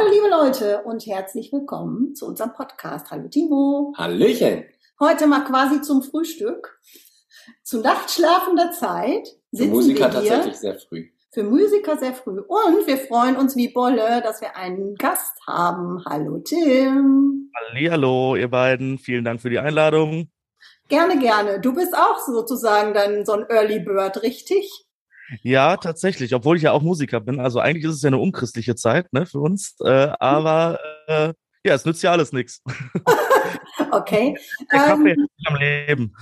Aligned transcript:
Hallo 0.00 0.12
liebe 0.14 0.28
Leute 0.30 0.82
und 0.84 1.04
herzlich 1.04 1.52
willkommen 1.52 2.14
zu 2.14 2.26
unserem 2.26 2.54
Podcast. 2.54 3.10
Hallo 3.10 3.28
Timo. 3.28 3.92
Hallöchen. 3.98 4.64
Heute 4.98 5.26
mal 5.26 5.44
quasi 5.44 5.82
zum 5.82 6.02
Frühstück. 6.02 6.80
Zu 7.62 7.82
nachtschlafender 7.82 8.72
Zeit 8.72 9.28
Für 9.54 9.66
Musiker 9.66 10.10
tatsächlich 10.10 10.56
sehr 10.56 10.78
früh. 10.78 11.10
Für 11.32 11.42
Musiker 11.42 11.98
sehr 11.98 12.14
früh. 12.14 12.40
Und 12.40 12.86
wir 12.86 12.96
freuen 12.96 13.36
uns 13.36 13.56
wie 13.56 13.68
Bolle, 13.68 14.22
dass 14.22 14.40
wir 14.40 14.56
einen 14.56 14.94
Gast 14.94 15.38
haben. 15.46 16.02
Hallo 16.06 16.38
Tim. 16.38 17.50
Hallo, 17.90 18.36
ihr 18.36 18.48
beiden. 18.48 18.96
Vielen 18.96 19.26
Dank 19.26 19.42
für 19.42 19.50
die 19.50 19.58
Einladung. 19.58 20.30
Gerne, 20.88 21.18
gerne. 21.18 21.60
Du 21.60 21.74
bist 21.74 21.94
auch 21.94 22.18
sozusagen 22.20 22.94
dann 22.94 23.26
so 23.26 23.32
ein 23.32 23.44
Early 23.50 23.80
Bird, 23.80 24.22
richtig? 24.22 24.86
Ja, 25.42 25.76
tatsächlich, 25.76 26.34
obwohl 26.34 26.56
ich 26.56 26.64
ja 26.64 26.72
auch 26.72 26.82
Musiker 26.82 27.20
bin. 27.20 27.40
Also 27.40 27.60
eigentlich 27.60 27.84
ist 27.84 27.96
es 27.96 28.02
ja 28.02 28.08
eine 28.08 28.18
unchristliche 28.18 28.74
Zeit 28.74 29.12
ne, 29.12 29.26
für 29.26 29.40
uns. 29.40 29.76
Äh, 29.80 30.12
aber 30.18 30.78
äh, 31.06 31.32
ja, 31.64 31.74
es 31.74 31.84
nützt 31.84 32.02
ja 32.02 32.12
alles 32.12 32.32
nichts. 32.32 32.62
okay. 33.90 34.36
Der 34.72 34.80
Kaffee 34.80 35.10
ähm, 35.10 35.26
am 35.44 35.56
Leben. 35.56 36.16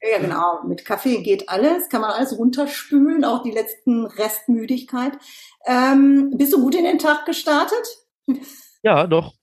Ja, 0.00 0.18
genau. 0.18 0.62
Mit 0.66 0.84
Kaffee 0.84 1.22
geht 1.22 1.48
alles, 1.48 1.88
kann 1.88 2.00
man 2.00 2.10
alles 2.10 2.38
runterspülen, 2.38 3.24
auch 3.24 3.42
die 3.42 3.50
letzten 3.50 4.06
Restmüdigkeit. 4.06 5.18
Ähm, 5.66 6.32
bist 6.36 6.52
du 6.52 6.62
gut 6.62 6.74
in 6.74 6.84
den 6.84 6.98
Tag 6.98 7.26
gestartet? 7.26 7.86
Ja, 8.82 9.08
doch. 9.08 9.34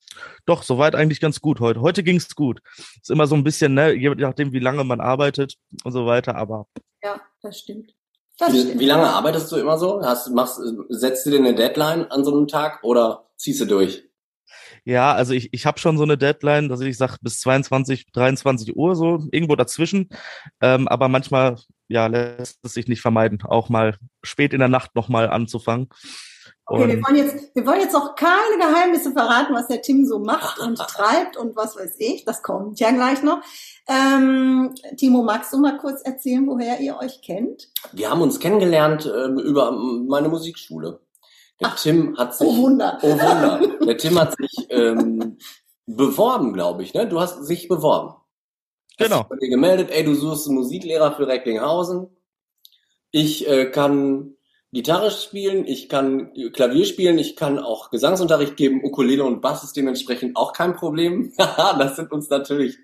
Doch, 0.46 0.64
soweit 0.64 0.96
eigentlich 0.96 1.20
ganz 1.20 1.42
gut 1.42 1.59
heute. 1.59 1.82
Heute 1.82 2.02
ging 2.02 2.16
es 2.16 2.34
gut. 2.34 2.62
Ist 3.02 3.12
immer 3.12 3.28
so 3.28 3.36
ein 3.36 3.44
bisschen, 3.44 3.74
ne, 3.74 3.92
je 3.92 4.16
nachdem, 4.16 4.54
wie 4.54 4.59
lange 4.59 4.86
man 4.86 5.02
arbeitet 5.02 5.58
und 5.84 5.92
so 5.92 6.06
weiter, 6.06 6.36
aber. 6.36 6.68
Ja, 7.04 7.20
das 7.42 7.59
stimmt. 7.59 7.94
Wie, 8.52 8.80
wie 8.80 8.86
lange 8.86 9.08
arbeitest 9.08 9.52
du 9.52 9.58
immer 9.58 9.78
so? 9.78 10.02
Hast, 10.04 10.30
machst, 10.32 10.60
setzt 10.90 11.26
du 11.26 11.32
dir 11.32 11.40
eine 11.40 11.56
Deadline 11.56 12.10
an 12.12 12.24
so 12.24 12.34
einem 12.34 12.48
Tag 12.48 12.84
oder 12.84 13.30
ziehst 13.38 13.62
du 13.62 13.66
durch? 13.66 14.04
Ja, 14.86 15.14
also 15.14 15.34
ich, 15.34 15.54
ich 15.54 15.66
habe 15.66 15.80
schon 15.80 15.98
so 15.98 16.04
eine 16.04 16.18
Deadline, 16.18 16.68
dass 16.68 16.82
ich 16.82 16.98
sage 16.98 17.16
bis 17.22 17.40
22, 17.40 18.12
23 18.12 18.76
Uhr 18.76 18.96
so, 18.96 19.26
irgendwo 19.32 19.56
dazwischen. 19.56 20.10
Ähm, 20.62 20.88
aber 20.88 21.08
manchmal 21.08 21.56
ja, 21.88 22.08
lässt 22.08 22.60
es 22.64 22.74
sich 22.74 22.88
nicht 22.88 23.02
vermeiden, 23.02 23.42
auch 23.44 23.70
mal 23.70 23.96
spät 24.24 24.54
in 24.54 24.60
der 24.60 24.68
Nacht 24.68 24.96
nochmal 24.96 25.30
anzufangen. 25.30 25.90
Okay, 26.66 26.88
wir 26.88 27.03
wollen, 27.03 27.16
jetzt, 27.17 27.56
wir 27.56 27.66
wollen 27.66 27.81
jetzt 27.81 27.95
auch 27.95 28.16
keine 28.16 28.58
Geheimnisse 28.58 29.11
verraten, 29.11 29.53
was 29.53 29.67
der 29.67 29.81
Tim 29.81 30.06
so 30.06 30.19
macht 30.19 30.59
und 30.59 30.78
treibt 30.88 31.36
und 31.36 31.58
was 31.58 31.75
weiß 31.75 31.95
ich. 32.00 32.23
Das 32.23 32.42
kommt 32.42 32.80
ja 32.80 32.92
gleich 32.92 33.22
noch. 33.22 33.42
Ähm, 33.88 34.73
Timo, 34.95 35.23
magst 35.23 35.52
du 35.52 35.58
mal 35.58 35.78
kurz 35.78 36.02
erzählen, 36.03 36.47
woher 36.47 36.80
ihr 36.80 36.97
euch 36.97 37.22
kennt? 37.22 37.69
Wir 37.91 38.09
haben 38.09 38.22
uns 38.22 38.39
kennengelernt 38.39 39.06
äh, 39.06 39.25
über 39.41 39.73
meine 39.73 40.30
Musikschule. 40.30 41.02
Der 41.59 41.67
Ach, 41.67 41.80
Tim 41.80 42.17
hat 42.17 42.34
sich. 42.36 42.47
Oh 42.47 42.56
Wunder. 42.56 42.97
Oh 43.02 43.11
Wunder. 43.11 43.61
Der 43.86 43.97
Tim 43.97 44.17
hat 44.17 44.36
sich 44.38 44.67
ähm, 44.69 45.38
beworben, 45.86 46.53
glaube 46.53 46.84
ich. 46.84 46.94
Ne? 46.94 47.08
Du 47.08 47.19
hast 47.19 47.45
sich 47.45 47.67
beworben. 47.67 48.16
Genau. 48.97 49.28
Hast 49.30 49.41
dir 49.41 49.50
gemeldet, 49.50 49.89
ey, 49.91 50.06
du 50.06 50.16
suchst 50.16 50.47
einen 50.47 50.56
Musiklehrer 50.56 51.12
für 51.13 51.28
Recklinghausen. 51.28 52.07
Ich 53.12 53.47
äh, 53.50 53.66
kann 53.69 54.35
Gitarre 54.73 55.11
spielen, 55.11 55.67
ich 55.67 55.88
kann 55.88 56.34
Klavier 56.51 56.85
spielen, 56.85 57.19
ich 57.19 57.35
kann 57.35 57.59
auch 57.59 57.91
Gesangsunterricht 57.91 58.57
geben, 58.57 58.84
Ukulele 58.84 59.23
und 59.23 59.39
Bass 59.39 59.63
ist 59.63 59.78
dementsprechend 59.78 60.35
auch 60.35 60.51
kein 60.51 60.75
Problem. 60.75 61.31
das 61.38 61.95
sind 61.95 62.11
uns 62.11 62.29
natürlich 62.29 62.79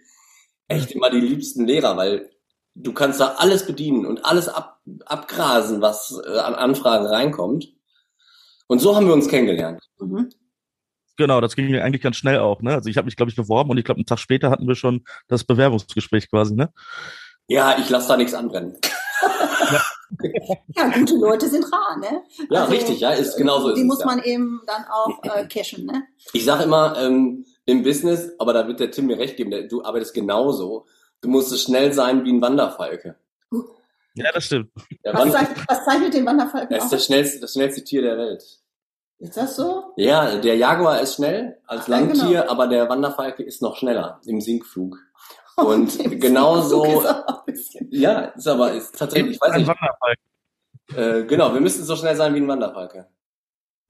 echt 0.68 0.92
immer 0.92 1.10
die 1.10 1.20
liebsten 1.20 1.66
Lehrer, 1.66 1.98
weil 1.98 2.30
du 2.76 2.94
kannst 2.94 3.20
da 3.20 3.36
alles 3.38 3.66
bedienen 3.66 4.06
und 4.06 4.24
alles 4.24 4.48
ab, 4.48 4.80
abgrasen, 5.06 5.82
was 5.82 6.22
äh, 6.26 6.38
an 6.38 6.54
Anfragen 6.54 7.08
reinkommt. 7.08 7.74
Und 8.68 8.80
so 8.80 8.96
haben 8.96 9.08
wir 9.08 9.14
uns 9.14 9.28
kennengelernt. 9.28 9.82
Mhm. 10.00 10.30
Genau, 11.18 11.42
das 11.42 11.56
ging 11.56 11.76
eigentlich 11.76 12.04
ganz 12.04 12.18
schnell 12.18 12.38
auch. 12.38 12.62
Ne? 12.62 12.76
Also 12.76 12.88
ich 12.88 12.98
habe 12.98 13.06
mich, 13.06 13.16
glaube 13.16 13.32
ich, 13.32 13.36
beworben 13.36 13.72
und 13.72 13.80
ich 13.80 13.84
glaube, 13.84 13.98
einen 13.98 14.06
Tag 14.06 14.20
später 14.20 14.52
hatten 14.52 14.68
wir 14.68 14.76
schon 14.76 15.06
das 15.28 15.44
Bewerbungsgespräch 15.44 16.30
quasi. 16.30 16.54
Ne? 16.54 16.72
Ja, 17.48 17.80
ich 17.80 17.90
lasse 17.90 18.10
da 18.10 18.16
nichts 18.16 18.36
anbrennen. 18.36 18.78
Ja. 19.72 19.82
ja, 20.76 20.90
gute 20.90 21.16
Leute 21.16 21.48
sind 21.48 21.66
rar, 21.72 21.98
ne? 21.98 22.24
Ja, 22.50 22.62
also, 22.62 22.74
richtig, 22.74 23.00
ja, 23.00 23.12
ist 23.12 23.38
genauso. 23.38 23.74
Die 23.74 23.82
ist 23.82 23.88
muss 23.88 24.00
es, 24.00 24.06
man 24.06 24.20
ja. 24.20 24.26
eben 24.26 24.62
dann 24.66 24.86
auch 24.86 25.24
äh, 25.24 25.48
cashen, 25.48 25.86
ne? 25.86 26.04
Ich 26.34 26.46
sage 26.46 26.64
immer, 26.64 26.98
ähm, 27.00 27.46
im 27.66 27.84
Business, 27.84 28.32
aber 28.40 28.54
da 28.54 28.68
wird 28.68 28.80
der 28.80 28.92
Tim 28.92 29.08
mir 29.08 29.18
recht 29.18 29.38
geben, 29.38 29.52
der, 29.52 29.68
du 29.68 29.84
arbeitest 29.84 30.14
genauso. 30.14 30.86
Du 31.22 31.30
musst 31.30 31.52
es 31.52 31.64
schnell 31.64 31.94
sein 31.94 32.26
wie 32.26 32.32
ein 32.32 32.42
Wanderfalke. 32.42 33.18
Ja, 34.16 34.32
das 34.34 34.46
stimmt. 34.46 34.72
Was, 35.04 35.32
zeigt, 35.32 35.70
was, 35.70 35.86
zeichnet 35.86 36.14
den 36.14 36.26
Wanderfalken 36.26 36.76
Er 36.76 36.84
ist 36.84 36.92
das 36.92 37.06
schnellste, 37.06 37.40
das 37.40 37.54
schnellste 37.54 37.84
Tier 37.84 38.02
der 38.02 38.18
Welt. 38.18 38.44
Ist 39.20 39.36
das 39.36 39.56
so? 39.56 39.84
Ja, 39.98 40.38
der 40.38 40.56
Jaguar 40.56 41.02
ist 41.02 41.16
schnell 41.16 41.58
als 41.68 41.88
ja, 41.88 41.98
Landtier, 41.98 42.42
genau. 42.42 42.52
aber 42.52 42.68
der 42.68 42.90
Wanderfalke 42.90 43.44
ist 43.44 43.62
noch 43.62 43.76
schneller 43.76 44.22
im 44.26 44.40
Sinkflug. 44.40 44.98
Und 45.66 45.98
genauso. 46.22 47.04
Ja, 47.90 48.20
ist 48.20 48.48
aber 48.48 48.74
ist 48.74 48.98
tatsächlich, 48.98 49.36
ich 49.36 49.42
weiß 49.42 49.56
nicht. 49.58 49.72
Äh, 50.96 51.26
genau, 51.26 51.54
wir 51.54 51.62
müssen 51.62 51.84
so 51.84 51.96
schnell 51.96 52.16
sein 52.16 52.34
wie 52.34 52.40
ein 52.40 52.48
Wanderfalke. 52.48 53.08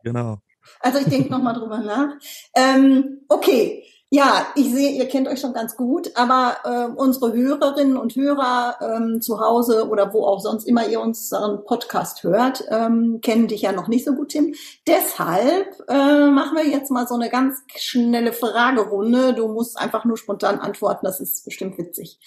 Genau. 0.03 0.40
Also 0.81 1.00
ich 1.00 1.06
denke 1.06 1.31
nochmal 1.31 1.53
drüber 1.53 1.79
nach. 1.79 2.13
Ähm, 2.56 3.22
okay, 3.29 3.85
ja, 4.12 4.47
ich 4.56 4.74
sehe, 4.74 4.90
ihr 4.90 5.08
kennt 5.08 5.28
euch 5.28 5.40
schon 5.40 5.53
ganz 5.53 5.78
gut, 5.78 6.12
aber 6.16 6.58
äh, 6.64 6.92
unsere 7.00 7.31
Hörerinnen 7.31 7.96
und 7.96 8.16
Hörer 8.16 8.78
ähm, 8.81 9.22
zu 9.22 9.40
Hause 9.40 9.88
oder 9.88 10.12
wo 10.14 10.25
auch 10.25 10.40
sonst 10.40 10.64
immer 10.68 10.88
ihr 10.88 11.00
unseren 11.00 11.64
Podcast 11.64 12.24
hört, 12.24 12.64
ähm, 12.70 13.20
kennen 13.22 13.47
dich 13.47 13.62
ja 13.62 13.72
noch 13.72 13.88
nicht 13.88 14.06
so 14.06 14.16
gut, 14.16 14.30
Tim. 14.30 14.56
Deshalb 14.88 15.68
äh, 15.88 16.28
machen 16.28 16.58
wir 16.58 16.66
jetzt 16.68 16.90
mal 16.90 17.08
so 17.08 17.14
eine 17.14 17.30
ganz 17.30 17.58
schnelle 17.75 18.34
Fragerunde. 18.34 19.36
Du 19.36 19.47
musst 19.47 19.78
einfach 19.78 20.06
nur 20.06 20.18
spontan 20.18 20.59
antworten, 20.59 21.06
das 21.06 21.20
ist 21.20 21.46
bestimmt 21.46 21.78
witzig. 21.78 22.20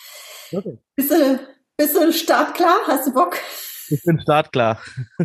Okay. 0.52 0.78
Bist, 0.94 1.10
du, 1.10 1.40
bist 1.76 1.96
du 1.96 2.12
startklar? 2.12 2.76
Hast 2.86 3.08
du 3.08 3.12
Bock? 3.12 3.36
Ich 3.88 4.04
bin 4.04 4.20
startklar. 4.20 4.78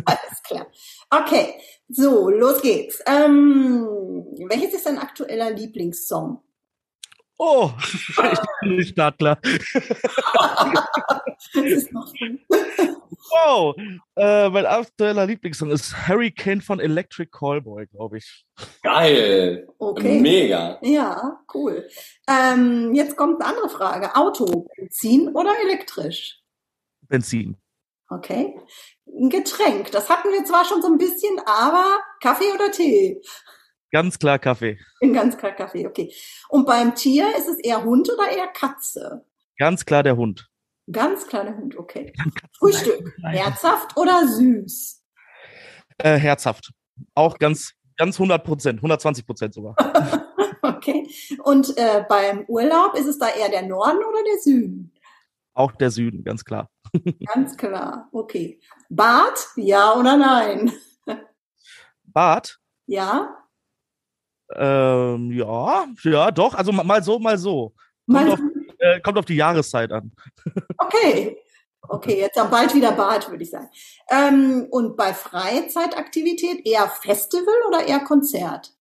Alles 0.04 0.42
klar. 0.42 0.66
Okay, 1.08 1.54
so, 1.88 2.28
los 2.28 2.60
geht's. 2.62 3.00
Ähm, 3.06 3.86
welches 4.48 4.74
ist 4.74 4.86
dein 4.86 4.98
aktueller 4.98 5.52
Lieblingssong? 5.52 6.42
Oh, 7.40 7.70
ich 7.78 8.16
bin 8.60 8.76
nicht 8.76 8.90
startklar. 8.90 9.38
wow, 13.30 13.76
äh, 14.16 14.48
mein 14.50 14.66
aktueller 14.66 15.24
Lieblingssong 15.24 15.70
ist 15.70 16.08
Hurricane 16.08 16.60
von 16.60 16.80
Electric 16.80 17.30
Callboy, 17.30 17.86
glaube 17.86 18.18
ich. 18.18 18.44
Geil. 18.82 19.68
Okay. 19.78 20.18
Mega. 20.20 20.80
Ja, 20.82 21.38
cool. 21.54 21.88
Ähm, 22.28 22.92
jetzt 22.94 23.16
kommt 23.16 23.40
eine 23.40 23.54
andere 23.54 23.68
Frage. 23.68 24.16
Auto, 24.16 24.66
Benzin 24.76 25.28
oder 25.28 25.52
elektrisch? 25.64 26.40
Benzin. 27.02 27.56
Okay. 28.10 28.58
Ein 29.06 29.30
Getränk, 29.30 29.92
das 29.92 30.08
hatten 30.08 30.32
wir 30.32 30.44
zwar 30.44 30.64
schon 30.64 30.82
so 30.82 30.88
ein 30.88 30.98
bisschen, 30.98 31.38
aber 31.46 32.00
Kaffee 32.20 32.52
oder 32.52 32.72
Tee? 32.72 33.22
Ganz 33.90 34.18
klar 34.18 34.38
Kaffee. 34.38 34.78
Ganz 35.00 35.36
klar 35.36 35.52
Kaffee, 35.52 35.86
okay. 35.86 36.12
Und 36.48 36.66
beim 36.66 36.94
Tier 36.94 37.26
ist 37.36 37.48
es 37.48 37.58
eher 37.58 37.84
Hund 37.84 38.08
oder 38.10 38.30
eher 38.30 38.48
Katze? 38.48 39.24
Ganz 39.56 39.84
klar 39.84 40.02
der 40.02 40.16
Hund. 40.16 40.48
Ganz 40.90 41.26
klar 41.26 41.44
der 41.44 41.56
Hund, 41.56 41.76
okay. 41.76 42.12
Frühstück, 42.58 43.14
herzhaft 43.22 43.96
oder 43.96 44.26
süß? 44.26 45.02
Äh, 45.98 46.18
herzhaft. 46.18 46.72
Auch 47.14 47.38
ganz, 47.38 47.74
ganz 47.96 48.16
100 48.16 48.44
Prozent, 48.44 48.78
120 48.78 49.26
Prozent 49.26 49.54
sogar. 49.54 49.74
okay. 50.62 51.08
Und 51.42 51.76
äh, 51.76 52.04
beim 52.08 52.44
Urlaub 52.46 52.94
ist 52.94 53.06
es 53.06 53.18
da 53.18 53.28
eher 53.28 53.50
der 53.50 53.62
Norden 53.62 53.98
oder 53.98 54.22
der 54.24 54.38
Süden? 54.40 54.92
Auch 55.54 55.72
der 55.72 55.90
Süden, 55.90 56.24
ganz 56.24 56.44
klar. 56.44 56.70
ganz 57.34 57.56
klar, 57.56 58.08
okay. 58.12 58.60
Bad, 58.88 59.48
ja 59.56 59.94
oder 59.94 60.16
nein? 60.16 60.72
Bad? 62.04 62.58
Ja. 62.86 63.37
Ähm, 64.54 65.32
ja, 65.32 65.86
ja, 66.02 66.30
doch. 66.30 66.54
Also 66.54 66.72
mal 66.72 67.02
so, 67.02 67.18
mal 67.18 67.38
so. 67.38 67.74
Kommt, 68.06 68.26
mal 68.26 68.32
auf, 68.32 68.40
äh, 68.78 69.00
kommt 69.00 69.18
auf 69.18 69.24
die 69.24 69.36
Jahreszeit 69.36 69.92
an. 69.92 70.12
Okay. 70.78 71.36
Okay, 71.90 72.18
jetzt 72.18 72.38
auch 72.38 72.50
bald 72.50 72.74
wieder 72.74 72.92
Bad, 72.92 73.30
würde 73.30 73.42
ich 73.42 73.50
sagen. 73.50 73.70
Ähm, 74.10 74.66
und 74.70 74.96
bei 74.96 75.14
Freizeitaktivität 75.14 76.66
eher 76.66 76.88
Festival 76.88 77.54
oder 77.66 77.86
eher 77.86 78.00
Konzert? 78.00 78.74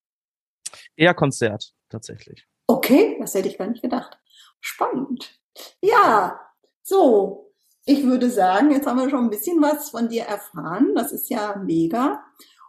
Eher 0.96 1.14
Konzert, 1.14 1.74
tatsächlich. 1.90 2.46
Okay, 2.66 3.18
das 3.20 3.34
hätte 3.34 3.48
ich 3.48 3.58
gar 3.58 3.68
nicht 3.68 3.82
gedacht. 3.82 4.18
Spannend. 4.60 5.40
Ja, 5.82 6.40
so. 6.84 7.54
Ich 7.86 8.04
würde 8.04 8.30
sagen, 8.30 8.72
jetzt 8.72 8.86
haben 8.86 9.00
wir 9.00 9.10
schon 9.10 9.26
ein 9.26 9.30
bisschen 9.30 9.62
was 9.62 9.92
von 9.92 10.10
dir 10.10 10.24
erfahren. 10.24 10.94
Das 10.94 11.14
ist 11.14 11.30
ja 11.30 11.56
mega. 11.56 12.22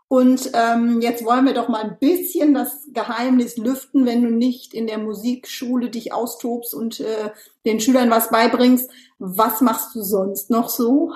Und 0.08 0.52
ähm, 0.54 1.00
jetzt 1.02 1.22
wollen 1.22 1.44
wir 1.44 1.52
doch 1.52 1.68
mal 1.68 1.84
ein 1.84 1.98
bisschen 1.98 2.54
das 2.54 2.88
Geheimnis 2.94 3.58
lüften, 3.58 4.06
wenn 4.06 4.22
du 4.22 4.30
nicht 4.30 4.72
in 4.72 4.86
der 4.86 4.96
Musikschule 4.96 5.90
dich 5.90 6.14
austobst 6.14 6.74
und 6.74 7.00
äh, 7.00 7.30
den 7.66 7.78
Schülern 7.78 8.10
was 8.10 8.30
beibringst. 8.30 8.90
Was 9.18 9.60
machst 9.60 9.94
du 9.94 10.02
sonst 10.02 10.48
noch 10.48 10.70
so? 10.70 11.12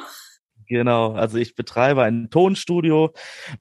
Genau, 0.68 1.12
also 1.12 1.38
ich 1.38 1.54
betreibe 1.54 2.02
ein 2.02 2.28
Tonstudio, 2.30 3.12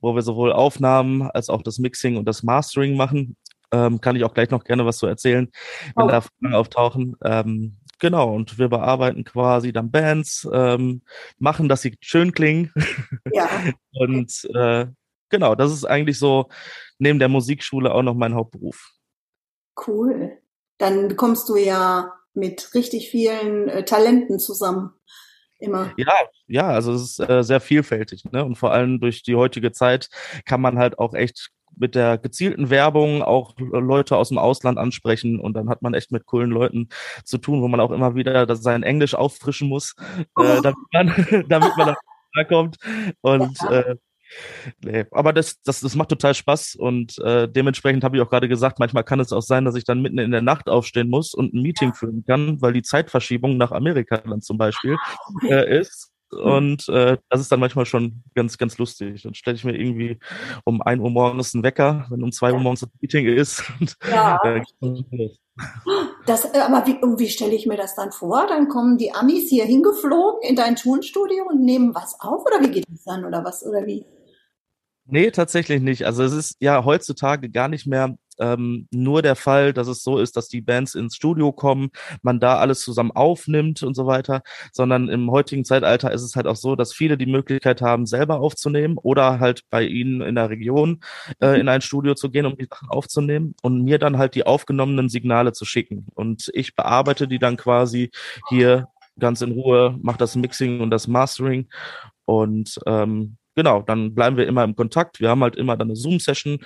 wo 0.02 0.16
wir 0.16 0.22
sowohl 0.22 0.52
Aufnahmen 0.52 1.24
als 1.24 1.50
auch 1.50 1.62
das 1.62 1.80
Mixing 1.80 2.18
und 2.18 2.26
das 2.26 2.44
Mastering 2.44 2.98
machen. 2.98 3.38
Ähm, 3.72 4.02
kann 4.02 4.18
ich 4.18 4.26
auch 4.26 4.34
gleich 4.34 4.50
noch 4.50 4.66
gerne 4.66 4.86
was 4.86 4.98
zu 4.98 5.08
erzählen, 5.08 5.50
wenn 5.96 6.06
oh. 6.06 6.10
da 6.10 6.22
Fragen 6.22 6.54
auftauchen. 6.54 7.16
Ähm, 7.24 7.78
genau, 8.00 8.34
und 8.34 8.60
wir 8.60 8.68
bearbeiten 8.68 9.24
quasi 9.24 9.72
dann 9.72 9.92
Bands, 9.92 10.48
ähm, 10.52 11.04
machen, 11.40 11.70
dass 11.70 11.82
sie 11.82 11.96
schön 12.02 12.34
klingen. 12.34 12.74
Ja. 13.32 13.48
und 13.94 14.46
äh, 14.54 14.88
genau, 15.32 15.56
das 15.56 15.72
ist 15.72 15.86
eigentlich 15.86 16.20
so 16.20 16.50
neben 17.00 17.20
der 17.20 17.30
Musikschule 17.30 17.94
auch 17.94 18.04
noch 18.04 18.14
mein 18.14 18.36
Hauptberuf. 18.36 18.92
Cool. 19.88 20.38
Dann 20.78 21.16
kommst 21.16 21.50
du 21.50 21.56
ja 21.56 22.14
mit 22.34 22.74
richtig 22.76 23.10
vielen 23.10 23.68
äh, 23.68 23.84
Talenten 23.84 24.40
zusammen. 24.40 24.92
Immer. 25.60 25.94
Ja, 25.98 26.14
ja, 26.48 26.68
also 26.70 26.92
es 26.94 27.20
ist 27.20 27.20
äh, 27.20 27.44
sehr 27.44 27.62
vielfältig, 27.62 28.26
ne? 28.32 28.44
Und 28.44 28.56
vor 28.56 28.72
allem 28.72 29.00
durch 29.00 29.22
die 29.22 29.36
heutige 29.36 29.72
Zeit 29.72 30.10
kann 30.46 30.60
man 30.60 30.80
halt 30.80 30.98
auch 30.98 31.14
echt 31.14 31.52
mit 31.76 31.94
der 31.94 32.18
gezielten 32.18 32.70
Werbung 32.70 33.22
auch 33.22 33.54
Leute 33.58 34.18
aus 34.18 34.30
dem 34.30 34.40
Ausland 34.40 34.78
ansprechen 34.78 35.40
und 35.40 35.54
dann 35.54 35.70
hat 35.70 35.82
man 35.82 35.94
echt 35.94 36.12
mit 36.12 36.26
coolen 36.26 36.50
Leuten 36.50 36.90
zu 37.24 37.38
tun, 37.38 37.62
wo 37.62 37.68
man 37.68 37.80
auch 37.80 37.92
immer 37.92 38.16
wieder 38.16 38.56
sein 38.56 38.84
Englisch 38.84 39.14
auffrischen 39.14 39.70
muss, 39.70 39.96
oh. 40.36 40.42
äh, 40.42 40.62
damit 40.62 40.78
man, 40.94 41.46
damit 41.50 41.78
man 41.78 41.96
da 42.34 42.44
kommt. 42.44 42.78
Und 43.22 43.58
ja. 43.62 43.72
äh, 43.72 43.96
Nee, 44.84 45.06
aber 45.12 45.34
das, 45.34 45.62
das, 45.62 45.82
das 45.82 45.96
macht 45.96 46.10
total 46.10 46.34
Spaß 46.34 46.76
und 46.76 47.18
äh, 47.20 47.48
dementsprechend 47.48 48.04
habe 48.04 48.18
ich 48.18 48.24
auch 48.24 48.30
gerade 48.30 48.48
gesagt, 48.48 48.80
manchmal 48.80 49.04
kann 49.04 49.20
es 49.20 49.34
auch 49.34 49.42
sein, 49.42 49.66
dass 49.66 49.76
ich 49.76 49.84
dann 49.84 50.02
mitten 50.02 50.18
in 50.18 50.32
der 50.32 50.42
Nacht 50.42 50.70
aufstehen 50.70 51.10
muss 51.10 51.34
und 51.34 51.54
ein 51.54 51.62
Meeting 51.62 51.94
führen 51.94 52.24
kann, 52.26 52.62
weil 52.62 52.74
die 52.74 52.84
Zeitverschiebung 52.84 53.58
nach 53.58 53.72
Amerika 53.72 54.18
dann 54.18 54.42
zum 54.42 54.58
Beispiel 54.58 54.98
äh, 55.50 55.80
ist. 55.80 56.12
Und 56.32 56.88
äh, 56.88 57.18
das 57.30 57.42
ist 57.42 57.52
dann 57.52 57.60
manchmal 57.60 57.86
schon 57.86 58.24
ganz, 58.36 58.58
ganz 58.58 58.78
lustig. 58.78 59.24
Dann 59.24 59.34
stelle 59.34 59.58
ich 59.58 59.66
mir 59.66 59.76
irgendwie 59.76 60.18
um 60.64 60.82
ein 60.82 61.02
Uhr 61.02 61.10
morgens 61.10 61.54
einen 61.54 61.64
Wecker, 61.64 62.06
wenn 62.10 62.24
um 62.24 62.32
zwei 62.32 62.54
Uhr 62.54 62.60
morgens 62.60 62.82
das 62.82 62.90
Meeting 63.02 63.28
ist. 63.28 63.64
Und, 63.80 63.98
ja. 64.10 64.40
Äh, 64.44 64.62
das, 66.26 66.54
aber 66.56 66.88
wie, 66.88 66.94
wie 67.20 67.30
stelle 67.30 67.54
ich 67.54 67.68
mir 67.68 67.76
das 67.76 67.96
dann 67.96 68.12
vor? 68.12 68.48
Dann 68.48 68.70
kommen 68.70 68.98
die 68.98 69.14
Amis 69.14 69.50
hier 69.50 69.66
hingeflogen 69.66 70.42
in 70.42 70.56
dein 70.56 70.76
Tonstudio 70.76 71.46
und 71.50 71.62
nehmen 71.62 71.94
was 71.94 72.20
auf? 72.20 72.46
Oder 72.46 72.62
wie 72.62 72.72
geht 72.72 72.86
das 72.90 73.04
dann? 73.04 73.26
Oder 73.26 73.44
was? 73.44 73.66
Oder 73.66 73.86
wie? 73.86 74.06
Nee, 75.06 75.32
tatsächlich 75.32 75.82
nicht. 75.82 76.06
Also 76.06 76.24
es 76.24 76.32
ist 76.32 76.58
ja 76.60 76.86
heutzutage 76.86 77.50
gar 77.50 77.68
nicht 77.68 77.88
mehr 77.88 78.16
ähm, 78.40 78.88
nur 78.92 79.22
der 79.22 79.36
Fall, 79.36 79.74
dass 79.74 79.88
es 79.88 80.04
so 80.04 80.18
ist, 80.20 80.36
dass 80.38 80.48
die 80.48 80.62
Bands 80.62 80.96
ins 80.96 81.16
Studio 81.16 81.52
kommen, 81.52 81.90
man 82.22 82.40
da 82.40 82.58
alles 82.58 82.82
zusammen 82.82 83.12
aufnimmt 83.12 83.84
und 83.84 83.96
so 83.96 84.08
weiter, 84.08 84.42
sondern 84.72 85.10
im 85.10 85.30
heutigen 85.32 85.66
Zeitalter 85.66 86.12
ist 86.12 86.24
es 86.24 86.36
halt 86.36 86.48
auch 86.48 86.56
so, 86.56 86.76
dass 86.76 86.94
viele 86.94 87.18
die 87.18 87.26
Möglichkeit 87.26 87.82
haben, 87.82 88.06
selber 88.06 88.40
aufzunehmen 88.40 88.98
oder 88.98 89.40
halt 89.40 89.64
bei 89.70 89.84
ihnen 89.84 90.22
in 90.22 90.36
der 90.36 90.50
Region 90.50 91.02
äh, 91.42 91.60
in 91.60 91.70
ein 91.70 91.82
Studio 91.82 92.16
zu 92.16 92.32
gehen, 92.32 92.46
um 92.46 92.58
die 92.58 92.68
Sachen 92.70 92.90
aufzunehmen 92.90 93.56
und 93.62 93.84
mir 93.84 94.00
dann 94.00 94.18
halt 94.18 94.36
die 94.36 94.46
aufgenommenen 94.46 95.10
Signale 95.10 95.52
zu 95.54 95.66
schicken. 95.66 96.08
Und 96.16 96.50
ich 96.54 96.76
bearbeite 96.76 97.28
die 97.28 97.40
dann 97.40 97.58
quasi 97.58 98.12
hier 98.50 98.88
ganz 99.20 99.42
in 99.42 99.52
Ruhe, 99.52 99.98
mache 100.02 100.18
das 100.18 100.36
Mixing 100.36 100.82
und 100.82 100.90
das 100.90 101.08
Mastering 101.08 101.68
und 102.26 102.80
ähm, 102.88 103.38
genau, 103.62 103.84
dann 103.84 104.16
bleiben 104.16 104.38
wir 104.38 104.48
immer 104.48 104.64
im 104.64 104.76
Kontakt. 104.76 105.20
Wir 105.20 105.30
haben 105.30 105.44
halt 105.44 105.56
immer 105.56 105.78
dann 105.78 105.90
eine 105.90 105.96
Zoom-Session 105.96 106.60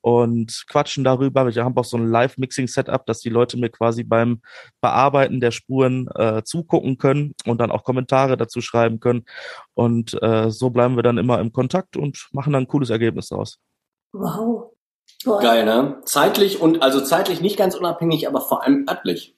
und 0.00 0.64
quatschen 0.70 1.04
darüber. 1.04 1.54
Wir 1.54 1.62
haben 1.62 1.76
auch 1.76 1.84
so 1.84 1.98
ein 1.98 2.10
Live-Mixing-Setup, 2.10 3.04
dass 3.04 3.20
die 3.20 3.28
Leute 3.28 3.58
mir 3.58 3.68
quasi 3.68 4.02
beim 4.02 4.40
Bearbeiten 4.80 5.40
der 5.40 5.50
Spuren 5.50 6.08
äh, 6.14 6.42
zugucken 6.44 6.96
können 6.96 7.34
und 7.44 7.60
dann 7.60 7.70
auch 7.70 7.84
Kommentare 7.84 8.38
dazu 8.38 8.62
schreiben 8.62 8.98
können. 8.98 9.26
Und 9.74 10.20
äh, 10.22 10.50
so 10.50 10.70
bleiben 10.70 10.96
wir 10.96 11.02
dann 11.02 11.18
immer 11.18 11.38
im 11.38 11.52
Kontakt 11.52 11.98
und 11.98 12.28
machen 12.32 12.54
dann 12.54 12.62
ein 12.62 12.68
cooles 12.68 12.88
Ergebnis 12.88 13.28
daraus. 13.28 13.58
Wow. 14.12 14.72
Boah. 15.24 15.40
Geil, 15.40 15.66
ne? 15.66 16.00
Zeitlich 16.06 16.62
und 16.62 16.82
also 16.82 17.02
zeitlich 17.02 17.42
nicht 17.42 17.58
ganz 17.58 17.74
unabhängig, 17.74 18.26
aber 18.26 18.40
vor 18.40 18.62
allem 18.62 18.86
örtlich. 18.88 19.36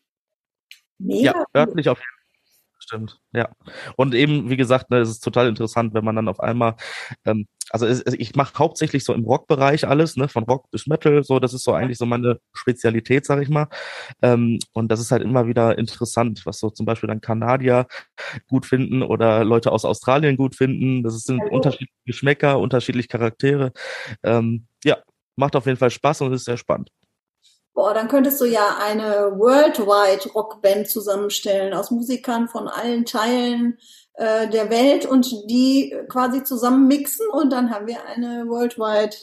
Mega. 0.98 1.32
Ja, 1.32 1.44
örtlich 1.56 1.88
auf 1.88 1.98
jeden 1.98 2.10
Fall 2.10 2.19
stimmt. 2.90 3.20
Ja. 3.32 3.48
Und 3.96 4.14
eben, 4.14 4.50
wie 4.50 4.56
gesagt, 4.56 4.90
ne, 4.90 4.98
es 4.98 5.10
ist 5.10 5.20
total 5.20 5.48
interessant, 5.48 5.94
wenn 5.94 6.04
man 6.04 6.16
dann 6.16 6.28
auf 6.28 6.40
einmal, 6.40 6.74
ähm, 7.24 7.46
also 7.70 7.86
es, 7.86 8.02
ich 8.06 8.34
mache 8.34 8.58
hauptsächlich 8.58 9.04
so 9.04 9.14
im 9.14 9.24
Rockbereich 9.24 9.86
alles, 9.86 10.16
ne, 10.16 10.28
von 10.28 10.44
Rock 10.44 10.70
bis 10.72 10.86
Metal, 10.88 11.22
so, 11.22 11.38
das 11.38 11.54
ist 11.54 11.62
so 11.62 11.72
eigentlich 11.72 11.98
so 11.98 12.06
meine 12.06 12.40
Spezialität, 12.52 13.24
sag 13.26 13.40
ich 13.42 13.48
mal. 13.48 13.68
Ähm, 14.22 14.58
und 14.72 14.90
das 14.90 15.00
ist 15.00 15.12
halt 15.12 15.22
immer 15.22 15.46
wieder 15.46 15.78
interessant, 15.78 16.42
was 16.46 16.58
so 16.58 16.70
zum 16.70 16.84
Beispiel 16.84 17.08
dann 17.08 17.20
Kanadier 17.20 17.86
gut 18.48 18.66
finden 18.66 19.02
oder 19.02 19.44
Leute 19.44 19.70
aus 19.70 19.84
Australien 19.84 20.36
gut 20.36 20.56
finden. 20.56 21.02
Das 21.04 21.14
sind 21.22 21.40
also. 21.40 21.54
unterschiedliche 21.54 21.92
Geschmäcker, 22.06 22.58
unterschiedliche 22.58 23.08
Charaktere. 23.08 23.72
Ähm, 24.24 24.66
ja, 24.84 24.96
macht 25.36 25.54
auf 25.54 25.66
jeden 25.66 25.78
Fall 25.78 25.90
Spaß 25.90 26.22
und 26.22 26.32
ist 26.32 26.44
sehr 26.44 26.56
spannend. 26.56 26.90
Boah, 27.72 27.94
dann 27.94 28.08
könntest 28.08 28.40
du 28.40 28.44
ja 28.44 28.76
eine 28.80 29.38
worldwide 29.38 30.28
Rockband 30.32 30.88
zusammenstellen 30.88 31.72
aus 31.72 31.90
Musikern 31.90 32.48
von 32.48 32.68
allen 32.68 33.04
Teilen 33.04 33.78
äh, 34.14 34.48
der 34.48 34.70
Welt 34.70 35.06
und 35.06 35.30
die 35.48 35.96
quasi 36.08 36.42
zusammen 36.42 36.88
mixen 36.88 37.26
und 37.30 37.50
dann 37.50 37.70
haben 37.70 37.86
wir 37.86 38.04
eine 38.04 38.48
worldwide 38.48 39.16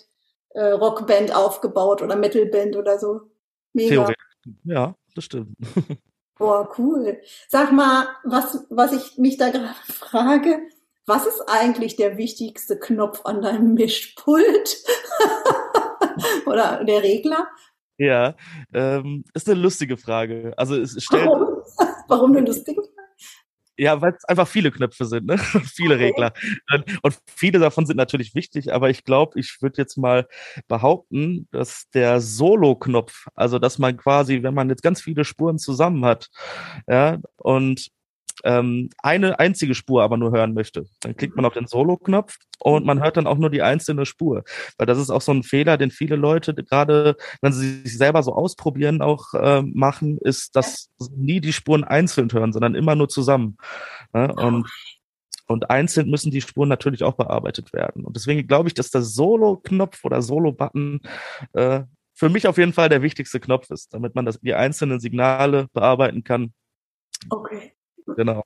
äh, 0.49 0.71
Rockband 0.71 1.35
aufgebaut 1.35 2.01
oder 2.01 2.15
Metalband 2.15 2.75
oder 2.75 2.97
so. 2.97 3.21
Mega. 3.73 3.89
Theoretisch. 3.89 4.25
Ja, 4.63 4.95
das 5.13 5.25
stimmt. 5.25 5.55
Boah, 6.37 6.69
cool. 6.77 7.19
Sag 7.47 7.71
mal, 7.71 8.07
was, 8.23 8.65
was 8.69 8.93
ich 8.93 9.17
mich 9.17 9.37
da 9.37 9.49
gerade 9.49 9.75
frage, 9.91 10.59
was 11.05 11.25
ist 11.25 11.41
eigentlich 11.47 11.95
der 11.95 12.17
wichtigste 12.17 12.79
Knopf 12.79 13.25
an 13.25 13.41
deinem 13.41 13.73
Mischpult? 13.73 14.83
oder 16.45 16.83
der 16.83 17.03
Regler? 17.03 17.47
Ja, 17.97 18.35
ähm, 18.73 19.23
ist 19.33 19.49
eine 19.49 19.59
lustige 19.59 19.97
Frage. 19.97 20.53
Also 20.57 20.75
es 20.75 21.03
stellt. 21.03 21.25
Warum? 21.25 21.63
Warum 22.07 22.35
eine 22.35 22.45
lustige 22.45 22.81
Frage? 22.81 22.97
Ja, 23.79 24.01
weil 24.01 24.13
es 24.13 24.25
einfach 24.25 24.47
viele 24.47 24.71
Knöpfe 24.71 25.05
sind, 25.05 25.27
ne? 25.27 25.37
viele 25.75 25.95
okay. 25.95 26.05
Regler. 26.05 26.33
Und 27.03 27.19
viele 27.27 27.59
davon 27.59 27.85
sind 27.85 27.97
natürlich 27.97 28.33
wichtig, 28.33 28.73
aber 28.73 28.89
ich 28.89 29.03
glaube, 29.03 29.39
ich 29.39 29.61
würde 29.61 29.79
jetzt 29.79 29.97
mal 29.97 30.27
behaupten, 30.67 31.47
dass 31.51 31.87
der 31.93 32.19
Solo-Knopf, 32.19 33.27
also 33.35 33.59
dass 33.59 33.77
man 33.77 33.95
quasi, 33.95 34.41
wenn 34.41 34.55
man 34.55 34.69
jetzt 34.69 34.81
ganz 34.81 35.01
viele 35.01 35.23
Spuren 35.25 35.59
zusammen 35.59 36.05
hat, 36.05 36.29
ja, 36.87 37.19
und 37.35 37.91
ähm, 38.43 38.89
eine 38.99 39.39
einzige 39.39 39.75
Spur 39.75 40.03
aber 40.03 40.17
nur 40.17 40.31
hören 40.31 40.53
möchte. 40.53 40.85
Dann 41.01 41.15
klickt 41.15 41.35
man 41.35 41.45
auf 41.45 41.53
den 41.53 41.67
Solo-Knopf 41.67 42.37
und 42.59 42.85
man 42.85 43.01
hört 43.01 43.17
dann 43.17 43.27
auch 43.27 43.37
nur 43.37 43.49
die 43.49 43.61
einzelne 43.61 44.05
Spur. 44.05 44.43
Weil 44.77 44.87
das 44.87 44.97
ist 44.97 45.09
auch 45.09 45.21
so 45.21 45.31
ein 45.31 45.43
Fehler, 45.43 45.77
den 45.77 45.91
viele 45.91 46.15
Leute 46.15 46.53
gerade, 46.53 47.15
wenn 47.41 47.53
sie 47.53 47.81
sich 47.81 47.97
selber 47.97 48.23
so 48.23 48.33
ausprobieren, 48.33 49.01
auch 49.01 49.33
äh, 49.33 49.61
machen, 49.61 50.17
ist, 50.19 50.55
dass 50.55 50.89
nie 51.15 51.41
die 51.41 51.53
Spuren 51.53 51.83
einzeln 51.83 52.31
hören, 52.31 52.53
sondern 52.53 52.75
immer 52.75 52.95
nur 52.95 53.09
zusammen. 53.09 53.57
Ja, 54.13 54.31
und 54.31 54.67
und 55.47 55.69
einzeln 55.69 56.09
müssen 56.09 56.29
die 56.29 56.41
Spuren 56.41 56.67
natürlich 56.67 57.03
auch 57.03 57.13
bearbeitet 57.13 57.71
werden. 57.71 58.03
Und 58.03 58.17
deswegen 58.17 58.47
glaube 58.47 58.67
ich, 58.67 58.73
dass 58.73 58.91
der 58.91 59.01
Solo-Knopf 59.01 60.03
oder 60.03 60.21
Solo-Button 60.21 60.99
äh, 61.53 61.83
für 62.13 62.29
mich 62.29 62.47
auf 62.47 62.57
jeden 62.57 62.73
Fall 62.73 62.89
der 62.89 63.01
wichtigste 63.01 63.39
Knopf 63.39 63.69
ist, 63.69 63.93
damit 63.93 64.13
man 64.15 64.25
das, 64.25 64.39
die 64.39 64.53
einzelnen 64.53 64.99
Signale 64.99 65.67
bearbeiten 65.71 66.23
kann. 66.23 66.53
Okay. 67.29 67.76
Genau. 68.15 68.43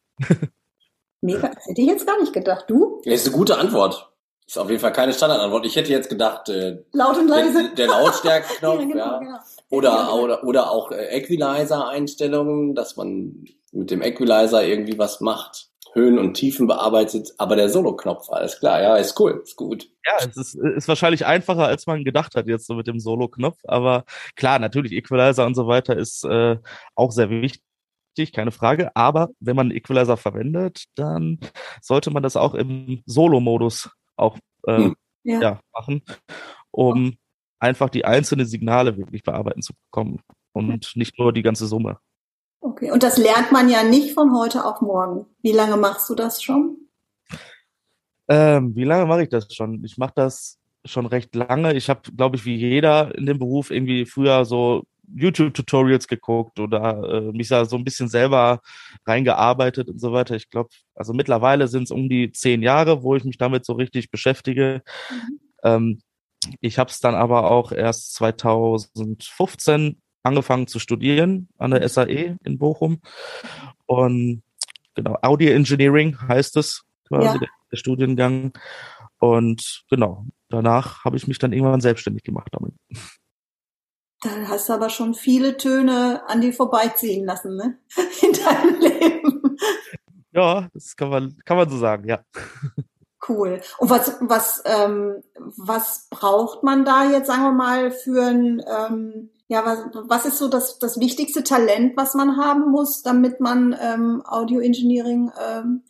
Mega, 1.22 1.50
das 1.50 1.68
hätte 1.68 1.82
ich 1.82 1.88
jetzt 1.88 2.08
gar 2.08 2.20
nicht 2.20 2.34
gedacht. 2.34 2.66
Du? 2.68 3.02
Ja, 3.06 3.14
ist 3.14 3.28
eine 3.28 3.36
gute 3.36 3.58
Antwort. 3.58 4.12
Ist 4.48 4.58
auf 4.58 4.70
jeden 4.70 4.82
Fall 4.82 4.92
keine 4.92 5.14
Standardantwort. 5.14 5.66
Ich 5.66 5.76
hätte 5.76 5.92
jetzt 5.92 6.10
gedacht, 6.10 6.50
äh, 6.50 6.84
laut 6.92 7.18
und 7.18 7.28
leise. 7.28 7.70
Der, 7.70 7.88
der 7.88 7.88
Lautstärkenknopf, 7.88 8.80
ja, 8.82 8.86
genau, 8.86 8.98
ja. 8.98 9.20
Genau. 9.20 9.38
Oder, 9.70 10.14
oder, 10.16 10.44
oder 10.44 10.72
auch 10.72 10.92
äh, 10.92 11.06
Equalizer-Einstellungen, 11.18 12.76
dass 12.76 12.98
man 12.98 13.46
mit 13.72 13.92
dem 13.92 14.02
Equalizer 14.02 14.64
irgendwie 14.64 14.98
was 14.98 15.22
macht. 15.22 15.72
Höhen 15.94 16.18
und 16.18 16.36
Tiefen 16.36 16.68
bearbeitet, 16.68 17.34
aber 17.38 17.58
der 17.58 17.70
Solo-Knopf, 17.70 18.30
alles 18.30 18.60
klar, 18.60 18.82
ja, 18.82 18.96
ist 18.96 19.20
cool, 19.20 19.42
ist 19.44 19.58
gut. 19.58 19.90
Ja, 20.06 20.26
es 20.26 20.38
ist, 20.38 20.56
ist 20.56 20.88
wahrscheinlich 20.88 21.26
einfacher, 21.26 21.66
als 21.66 21.86
man 21.86 22.06
gedacht 22.06 22.36
hat 22.36 22.48
jetzt 22.48 22.66
so 22.66 22.76
mit 22.76 22.88
dem 22.88 23.02
Solo-Knopf, 23.02 23.58
aber 23.66 24.06
klar, 24.38 24.60
natürlich 24.60 24.94
Equalizer 24.94 25.46
und 25.46 25.56
so 25.56 25.68
weiter 25.68 25.98
ist 25.98 26.24
äh, 26.24 26.58
auch 26.96 27.12
sehr 27.12 27.30
wichtig 27.30 27.62
wichtig, 28.12 28.34
keine 28.34 28.52
Frage. 28.52 28.96
Aber 28.96 29.30
wenn 29.40 29.56
man 29.56 29.68
einen 29.68 29.78
Equalizer 29.78 30.18
verwendet, 30.18 30.86
dann 30.96 31.40
sollte 31.82 32.12
man 32.12 32.24
das 32.24 32.36
auch 32.36 32.54
im 32.54 33.02
Solo-Modus 33.06 33.90
auch 34.16 34.38
äh, 34.68 34.92
ja. 35.24 35.42
ja. 35.42 35.60
machen, 35.74 36.04
um 36.72 37.18
einfach 37.60 37.90
die 37.90 38.06
einzelnen 38.06 38.46
Signale 38.46 38.98
wirklich 38.98 39.24
bearbeiten 39.24 39.62
zu 39.62 39.74
bekommen 39.74 40.22
und 40.54 40.92
nicht 40.96 41.18
nur 41.20 41.34
die 41.34 41.44
ganze 41.44 41.68
Summe. 41.68 41.98
Okay, 42.60 42.92
und 42.92 43.02
das 43.04 43.18
lernt 43.18 43.52
man 43.52 43.70
ja 43.70 43.84
nicht 43.84 44.14
von 44.14 44.38
heute 44.38 44.66
auf 44.66 44.82
morgen. 44.82 45.26
Wie 45.42 45.52
lange 45.52 45.78
machst 45.78 46.10
du 46.10 46.16
das 46.16 46.44
schon? 46.44 46.78
Ähm, 48.28 48.76
wie 48.76 48.84
lange 48.84 49.06
mache 49.08 49.24
ich 49.24 49.30
das 49.30 49.54
schon? 49.54 49.84
Ich 49.84 49.98
mache 49.98 50.14
das 50.16 50.60
schon 50.86 51.06
recht 51.06 51.34
lange. 51.36 51.74
Ich 51.74 51.90
habe, 51.90 52.02
glaube 52.16 52.36
ich, 52.36 52.46
wie 52.46 52.56
jeder 52.56 53.14
in 53.16 53.26
dem 53.26 53.40
Beruf 53.40 53.72
irgendwie 53.72 54.06
früher 54.06 54.46
so 54.46 54.84
YouTube-Tutorials 55.14 56.08
geguckt 56.08 56.60
oder 56.60 57.04
äh, 57.04 57.32
mich 57.32 57.50
da 57.50 57.66
so 57.66 57.76
ein 57.76 57.84
bisschen 57.84 58.08
selber 58.08 58.62
reingearbeitet 59.06 59.90
und 59.90 60.00
so 60.00 60.14
weiter. 60.14 60.36
Ich 60.36 60.50
glaube, 60.50 60.70
also 60.96 61.14
mittlerweile 61.14 61.68
sind 61.68 61.84
es 61.84 61.92
um 61.92 62.10
die 62.10 62.32
zehn 62.32 62.62
Jahre, 62.62 63.04
wo 63.04 63.16
ich 63.16 63.24
mich 63.24 63.38
damit 63.38 63.66
so 63.66 63.74
richtig 63.74 64.12
beschäftige. 64.12 64.82
Mhm. 65.10 65.40
Ähm, 65.64 66.02
ich 66.60 66.80
habe 66.80 66.90
es 66.90 67.00
dann 67.00 67.16
aber 67.16 67.52
auch 67.52 67.72
erst 67.72 68.14
2015 68.14 70.02
angefangen 70.24 70.68
zu 70.68 70.80
studieren 70.80 71.50
an 71.58 71.72
der 71.72 71.88
SAE 71.88 72.38
in 72.44 72.58
Bochum. 72.58 73.02
Und 73.86 74.44
genau, 74.96 75.18
Audio 75.22 75.52
Engineering 75.52 76.18
heißt 76.28 76.58
es 76.58 76.84
quasi, 77.08 77.26
ja. 77.26 77.38
der, 77.40 77.50
der 77.72 77.78
Studiengang. 77.78 78.54
Und 79.20 79.84
genau, 79.90 80.26
danach 80.50 81.04
habe 81.06 81.18
ich 81.18 81.28
mich 81.28 81.40
dann 81.40 81.54
irgendwann 81.54 81.82
selbstständig 81.82 82.24
gemacht 82.24 82.50
damit. 82.52 82.74
Da 84.22 84.30
hast 84.48 84.70
du 84.70 84.74
aber 84.74 84.90
schon 84.90 85.16
viele 85.16 85.58
Töne 85.58 86.22
an 86.28 86.42
dir 86.42 86.54
vorbeiziehen 86.54 87.26
lassen, 87.26 87.56
ne? 87.56 87.80
In 88.22 88.34
deinem 88.34 88.80
Leben. 88.80 89.58
Ja, 90.32 90.70
das 90.74 90.96
kann 90.96 91.10
man, 91.10 91.36
kann 91.44 91.58
man 91.58 91.70
so 91.70 91.78
sagen, 91.78 92.08
ja. 92.08 92.24
Cool. 93.28 93.62
Und 93.80 93.90
was, 93.90 94.18
was, 94.22 94.64
ähm, 94.66 95.24
was 95.58 96.08
braucht 96.10 96.64
man 96.64 96.86
da 96.86 97.10
jetzt, 97.10 97.28
sagen 97.28 97.44
wir 97.44 97.52
mal, 97.52 97.92
für 97.92 98.24
ein, 98.24 98.64
ähm, 98.68 99.30
ja, 99.48 99.66
was, 99.66 99.80
was 100.08 100.26
ist 100.26 100.38
so 100.38 100.48
das, 100.48 100.80
das 100.80 101.00
wichtigste 101.00 101.44
Talent, 101.44 101.98
was 101.98 102.14
man 102.14 102.38
haben 102.38 102.72
muss, 102.72 103.02
damit 103.02 103.40
man 103.40 103.76
ähm, 103.80 104.24
Audio 104.26 104.60
Engineering 104.60 105.32
ähm, 105.40 105.84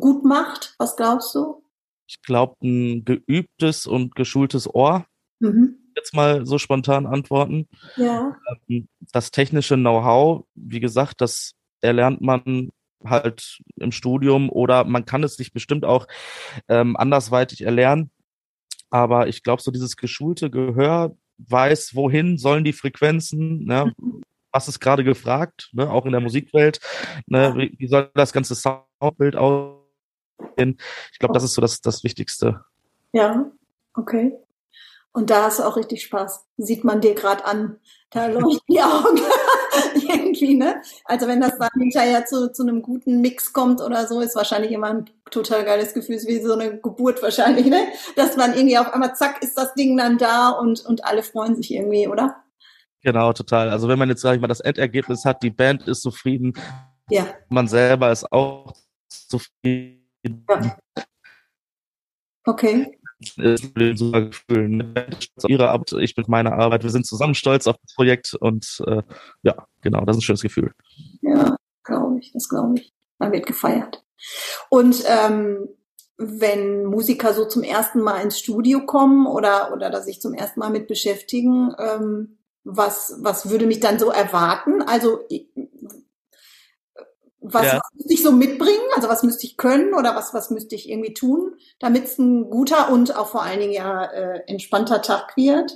gut 0.00 0.24
macht? 0.24 0.74
Was 0.78 0.96
glaubst 0.96 1.34
du? 1.34 1.62
Ich 2.06 2.22
glaube, 2.22 2.56
ein 2.62 3.04
geübtes 3.04 3.86
und 3.86 4.14
geschultes 4.14 4.72
Ohr. 4.72 5.04
Mhm. 5.40 5.81
Jetzt 5.96 6.14
mal 6.14 6.46
so 6.46 6.58
spontan 6.58 7.06
antworten. 7.06 7.68
Ja. 7.96 8.36
Ähm, 8.68 8.88
das 9.12 9.30
technische 9.30 9.76
Know-how, 9.76 10.44
wie 10.54 10.80
gesagt, 10.80 11.20
das 11.20 11.52
erlernt 11.80 12.20
man 12.20 12.70
halt 13.04 13.60
im 13.76 13.92
Studium 13.92 14.48
oder 14.50 14.84
man 14.84 15.04
kann 15.04 15.24
es 15.24 15.34
sich 15.34 15.52
bestimmt 15.52 15.84
auch 15.84 16.06
ähm, 16.68 16.96
andersweitig 16.96 17.62
erlernen. 17.62 18.10
Aber 18.90 19.26
ich 19.28 19.42
glaube, 19.42 19.62
so 19.62 19.70
dieses 19.70 19.96
geschulte 19.96 20.50
Gehör 20.50 21.16
weiß, 21.38 21.94
wohin 21.94 22.38
sollen 22.38 22.64
die 22.64 22.72
Frequenzen, 22.72 23.64
ne? 23.64 23.92
Mhm. 23.96 24.22
was 24.52 24.68
ist 24.68 24.80
gerade 24.80 25.02
gefragt, 25.02 25.70
ne? 25.72 25.90
auch 25.90 26.04
in 26.04 26.12
der 26.12 26.20
Musikwelt, 26.20 26.78
ne? 27.26 27.54
wie, 27.56 27.74
wie 27.78 27.86
soll 27.86 28.10
das 28.14 28.32
ganze 28.32 28.54
Soundbild 28.54 29.34
aussehen. 29.34 30.76
Ich 31.10 31.18
glaube, 31.18 31.34
das 31.34 31.42
ist 31.42 31.54
so 31.54 31.62
das, 31.62 31.80
das 31.80 32.04
Wichtigste. 32.04 32.64
Ja, 33.12 33.50
okay. 33.94 34.32
Und 35.14 35.28
da 35.28 35.44
hast 35.44 35.58
du 35.58 35.64
auch 35.64 35.76
richtig 35.76 36.02
Spaß. 36.02 36.46
Sieht 36.56 36.84
man 36.84 37.02
dir 37.02 37.14
gerade 37.14 37.44
an. 37.44 37.78
Da 38.10 38.26
leuchten 38.28 38.60
die 38.68 38.80
Augen. 38.80 39.20
Irgendwie, 39.94 40.54
ne? 40.54 40.80
Also 41.04 41.26
wenn 41.26 41.40
das 41.40 41.58
dann 41.58 41.70
hinterher 41.78 42.24
zu, 42.24 42.50
zu 42.52 42.62
einem 42.62 42.82
guten 42.82 43.20
Mix 43.20 43.52
kommt 43.52 43.80
oder 43.80 44.06
so, 44.06 44.20
ist 44.20 44.36
wahrscheinlich 44.36 44.72
immer 44.72 44.88
ein 44.88 45.10
total 45.30 45.64
geiles 45.64 45.92
Gefühl, 45.94 46.16
ist 46.16 46.28
wie 46.28 46.40
so 46.40 46.54
eine 46.54 46.78
Geburt 46.78 47.22
wahrscheinlich, 47.22 47.66
ne? 47.66 47.88
Dass 48.16 48.36
man 48.36 48.54
irgendwie 48.54 48.78
auf 48.78 48.92
einmal, 48.92 49.14
zack, 49.14 49.42
ist 49.42 49.56
das 49.56 49.74
Ding 49.74 49.96
dann 49.96 50.18
da 50.18 50.50
und, 50.50 50.84
und 50.84 51.04
alle 51.04 51.22
freuen 51.22 51.56
sich 51.56 51.72
irgendwie, 51.72 52.08
oder? 52.08 52.42
Genau, 53.02 53.32
total. 53.32 53.70
Also 53.70 53.88
wenn 53.88 53.98
man 53.98 54.08
jetzt, 54.08 54.22
sag 54.22 54.34
ich 54.34 54.40
mal, 54.40 54.48
das 54.48 54.60
Endergebnis 54.60 55.24
hat, 55.24 55.42
die 55.42 55.50
Band 55.50 55.88
ist 55.88 56.02
zufrieden, 56.02 56.54
ja. 57.10 57.26
man 57.48 57.68
selber 57.68 58.12
ist 58.12 58.30
auch 58.32 58.72
zufrieden. 59.08 60.06
Ja. 60.48 60.76
Okay 62.44 62.98
ist 63.38 63.76
ein 63.76 63.96
super 63.96 64.22
Gefühl. 64.22 64.68
Ne? 64.68 65.06
Ihre 65.46 65.70
Arbeit, 65.70 65.92
ich 65.92 66.16
mit 66.16 66.28
meiner 66.28 66.52
Arbeit. 66.52 66.82
Wir 66.82 66.90
sind 66.90 67.06
zusammen 67.06 67.34
stolz 67.34 67.66
auf 67.66 67.76
das 67.82 67.94
Projekt 67.94 68.34
und 68.34 68.82
äh, 68.86 69.02
ja, 69.42 69.66
genau, 69.80 70.04
das 70.04 70.16
ist 70.16 70.20
ein 70.20 70.24
schönes 70.24 70.42
Gefühl. 70.42 70.72
Ja, 71.20 71.56
glaube 71.84 72.18
ich, 72.20 72.32
das 72.32 72.48
glaube 72.48 72.78
ich. 72.78 72.92
Man 73.18 73.32
wird 73.32 73.46
gefeiert. 73.46 74.04
Und 74.68 75.04
ähm, 75.06 75.68
wenn 76.18 76.84
Musiker 76.84 77.34
so 77.34 77.44
zum 77.46 77.62
ersten 77.62 78.00
Mal 78.00 78.20
ins 78.20 78.38
Studio 78.38 78.84
kommen 78.86 79.26
oder 79.26 79.72
oder 79.72 79.90
da 79.90 80.00
sich 80.00 80.20
zum 80.20 80.34
ersten 80.34 80.60
Mal 80.60 80.70
mit 80.70 80.86
beschäftigen, 80.86 81.74
ähm, 81.78 82.38
was 82.64 83.16
was 83.20 83.50
würde 83.50 83.66
mich 83.66 83.80
dann 83.80 83.98
so 83.98 84.10
erwarten? 84.10 84.82
Also 84.82 85.20
was, 87.42 87.66
ja. 87.66 87.74
was 87.74 87.94
müsste 87.94 88.14
ich 88.14 88.22
so 88.22 88.32
mitbringen? 88.32 88.88
Also 88.94 89.08
was 89.08 89.22
müsste 89.22 89.46
ich 89.46 89.56
können 89.56 89.94
oder 89.94 90.14
was, 90.14 90.32
was 90.32 90.50
müsste 90.50 90.74
ich 90.74 90.88
irgendwie 90.88 91.14
tun, 91.14 91.56
damit 91.78 92.04
es 92.04 92.18
ein 92.18 92.50
guter 92.50 92.90
und 92.90 93.16
auch 93.16 93.28
vor 93.28 93.42
allen 93.42 93.60
Dingen 93.60 93.72
ja 93.72 94.04
äh, 94.04 94.42
entspannter 94.46 95.02
Tag 95.02 95.36
wird? 95.36 95.72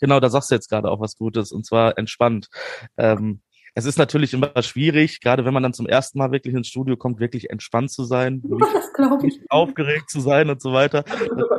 Genau, 0.00 0.20
da 0.20 0.28
sagst 0.28 0.50
du 0.50 0.54
jetzt 0.54 0.68
gerade 0.68 0.90
auch 0.90 1.00
was 1.00 1.16
Gutes 1.16 1.52
und 1.52 1.64
zwar 1.64 1.96
entspannt. 1.98 2.48
Ähm, 2.96 3.40
es 3.74 3.84
ist 3.84 3.98
natürlich 3.98 4.32
immer 4.32 4.50
schwierig, 4.62 5.20
gerade 5.20 5.44
wenn 5.44 5.52
man 5.52 5.62
dann 5.62 5.74
zum 5.74 5.86
ersten 5.86 6.18
Mal 6.18 6.32
wirklich 6.32 6.54
ins 6.54 6.68
Studio 6.68 6.96
kommt, 6.96 7.20
wirklich 7.20 7.50
entspannt 7.50 7.90
zu 7.90 8.04
sein, 8.04 8.42
ja, 8.98 9.16
nicht, 9.18 9.42
aufgeregt 9.50 10.08
zu 10.08 10.20
sein 10.20 10.50
und 10.50 10.60
so 10.60 10.72
weiter. 10.72 11.04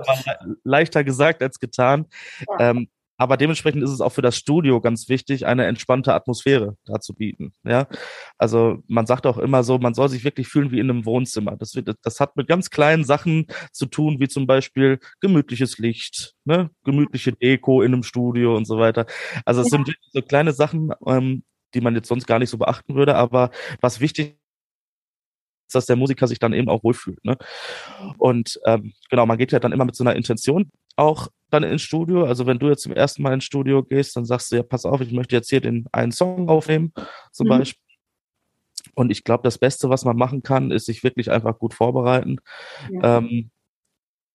Das 0.08 0.20
ist 0.20 0.30
leichter 0.64 1.04
gesagt 1.04 1.42
als 1.42 1.60
getan. 1.60 2.06
Ja. 2.48 2.70
Ähm, 2.70 2.88
aber 3.18 3.38
dementsprechend 3.38 3.84
ist 3.84 3.90
es 3.90 4.02
auch 4.02 4.12
für 4.12 4.22
das 4.22 4.38
Studio 4.38 4.80
ganz 4.80 5.10
wichtig, 5.10 5.46
eine 5.46 5.66
entspannte 5.66 6.14
Atmosphäre 6.14 6.78
da 6.86 7.00
zu 7.00 7.14
bieten. 7.14 7.54
Ja, 7.64 7.88
also 8.38 8.84
man 8.88 9.08
sagt 9.08 9.26
auch 9.26 9.38
immer 9.40 9.64
so, 9.64 9.80
man 9.80 9.96
soll 9.96 10.10
sich 10.10 10.24
wirklich 10.24 10.48
fühlen 10.48 10.72
wie 10.72 10.80
in 10.80 10.90
einem 10.90 11.06
Wohnzimmer. 11.06 11.58
Das 11.58 11.76
wird, 11.76 11.96
das 12.04 12.20
hat 12.20 12.36
mit 12.36 12.48
ganz 12.48 12.70
kleinen 12.70 13.04
Sachen 13.04 13.48
zu 13.72 13.88
tun, 13.88 14.20
wie 14.20 14.28
zum 14.28 14.46
Beispiel 14.46 15.00
gemütliches 15.20 15.80
Licht, 15.80 16.36
ne, 16.46 16.70
gemütliche 16.84 17.32
Deko 17.34 17.82
in 17.82 17.94
einem 17.94 18.04
Studio 18.04 18.56
und 18.56 18.66
so 18.66 18.78
weiter. 18.78 19.08
Also 19.46 19.62
es 19.62 19.72
ja. 19.72 19.78
sind 19.78 19.96
so 20.12 20.22
kleine 20.22 20.54
Sachen, 20.54 20.92
ähm, 21.06 21.44
die 21.74 21.82
man 21.82 21.96
jetzt 21.96 22.08
sonst 22.08 22.28
gar 22.28 22.40
nicht 22.40 22.50
so 22.50 22.58
beachten 22.58 22.96
würde, 22.96 23.16
aber 23.16 23.50
was 23.82 24.00
wichtig 24.00 24.36
ist, 25.68 25.76
dass 25.76 25.86
der 25.86 25.96
Musiker 25.96 26.28
sich 26.28 26.40
dann 26.40 26.54
eben 26.54 26.70
auch 26.70 26.84
wohlfühlt. 26.84 27.24
Ne? 27.26 27.38
Und 28.18 28.60
ähm, 28.66 28.94
genau, 29.10 29.26
man 29.26 29.38
geht 29.38 29.52
ja 29.52 29.60
dann 29.60 29.74
immer 29.74 29.86
mit 29.86 29.96
so 29.96 30.04
einer 30.04 30.16
Intention 30.16 30.72
auch 30.98 31.30
dann 31.50 31.64
ins 31.64 31.82
Studio. 31.82 32.26
Also 32.26 32.46
wenn 32.46 32.60
du 32.60 32.68
jetzt 32.68 32.84
zum 32.84 32.92
ersten 32.92 33.22
Mal 33.22 33.34
ins 33.34 33.46
Studio 33.46 33.84
gehst, 33.84 34.16
dann 34.16 34.26
sagst 34.26 34.52
du 34.52 34.58
ja, 34.58 34.64
pass 34.64 34.86
auf, 34.86 35.00
ich 35.02 35.12
möchte 35.12 35.36
jetzt 35.36 35.50
hier 35.50 35.62
den 35.62 35.86
einen 35.92 36.12
Song 36.12 36.50
aufnehmen, 36.50 36.92
zum 37.32 37.46
mhm. 37.48 37.52
Beispiel. 37.52 37.82
Und 38.96 39.12
ich 39.12 39.24
glaube, 39.24 39.44
das 39.44 39.58
Beste, 39.58 39.90
was 39.90 40.06
man 40.06 40.18
machen 40.18 40.44
kann, 40.44 40.72
ist 40.72 40.86
sich 40.86 41.04
wirklich 41.04 41.32
einfach 41.32 41.58
gut 41.58 41.74
vorbereiten. 41.74 42.38
Ja. 42.92 43.20
Ähm, 43.20 43.52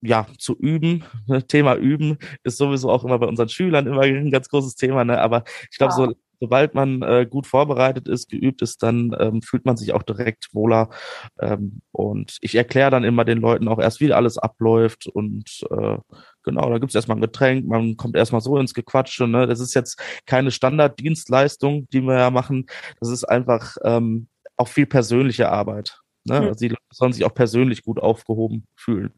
ja, 0.00 0.26
zu 0.38 0.57
üben. 0.57 1.04
Thema 1.49 1.76
üben 1.76 2.19
ist 2.42 2.59
sowieso 2.59 2.90
auch 2.90 3.04
immer 3.04 3.19
bei 3.19 3.26
unseren 3.26 3.49
Schülern 3.49 3.87
immer 3.87 4.02
ein 4.02 4.31
ganz 4.31 4.49
großes 4.49 4.75
Thema, 4.75 5.04
ne? 5.04 5.21
Aber 5.21 5.45
ich 5.71 5.78
glaube, 5.78 5.92
ja. 5.92 5.97
so 5.97 6.14
sobald 6.42 6.75
man 6.75 7.02
äh, 7.02 7.25
gut 7.25 7.47
vorbereitet 7.47 8.09
ist, 8.09 8.28
geübt 8.28 8.62
ist, 8.62 8.83
dann 8.83 9.14
ähm, 9.21 9.42
fühlt 9.42 9.64
man 9.64 9.76
sich 9.76 9.92
auch 9.92 10.02
direkt 10.02 10.52
wohler. 10.52 10.90
Ähm, 11.38 11.83
und 11.92 12.37
ich 12.40 12.57
erkläre 12.57 12.90
dann 12.90 13.04
immer 13.04 13.25
den 13.25 13.38
Leuten 13.38 13.69
auch 13.69 13.78
erst, 13.78 14.00
wie 14.00 14.12
alles 14.12 14.38
abläuft. 14.38 15.07
Und 15.07 15.64
äh, 15.71 15.99
genau, 16.43 16.69
da 16.71 16.79
gibt 16.79 16.91
es 16.91 16.95
erstmal 16.95 17.17
ein 17.17 17.23
Getränk, 17.23 17.67
man 17.67 17.97
kommt 17.97 18.17
erstmal 18.17 18.41
so 18.41 18.57
ins 18.59 18.75
Gequatsche. 18.75 19.27
Ne? 19.27 19.47
Das 19.47 19.61
ist 19.61 19.75
jetzt 19.75 20.01
keine 20.27 20.51
Standarddienstleistung, 20.51 21.89
die 21.93 22.01
wir 22.01 22.19
ja 22.19 22.31
machen. 22.31 22.67
Das 23.01 23.09
ist 23.09 23.25
einfach 23.25 23.77
ähm, 23.85 24.29
auch 24.57 24.69
viel 24.69 24.87
persönliche 24.87 25.51
Arbeit. 25.51 26.01
Ne? 26.25 26.41
Mhm. 26.41 26.47
Also 26.49 26.59
die 26.61 26.69
Leute 26.69 26.83
sollen 26.93 27.13
sich 27.13 27.25
auch 27.25 27.35
persönlich 27.35 27.83
gut 27.83 28.01
aufgehoben 28.01 28.67
fühlen. 28.77 29.13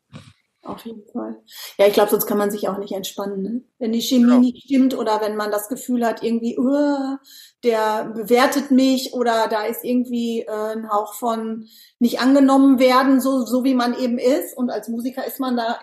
Auf 0.65 0.87
jeden 0.87 1.07
Fall. 1.13 1.37
Ja, 1.77 1.87
ich 1.87 1.93
glaube, 1.93 2.11
sonst 2.11 2.25
kann 2.25 2.39
man 2.39 2.51
sich 2.51 2.69
auch 2.69 2.79
nicht 2.79 2.93
entspannen. 2.93 3.43
Ne? 3.43 3.63
Wenn 3.79 3.93
die 3.93 4.01
Chemie 4.01 4.31
ja. 4.31 4.39
nicht 4.39 4.65
stimmt 4.65 4.97
oder 4.97 5.21
wenn 5.21 5.37
man 5.37 5.51
das 5.51 5.69
Gefühl 5.69 6.07
hat, 6.07 6.23
irgendwie, 6.23 6.59
uh, 6.59 7.19
der 7.63 8.07
bewertet 8.07 8.71
mich 8.71 9.13
oder 9.13 9.49
da 9.49 9.65
ist 9.67 9.85
irgendwie 9.85 10.41
äh, 10.41 10.73
ein 10.73 10.91
Hauch 10.91 11.15
von 11.15 11.67
nicht 11.99 12.21
angenommen 12.21 12.79
werden, 12.79 13.21
so, 13.21 13.45
so 13.45 13.63
wie 13.65 13.75
man 13.75 13.99
eben 13.99 14.17
ist. 14.17 14.57
Und 14.57 14.71
als 14.71 14.89
Musiker 14.89 15.27
ist 15.27 15.39
man 15.39 15.57
da, 15.57 15.81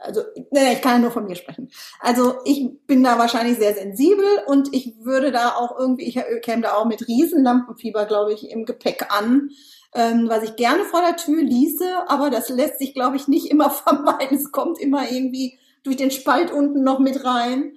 also, 0.00 0.22
ne, 0.50 0.72
ich 0.72 0.80
kann 0.80 0.94
ja 0.94 0.98
nur 0.98 1.10
von 1.10 1.26
mir 1.26 1.36
sprechen. 1.36 1.70
Also 2.00 2.36
ich 2.44 2.70
bin 2.86 3.02
da 3.02 3.18
wahrscheinlich 3.18 3.58
sehr 3.58 3.74
sensibel 3.74 4.24
und 4.46 4.74
ich 4.74 4.94
würde 5.00 5.32
da 5.32 5.56
auch 5.56 5.78
irgendwie, 5.78 6.04
ich 6.04 6.18
käme 6.42 6.62
da 6.62 6.74
auch 6.74 6.86
mit 6.86 7.06
Riesenlampenfieber, 7.06 8.06
glaube 8.06 8.32
ich, 8.32 8.50
im 8.50 8.64
Gepäck 8.64 9.06
an 9.10 9.50
ähm, 9.94 10.28
was 10.28 10.42
ich 10.42 10.56
gerne 10.56 10.84
vor 10.84 11.00
der 11.02 11.16
Tür 11.16 11.42
ließe, 11.42 11.84
aber 12.08 12.30
das 12.30 12.48
lässt 12.48 12.78
sich, 12.78 12.94
glaube 12.94 13.16
ich, 13.16 13.28
nicht 13.28 13.50
immer 13.50 13.70
vermeiden. 13.70 14.38
Es 14.38 14.52
kommt 14.52 14.78
immer 14.78 15.10
irgendwie 15.10 15.58
durch 15.82 15.96
den 15.96 16.10
Spalt 16.10 16.50
unten 16.50 16.82
noch 16.82 16.98
mit 16.98 17.24
rein. 17.24 17.76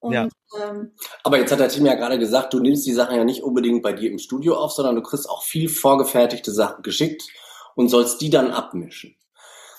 Und, 0.00 0.12
ja. 0.12 0.28
ähm, 0.60 0.92
Aber 1.22 1.38
jetzt 1.38 1.50
hat 1.50 1.60
der 1.60 1.68
Tim 1.68 1.86
ja 1.86 1.94
gerade 1.94 2.18
gesagt, 2.18 2.52
du 2.52 2.60
nimmst 2.60 2.86
die 2.86 2.92
Sachen 2.92 3.16
ja 3.16 3.24
nicht 3.24 3.42
unbedingt 3.42 3.82
bei 3.82 3.94
dir 3.94 4.10
im 4.10 4.18
Studio 4.18 4.56
auf, 4.56 4.72
sondern 4.72 4.96
du 4.96 5.02
kriegst 5.02 5.28
auch 5.30 5.42
viel 5.42 5.68
vorgefertigte 5.68 6.52
Sachen 6.52 6.82
geschickt 6.82 7.22
und 7.74 7.88
sollst 7.88 8.20
die 8.20 8.28
dann 8.28 8.50
abmischen. 8.50 9.16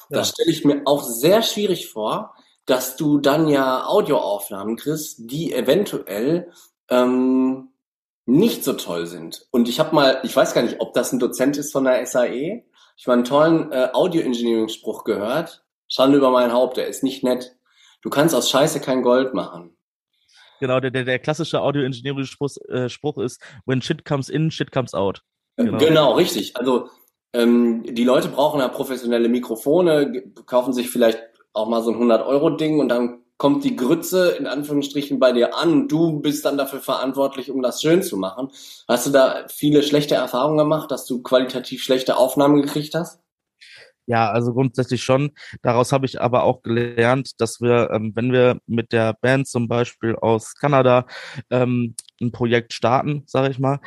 Ja. 0.10 0.18
Das 0.20 0.30
stelle 0.30 0.52
ich 0.52 0.66
mir 0.66 0.82
auch 0.86 1.04
sehr 1.04 1.42
schwierig 1.42 1.90
vor, 1.90 2.36
dass 2.66 2.96
du 2.96 3.20
dann 3.20 3.48
ja 3.48 3.86
Audioaufnahmen 3.86 4.76
kriegst, 4.76 5.30
die 5.32 5.54
eventuell 5.54 6.52
ähm, 6.90 7.70
nicht 8.26 8.64
so 8.64 8.74
toll 8.74 9.06
sind. 9.06 9.48
Und 9.52 9.70
ich 9.70 9.80
habe 9.80 9.94
mal, 9.94 10.20
ich 10.24 10.36
weiß 10.36 10.54
gar 10.54 10.64
nicht, 10.64 10.80
ob 10.80 10.94
das 10.94 11.12
ein 11.12 11.20
Dozent 11.20 11.58
ist 11.58 11.72
von 11.72 11.84
der 11.84 12.06
SAE. 12.06 12.64
Ich 12.98 13.06
habe 13.06 13.14
einen 13.14 13.24
tollen 13.24 13.72
äh, 13.72 13.90
Audio-Engineering-Spruch 13.94 15.04
gehört. 15.04 15.64
Schande 15.88 16.18
über 16.18 16.32
mein 16.32 16.52
Haupt, 16.52 16.78
der 16.78 16.88
ist 16.88 17.04
nicht 17.04 17.24
nett. 17.24 17.56
Du 18.02 18.10
kannst 18.10 18.34
aus 18.34 18.50
Scheiße 18.50 18.80
kein 18.80 19.04
Gold 19.04 19.34
machen. 19.34 19.78
Genau, 20.60 20.80
der, 20.80 20.90
der, 20.90 21.04
der 21.04 21.20
klassische 21.20 21.62
Audio-Engineering-Spruch 21.62 22.58
äh, 22.70 22.90
Spruch 22.90 23.18
ist, 23.18 23.42
when 23.66 23.82
shit 23.82 24.06
comes 24.06 24.30
in, 24.30 24.50
shit 24.50 24.72
comes 24.72 24.94
out. 24.94 25.22
Genau, 25.58 25.78
genau 25.78 26.14
richtig. 26.14 26.58
Also 26.58 26.90
ähm, 27.36 27.84
die 27.84 28.04
Leute 28.04 28.30
brauchen 28.30 28.60
ja 28.60 28.68
professionelle 28.68 29.30
Mikrofone, 29.30 30.24
kaufen 30.46 30.74
sich 30.74 30.90
vielleicht 30.90 31.20
auch 31.54 31.68
mal 31.68 31.84
so 31.84 31.92
ein 31.92 31.98
100-Euro-Ding 31.98 32.80
und 32.80 32.90
dann 32.90 33.22
kommt 33.38 33.64
die 33.66 33.76
Grütze 33.76 34.30
in 34.32 34.48
Anführungsstrichen 34.48 35.20
bei 35.20 35.34
dir 35.34 35.56
an. 35.56 35.88
Du 35.88 36.22
bist 36.22 36.46
dann 36.46 36.58
dafür 36.58 36.80
verantwortlich, 36.80 37.52
um 37.52 37.62
das 37.62 37.82
schön 37.82 38.02
zu 38.02 38.18
machen. 38.18 38.50
Hast 38.88 39.08
du 39.08 39.12
da 39.12 39.46
viele 39.50 39.84
schlechte 39.84 40.16
Erfahrungen 40.16 40.58
gemacht, 40.58 40.90
dass 40.92 41.06
du 41.06 41.22
qualitativ 41.22 41.84
schlechte 41.84 42.18
Aufnahmen 42.18 42.62
gekriegt 42.62 42.96
hast? 42.96 43.20
Ja, 44.08 44.30
also 44.30 44.54
grundsätzlich 44.54 45.04
schon. 45.04 45.32
Daraus 45.64 45.92
habe 45.92 46.06
ich 46.06 46.22
aber 46.22 46.44
auch 46.44 46.62
gelernt, 46.62 47.32
dass 47.40 47.60
wir, 47.60 47.90
ähm, 47.92 48.12
wenn 48.16 48.32
wir 48.32 48.60
mit 48.68 48.92
der 48.92 49.14
Band 49.20 49.48
zum 49.48 49.68
Beispiel 49.68 50.16
aus 50.16 50.54
Kanada 50.54 51.08
ähm, 51.50 51.96
ein 52.22 52.32
Projekt 52.32 52.74
starten, 52.74 53.24
sage 53.26 53.50
ich 53.50 53.58
mal, 53.58 53.80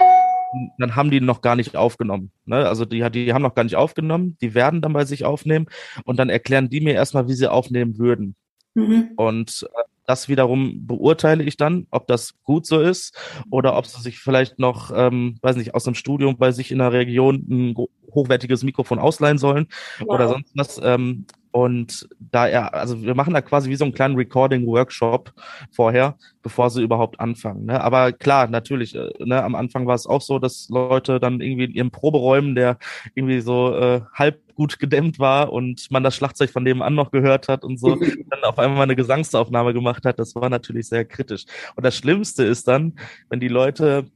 dann 0.79 0.97
haben 0.97 1.11
die 1.11 1.21
noch 1.21 1.41
gar 1.41 1.57
nicht 1.57 1.77
aufgenommen. 1.77 2.31
Ne? 2.45 2.67
Also 2.69 2.85
die, 2.85 3.09
die 3.11 3.33
haben 3.33 3.43
noch 3.43 3.55
gar 3.55 3.65
nicht 3.65 3.77
aufgenommen, 3.77 4.37
die 4.41 4.55
werden 4.55 4.81
dann 4.81 4.93
bei 4.93 5.05
sich 5.05 5.25
aufnehmen 5.25 5.67
und 6.05 6.19
dann 6.19 6.29
erklären 6.29 6.71
die 6.71 6.81
mir 6.81 6.95
erstmal, 6.95 7.29
wie 7.29 7.35
sie 7.35 7.51
aufnehmen 7.51 7.99
würden. 7.99 8.35
Mhm. 8.75 9.11
Und 9.17 9.69
äh, 9.75 9.83
das 10.07 10.29
wiederum 10.29 10.87
beurteile 10.87 11.45
ich 11.45 11.59
dann, 11.59 11.87
ob 11.91 12.07
das 12.07 12.35
gut 12.43 12.65
so 12.65 12.81
ist 12.81 13.15
oder 13.51 13.77
ob 13.77 13.87
sie 13.87 14.01
sich 14.01 14.19
vielleicht 14.19 14.59
noch, 14.59 14.91
ähm, 14.95 15.37
weiß 15.43 15.57
nicht, 15.57 15.75
aus 15.75 15.85
dem 15.85 15.95
Studium 15.95 16.39
bei 16.39 16.51
sich 16.51 16.73
in 16.73 16.79
der 16.79 16.93
Region 16.93 17.45
ein 17.51 17.75
hochwertiges 18.11 18.65
Mikrofon 18.65 18.99
ausleihen 18.99 19.37
sollen 19.37 19.67
wow. 19.99 20.09
oder 20.09 20.29
sonst 20.29 20.53
was. 20.55 20.81
Ähm, 20.83 21.27
und 21.51 22.09
da 22.19 22.47
er, 22.47 22.75
also 22.75 23.03
wir 23.03 23.15
machen 23.15 23.35
da 23.35 23.41
quasi 23.41 23.71
wie 23.71 23.77
so 23.77 23.85
einen 23.85 23.95
kleinen 23.95 24.17
Recording-Workshop 24.17 25.33
vorher, 25.71 26.17
bevor 26.43 26.71
sie 26.71 26.83
überhaupt 26.83 27.21
anfangen. 27.21 27.67
Ne? 27.67 27.81
Aber 27.81 28.13
klar, 28.13 28.49
natürlich, 28.49 28.95
äh, 28.95 29.11
ne, 29.19 29.43
am 29.43 29.55
Anfang 29.55 29.87
war 29.87 29.95
es 29.95 30.07
auch 30.07 30.21
so, 30.21 30.39
dass 30.39 30.69
Leute 30.69 31.21
dann 31.21 31.41
irgendwie 31.41 31.65
in 31.65 31.73
ihren 31.73 31.91
Proberäumen, 31.91 32.55
der 32.55 32.79
irgendwie 33.15 33.41
so 33.41 33.75
äh, 33.75 34.03
halb 34.13 34.41
gut 34.55 34.79
gedämmt 34.79 35.19
war 35.19 35.53
und 35.53 35.91
man 35.91 36.03
das 36.03 36.17
Schlagzeug 36.17 36.51
von 36.51 36.65
nebenan 36.65 36.95
noch 36.95 37.11
gehört 37.11 37.49
hat 37.49 37.65
und 37.65 37.79
so, 37.79 37.95
dann 38.31 38.45
auf 38.45 38.59
einmal 38.59 38.83
eine 38.83 38.97
Gesangsaufnahme 38.97 39.73
gemacht 39.73 40.05
hat, 40.05 40.19
das 40.19 40.35
war 40.35 40.51
natürlich 40.51 40.89
sehr 40.89 41.05
kritisch. 41.05 41.45
Und 41.77 41.85
das 41.85 41.97
Schlimmste 41.97 42.45
ist 42.45 42.69
dann, 42.69 42.99
wenn 43.29 43.41
die 43.41 43.49
Leute 43.49 44.07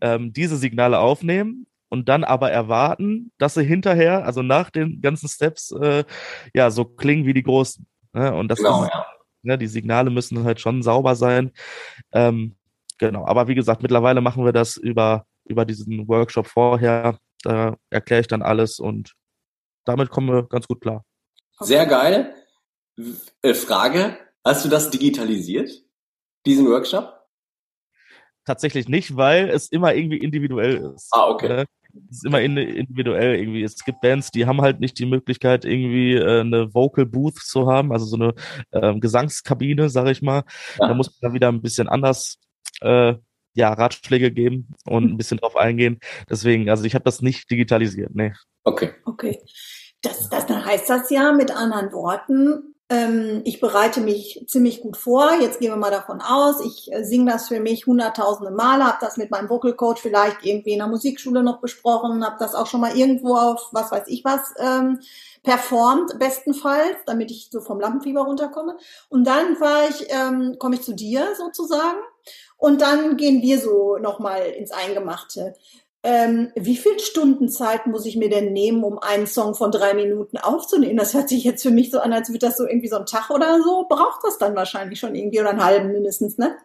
ähm, 0.00 0.32
diese 0.32 0.56
Signale 0.56 0.98
aufnehmen 0.98 1.66
und 1.88 2.08
dann 2.08 2.24
aber 2.24 2.50
erwarten, 2.50 3.32
dass 3.38 3.54
sie 3.54 3.64
hinterher, 3.64 4.24
also 4.24 4.42
nach 4.42 4.70
den 4.70 5.00
ganzen 5.00 5.28
Steps, 5.28 5.72
äh, 5.72 6.04
ja, 6.54 6.70
so 6.70 6.84
klingen 6.84 7.26
wie 7.26 7.34
die 7.34 7.42
Großen. 7.42 7.86
Ne? 8.12 8.34
Und 8.34 8.48
das 8.48 8.58
genau, 8.58 8.84
ist, 8.84 8.90
ja. 8.92 9.06
ne, 9.42 9.58
die 9.58 9.66
Signale 9.66 10.10
müssen 10.10 10.44
halt 10.44 10.60
schon 10.60 10.82
sauber 10.82 11.14
sein. 11.16 11.52
Ähm, 12.12 12.56
genau, 12.98 13.26
aber 13.26 13.48
wie 13.48 13.54
gesagt, 13.54 13.82
mittlerweile 13.82 14.20
machen 14.20 14.44
wir 14.44 14.52
das 14.52 14.76
über, 14.76 15.26
über 15.44 15.64
diesen 15.64 16.08
Workshop 16.08 16.46
vorher. 16.46 17.18
Da 17.42 17.76
erkläre 17.90 18.20
ich 18.20 18.26
dann 18.26 18.42
alles 18.42 18.78
und 18.78 19.14
damit 19.84 20.10
kommen 20.10 20.28
wir 20.28 20.42
ganz 20.44 20.66
gut 20.66 20.80
klar. 20.80 21.04
Sehr 21.60 21.86
geil. 21.86 22.34
Äh, 23.42 23.54
Frage, 23.54 24.18
hast 24.44 24.64
du 24.64 24.68
das 24.68 24.90
digitalisiert, 24.90 25.70
diesen 26.44 26.66
Workshop? 26.66 27.14
Tatsächlich 28.44 28.88
nicht, 28.88 29.16
weil 29.16 29.50
es 29.50 29.68
immer 29.68 29.94
irgendwie 29.94 30.18
individuell 30.18 30.92
ist. 30.94 31.08
Ah, 31.12 31.28
okay. 31.28 31.64
Es 32.10 32.18
ist 32.18 32.26
immer 32.26 32.40
individuell 32.40 33.36
irgendwie. 33.36 33.62
Es 33.62 33.84
gibt 33.84 34.00
Bands, 34.00 34.30
die 34.30 34.46
haben 34.46 34.60
halt 34.60 34.80
nicht 34.80 34.98
die 34.98 35.06
Möglichkeit, 35.06 35.64
irgendwie 35.64 36.14
äh, 36.14 36.40
eine 36.40 36.72
Vocal 36.74 37.06
Booth 37.06 37.38
zu 37.38 37.66
haben, 37.66 37.92
also 37.92 38.04
so 38.06 38.16
eine 38.16 38.34
äh, 38.70 38.98
Gesangskabine, 38.98 39.88
sag 39.88 40.08
ich 40.08 40.22
mal. 40.22 40.44
Ja. 40.78 40.88
Da 40.88 40.94
muss 40.94 41.08
man 41.08 41.16
dann 41.20 41.34
wieder 41.34 41.48
ein 41.48 41.62
bisschen 41.62 41.88
anders 41.88 42.38
äh, 42.80 43.14
ja, 43.54 43.72
Ratschläge 43.72 44.30
geben 44.30 44.68
und 44.84 45.04
ein 45.04 45.16
bisschen 45.16 45.38
drauf 45.38 45.56
eingehen. 45.56 45.98
Deswegen, 46.30 46.70
also 46.70 46.84
ich 46.84 46.94
habe 46.94 47.04
das 47.04 47.22
nicht 47.22 47.50
digitalisiert, 47.50 48.14
nee. 48.14 48.32
Okay. 48.64 48.90
Okay. 49.04 49.40
Das, 50.02 50.28
das, 50.28 50.46
dann 50.46 50.64
heißt 50.64 50.88
das 50.88 51.10
ja 51.10 51.32
mit 51.32 51.50
anderen 51.50 51.92
Worten, 51.92 52.74
ähm, 52.90 53.42
ich 53.44 53.60
bereite 53.60 54.00
mich 54.00 54.44
ziemlich 54.46 54.80
gut 54.80 54.96
vor. 54.96 55.30
Jetzt 55.40 55.60
gehen 55.60 55.70
wir 55.70 55.76
mal 55.76 55.90
davon 55.90 56.22
aus, 56.22 56.64
ich 56.64 56.90
äh, 56.92 57.04
singe 57.04 57.30
das 57.30 57.48
für 57.48 57.60
mich 57.60 57.86
hunderttausende 57.86 58.50
Male, 58.50 58.84
habe 58.84 58.98
das 59.00 59.18
mit 59.18 59.30
meinem 59.30 59.50
Vocal 59.50 59.74
Coach 59.74 60.00
vielleicht 60.00 60.44
irgendwie 60.44 60.72
in 60.72 60.78
der 60.78 60.88
Musikschule 60.88 61.42
noch 61.42 61.60
besprochen, 61.60 62.24
habe 62.24 62.36
das 62.38 62.54
auch 62.54 62.66
schon 62.66 62.80
mal 62.80 62.96
irgendwo 62.96 63.36
auf 63.36 63.68
was 63.72 63.90
weiß 63.90 64.04
ich 64.06 64.24
was 64.24 64.54
ähm, 64.58 65.00
performt, 65.42 66.18
bestenfalls, 66.18 66.96
damit 67.06 67.30
ich 67.30 67.48
so 67.50 67.60
vom 67.60 67.78
Lampenfieber 67.78 68.22
runterkomme. 68.22 68.76
Und 69.10 69.24
dann 69.24 69.56
fahre 69.56 69.88
ich, 69.90 70.06
ähm, 70.08 70.56
komme 70.58 70.76
ich 70.76 70.82
zu 70.82 70.94
dir 70.94 71.34
sozusagen. 71.36 71.98
Und 72.56 72.80
dann 72.80 73.16
gehen 73.16 73.42
wir 73.42 73.60
so 73.60 73.98
nochmal 73.98 74.42
ins 74.46 74.72
Eingemachte 74.72 75.54
ähm, 76.04 76.52
wie 76.54 76.76
viel 76.76 76.98
Stunden 77.00 77.48
Zeit 77.48 77.86
muss 77.86 78.06
ich 78.06 78.16
mir 78.16 78.28
denn 78.28 78.52
nehmen, 78.52 78.84
um 78.84 78.98
einen 78.98 79.26
Song 79.26 79.54
von 79.54 79.70
drei 79.70 79.94
Minuten 79.94 80.36
aufzunehmen? 80.36 80.96
Das 80.96 81.14
hört 81.14 81.28
sich 81.28 81.42
jetzt 81.44 81.62
für 81.62 81.70
mich 81.70 81.90
so 81.90 81.98
an, 81.98 82.12
als 82.12 82.28
würde 82.28 82.46
das 82.46 82.56
so 82.56 82.66
irgendwie 82.66 82.88
so 82.88 82.96
ein 82.96 83.06
Tag 83.06 83.30
oder 83.30 83.60
so. 83.62 83.86
Braucht 83.88 84.20
das 84.22 84.38
dann 84.38 84.54
wahrscheinlich 84.54 85.00
schon 85.00 85.14
irgendwie 85.14 85.40
oder 85.40 85.50
einen 85.50 85.64
halben 85.64 85.92
mindestens, 85.92 86.38
ne? 86.38 86.56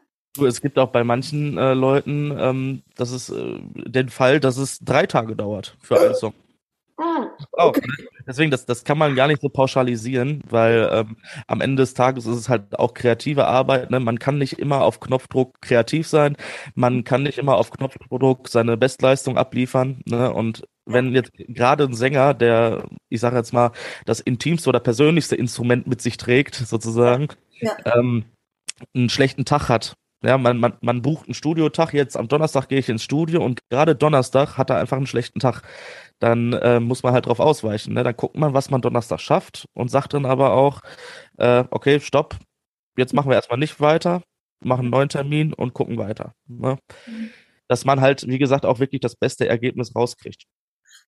Es 0.42 0.62
gibt 0.62 0.80
auch 0.80 0.90
bei 0.90 1.04
manchen 1.04 1.58
äh, 1.60 1.74
Leuten 1.74 2.36
ähm, 2.40 2.82
das 2.96 3.12
ist 3.12 3.30
äh, 3.30 3.60
den 3.76 4.10
Fall, 4.10 4.40
dass 4.40 4.58
es 4.58 4.80
drei 4.80 5.06
Tage 5.06 5.36
dauert 5.36 5.78
für 5.80 6.00
einen 6.00 6.16
Song. 6.16 6.34
Ah, 7.56 7.68
okay. 7.68 7.82
Deswegen, 8.26 8.50
das, 8.50 8.66
das 8.66 8.84
kann 8.84 8.98
man 8.98 9.16
gar 9.16 9.28
nicht 9.28 9.42
so 9.42 9.50
pauschalisieren, 9.50 10.42
weil 10.50 10.90
ähm, 10.92 11.18
am 11.48 11.62
Ende 11.62 11.84
des 11.84 11.94
Tages 11.94 12.26
ist 12.26 12.38
es 12.38 12.50
halt 12.50 12.80
auch 12.80 12.94
kreative 12.96 13.46
Arbeit. 13.46 13.92
Ne? 13.92 14.00
Man 14.00 14.18
kann 14.18 14.40
nicht 14.40 14.54
immer 14.54 14.82
auf 14.82 15.00
Knopfdruck 15.00 15.62
kreativ 15.62 16.08
sein, 16.08 16.36
man 16.74 17.04
kann 17.04 17.24
nicht 17.24 17.38
immer 17.38 17.58
auf 17.58 17.70
Knopfdruck 17.70 18.50
seine 18.50 18.76
Bestleistung 18.76 19.38
abliefern. 19.38 20.02
Ne? 20.06 20.34
Und 20.34 20.68
wenn 20.86 21.14
jetzt 21.14 21.32
gerade 21.34 21.84
ein 21.84 21.94
Sänger, 21.94 22.34
der, 22.34 22.86
ich 23.10 23.20
sage 23.20 23.38
jetzt 23.38 23.54
mal, 23.54 23.72
das 24.06 24.20
intimste 24.20 24.70
oder 24.70 24.80
persönlichste 24.80 25.36
Instrument 25.36 25.86
mit 25.86 26.02
sich 26.02 26.18
trägt, 26.18 26.56
sozusagen, 26.56 27.28
ja. 27.60 27.78
ähm, 27.86 28.26
einen 28.96 29.10
schlechten 29.10 29.46
Tag 29.46 29.70
hat, 29.70 29.96
ja, 30.24 30.38
man, 30.38 30.58
man, 30.58 30.74
man 30.82 31.02
bucht 31.02 31.28
einen 31.28 31.34
Studiotag, 31.34 31.94
jetzt 31.94 32.16
am 32.16 32.30
Donnerstag 32.30 32.70
gehe 32.70 32.80
ich 32.80 32.88
ins 32.88 33.04
Studio 33.04 33.44
und 33.44 33.60
gerade 33.70 33.94
Donnerstag 33.94 34.58
hat 34.58 34.70
er 34.70 34.78
einfach 34.78 34.98
einen 34.98 35.08
schlechten 35.08 35.40
Tag. 35.40 35.64
Dann 36.24 36.54
äh, 36.54 36.80
muss 36.80 37.04
man 37.04 37.12
halt 37.12 37.26
drauf 37.26 37.42
ausweichen. 37.42 37.96
Ne? 37.96 38.04
Dann 38.06 38.16
guckt 38.16 38.38
man, 38.38 38.54
was 38.54 38.70
man 38.70 38.82
Donnerstag 38.82 39.20
schafft 39.20 39.68
und 39.74 39.92
sagt 39.92 40.14
dann 40.14 40.26
aber 40.26 40.54
auch, 40.54 40.80
äh, 41.38 41.66
okay, 41.70 42.00
stopp, 42.00 42.38
jetzt 42.96 43.14
machen 43.14 43.30
wir 43.30 43.36
erstmal 43.36 43.60
nicht 43.60 43.82
weiter, 43.82 44.22
machen 44.62 44.84
einen 44.84 44.92
neuen 44.92 45.10
Termin 45.10 45.54
und 45.54 45.74
gucken 45.74 45.98
weiter. 45.98 46.34
Ne? 46.48 46.78
Dass 47.68 47.84
man 47.84 48.00
halt, 48.00 48.26
wie 48.26 48.40
gesagt, 48.40 48.66
auch 48.66 48.80
wirklich 48.80 49.02
das 49.02 49.18
beste 49.18 49.50
Ergebnis 49.50 49.94
rauskriegt. 49.94 50.44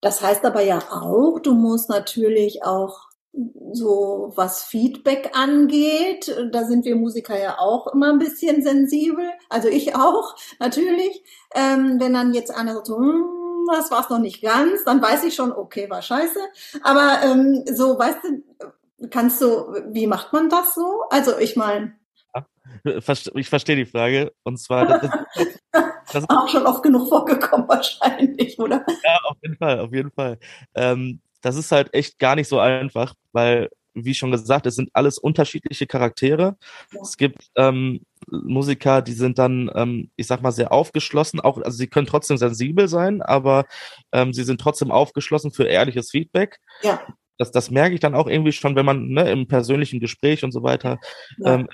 Das 0.01 0.21
heißt 0.21 0.43
aber 0.43 0.61
ja 0.61 0.79
auch, 0.79 1.39
du 1.39 1.53
musst 1.53 1.89
natürlich 1.89 2.65
auch 2.65 3.07
so 3.71 4.33
was 4.35 4.65
Feedback 4.65 5.31
angeht, 5.33 6.35
da 6.51 6.65
sind 6.65 6.83
wir 6.83 6.97
Musiker 6.97 7.39
ja 7.39 7.57
auch 7.57 7.87
immer 7.87 8.11
ein 8.11 8.19
bisschen 8.19 8.63
sensibel. 8.63 9.29
Also 9.49 9.69
ich 9.69 9.95
auch, 9.95 10.35
natürlich. 10.59 11.23
Ähm, 11.55 12.01
wenn 12.01 12.11
dann 12.11 12.33
jetzt 12.33 12.51
einer 12.51 12.83
so, 12.83 12.97
hm, 12.97 13.34
das 13.73 13.91
war's 13.91 14.09
noch 14.09 14.19
nicht 14.19 14.41
ganz, 14.41 14.83
dann 14.83 15.01
weiß 15.01 15.23
ich 15.23 15.35
schon, 15.35 15.51
okay, 15.51 15.89
war 15.89 16.01
scheiße. 16.01 16.39
Aber 16.83 17.19
ähm, 17.23 17.63
so, 17.65 17.97
weißt 17.97 18.19
du, 18.23 19.07
kannst 19.09 19.41
du, 19.41 19.73
wie 19.89 20.07
macht 20.07 20.33
man 20.33 20.49
das 20.49 20.75
so? 20.75 21.03
Also 21.09 21.37
ich 21.37 21.55
meine. 21.55 21.95
Ich 23.35 23.49
verstehe 23.49 23.75
die 23.75 23.85
Frage. 23.85 24.33
Und 24.43 24.57
zwar, 24.57 24.85
das, 24.85 25.09
das 25.71 26.23
ist 26.23 26.29
auch 26.29 26.47
schon 26.49 26.65
oft 26.65 26.83
genug 26.83 27.09
vorgekommen 27.09 27.67
wahrscheinlich, 27.67 28.59
oder? 28.59 28.85
Ja, 29.03 29.19
auf 29.25 29.37
jeden 29.41 29.57
Fall, 29.57 29.79
auf 29.79 29.93
jeden 29.93 30.11
Fall. 30.11 30.37
Ähm, 30.73 31.19
das 31.41 31.55
ist 31.55 31.71
halt 31.71 31.93
echt 31.93 32.19
gar 32.19 32.35
nicht 32.35 32.47
so 32.47 32.59
einfach, 32.59 33.13
weil, 33.31 33.69
wie 33.95 34.13
schon 34.13 34.31
gesagt, 34.31 34.65
es 34.65 34.75
sind 34.75 34.89
alles 34.93 35.17
unterschiedliche 35.17 35.87
Charaktere. 35.87 36.57
Ja. 36.93 37.01
Es 37.01 37.17
gibt 37.17 37.49
ähm, 37.55 38.01
Musiker, 38.27 39.01
die 39.01 39.13
sind 39.13 39.39
dann, 39.39 39.71
ähm, 39.73 40.11
ich 40.15 40.27
sag 40.27 40.41
mal, 40.41 40.51
sehr 40.51 40.71
aufgeschlossen, 40.71 41.39
auch, 41.39 41.57
also 41.57 41.77
sie 41.77 41.87
können 41.87 42.07
trotzdem 42.07 42.37
sensibel 42.37 42.87
sein, 42.87 43.21
aber 43.21 43.65
ähm, 44.11 44.33
sie 44.33 44.43
sind 44.43 44.61
trotzdem 44.61 44.91
aufgeschlossen 44.91 45.51
für 45.51 45.63
ehrliches 45.63 46.11
Feedback. 46.11 46.59
Ja. 46.83 47.01
Das, 47.37 47.51
das 47.51 47.71
merke 47.71 47.95
ich 47.95 47.99
dann 47.99 48.15
auch 48.15 48.27
irgendwie 48.27 48.51
schon, 48.53 48.75
wenn 48.75 48.85
man 48.85 49.07
ne, 49.07 49.29
im 49.29 49.47
persönlichen 49.47 49.99
Gespräch 49.99 50.43
und 50.43 50.51
so 50.51 50.63
weiter 50.63 50.99
ja. 51.37 51.55
ähm, 51.55 51.67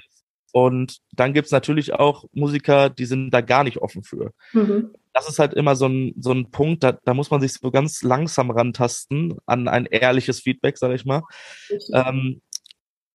Und 0.52 1.00
dann 1.14 1.34
gibt's 1.34 1.52
natürlich 1.52 1.94
auch 1.94 2.26
Musiker, 2.34 2.90
die 2.90 3.06
sind 3.06 3.32
da 3.32 3.42
gar 3.42 3.64
nicht 3.64 3.78
offen 3.78 4.04
für. 4.04 4.32
Mhm. 4.54 4.94
Das 5.14 5.28
ist 5.28 5.40
halt 5.40 5.54
immer 5.54 5.76
so 5.76 5.88
ein, 5.88 6.14
so 6.18 6.32
ein 6.32 6.52
Punkt, 6.52 6.84
da, 6.84 6.94
da 6.94 7.14
muss 7.14 7.32
man 7.32 7.42
sich 7.42 7.54
so 7.54 7.72
ganz 7.72 8.02
langsam 8.02 8.52
rantasten 8.52 9.38
an 9.46 9.68
ein 9.68 9.86
ehrliches 9.86 10.40
Feedback, 10.40 10.78
sage 10.78 10.96
ich 10.96 11.06
mal. 11.06 11.24
Ähm, 11.94 12.42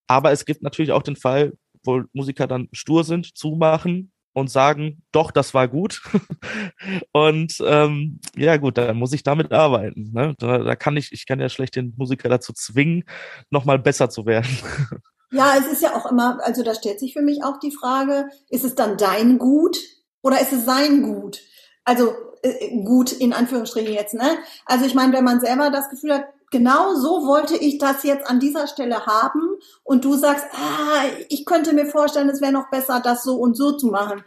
aber 0.06 0.32
es 0.32 0.44
gibt 0.44 0.62
natürlich 0.62 0.92
auch 0.92 1.02
den 1.02 1.16
Fall, 1.16 1.54
wo 1.84 2.02
Musiker 2.12 2.46
dann 2.46 2.68
stur 2.72 3.04
sind, 3.04 3.36
zumachen 3.36 4.12
und 4.32 4.50
sagen, 4.50 5.02
doch, 5.12 5.30
das 5.30 5.54
war 5.54 5.66
gut. 5.66 6.02
und 7.12 7.56
ähm, 7.64 8.20
ja 8.36 8.58
gut, 8.58 8.76
dann 8.76 8.96
muss 8.98 9.14
ich 9.14 9.22
damit 9.22 9.50
arbeiten. 9.52 10.12
Ne? 10.12 10.34
Da, 10.38 10.58
da 10.58 10.76
kann 10.76 10.96
ich, 10.96 11.12
ich 11.12 11.26
kann 11.26 11.40
ja 11.40 11.48
schlecht 11.48 11.76
den 11.76 11.94
Musiker 11.96 12.28
dazu 12.28 12.52
zwingen, 12.52 13.04
nochmal 13.50 13.78
besser 13.78 14.10
zu 14.10 14.26
werden. 14.26 14.50
Ja, 15.32 15.54
es 15.58 15.66
ist 15.66 15.82
ja 15.82 15.94
auch 15.94 16.10
immer, 16.10 16.38
also 16.42 16.62
da 16.62 16.74
stellt 16.74 17.00
sich 17.00 17.12
für 17.12 17.22
mich 17.22 17.42
auch 17.42 17.58
die 17.58 17.72
Frage, 17.72 18.28
ist 18.48 18.64
es 18.64 18.74
dann 18.74 18.96
dein 18.96 19.38
Gut 19.38 19.78
oder 20.22 20.40
ist 20.40 20.52
es 20.52 20.64
sein 20.64 21.02
Gut? 21.02 21.40
Also 21.84 22.14
äh, 22.42 22.82
gut 22.84 23.12
in 23.12 23.32
Anführungsstrichen 23.32 23.92
jetzt, 23.92 24.14
ne? 24.14 24.38
Also 24.66 24.84
ich 24.86 24.94
meine, 24.94 25.12
wenn 25.12 25.24
man 25.24 25.40
selber 25.40 25.70
das 25.70 25.88
Gefühl 25.88 26.14
hat, 26.14 26.26
genau 26.50 26.94
so 26.94 27.26
wollte 27.26 27.56
ich 27.56 27.78
das 27.78 28.04
jetzt 28.04 28.28
an 28.28 28.40
dieser 28.40 28.66
Stelle 28.66 29.06
haben 29.06 29.40
und 29.82 30.04
du 30.04 30.14
sagst, 30.14 30.46
ah, 30.52 31.04
ich 31.28 31.44
könnte 31.44 31.72
mir 31.72 31.86
vorstellen, 31.86 32.28
es 32.28 32.40
wäre 32.40 32.52
noch 32.52 32.70
besser, 32.70 33.00
das 33.00 33.24
so 33.24 33.36
und 33.36 33.56
so 33.56 33.72
zu 33.72 33.88
machen 33.88 34.22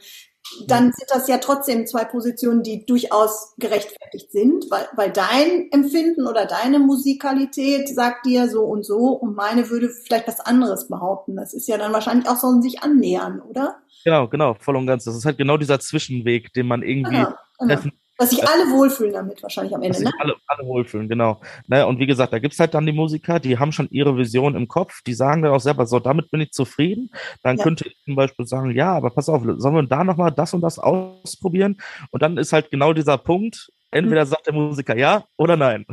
dann 0.68 0.92
sind 0.92 1.10
das 1.10 1.28
ja 1.28 1.38
trotzdem 1.38 1.88
zwei 1.88 2.06
Positionen, 2.06 2.64
die 2.64 2.86
durchaus 2.86 3.54
gerechtfertigt 3.58 4.32
sind, 4.32 4.66
weil, 4.70 4.88
weil 4.96 5.12
dein 5.12 5.72
Empfinden 5.72 6.28
oder 6.28 6.46
deine 6.46 6.80
Musikalität 6.80 7.88
sagt 7.90 8.26
dir 8.26 8.50
so 8.50 8.64
und 8.64 8.86
so 8.86 9.10
und 9.14 9.36
meine 9.36 9.70
würde 9.70 9.90
vielleicht 9.90 10.28
was 10.28 10.40
anderes 10.40 10.88
behaupten. 10.88 11.36
Das 11.36 11.54
ist 11.54 11.68
ja 11.68 11.78
dann 11.78 11.94
wahrscheinlich 11.94 12.28
auch 12.28 12.38
so 12.38 12.48
ein 12.48 12.62
sich 12.62 12.82
annähern, 12.82 13.42
oder? 13.42 13.78
Genau, 14.04 14.28
genau, 14.28 14.56
voll 14.60 14.76
und 14.76 14.88
ganz. 14.88 15.04
Das 15.04 15.16
ist 15.16 15.26
halt 15.26 15.38
genau 15.38 15.58
dieser 15.58 15.80
Zwischenweg, 15.80 16.54
den 16.54 16.68
man 16.68 16.84
irgendwie 16.84 17.16
genau, 17.16 17.34
genau. 17.60 17.82
Dass 18.20 18.32
sich 18.32 18.46
alle 18.46 18.70
wohlfühlen 18.70 19.14
damit 19.14 19.42
wahrscheinlich 19.42 19.74
am 19.74 19.82
Ende, 19.82 19.98
Dass 19.98 20.04
ne? 20.04 20.12
Alle, 20.20 20.36
alle 20.46 20.68
wohlfühlen, 20.68 21.08
genau. 21.08 21.40
Ne? 21.68 21.88
Und 21.88 22.00
wie 22.00 22.06
gesagt, 22.06 22.34
da 22.34 22.40
gibt's 22.40 22.60
halt 22.60 22.74
dann 22.74 22.86
die 22.86 22.92
Musiker, 22.92 23.40
die 23.40 23.58
haben 23.58 23.72
schon 23.72 23.88
ihre 23.92 24.18
Vision 24.18 24.56
im 24.56 24.68
Kopf, 24.68 25.02
die 25.08 25.14
sagen 25.14 25.42
dann 25.42 25.54
auch 25.54 25.62
selber, 25.62 25.86
so, 25.86 26.00
damit 26.00 26.30
bin 26.30 26.42
ich 26.42 26.52
zufrieden. 26.52 27.12
Dann 27.44 27.56
ja. 27.56 27.64
könnte 27.64 27.88
ich 27.88 27.96
zum 28.04 28.16
Beispiel 28.16 28.46
sagen, 28.46 28.72
ja, 28.76 28.94
aber 28.94 29.10
pass 29.10 29.30
auf, 29.30 29.44
sollen 29.56 29.76
wir 29.76 29.84
da 29.84 30.04
nochmal 30.04 30.34
das 30.34 30.54
und 30.54 30.60
das 30.60 30.80
ausprobieren? 30.80 31.78
Und 32.12 32.22
dann 32.22 32.38
ist 32.38 32.52
halt 32.52 32.70
genau 32.72 32.92
dieser 32.92 33.18
Punkt, 33.18 33.72
entweder 33.90 34.26
mhm. 34.26 34.30
sagt 34.30 34.48
der 34.48 34.54
Musiker 34.54 34.98
ja 34.98 35.24
oder 35.38 35.56
nein. 35.56 35.86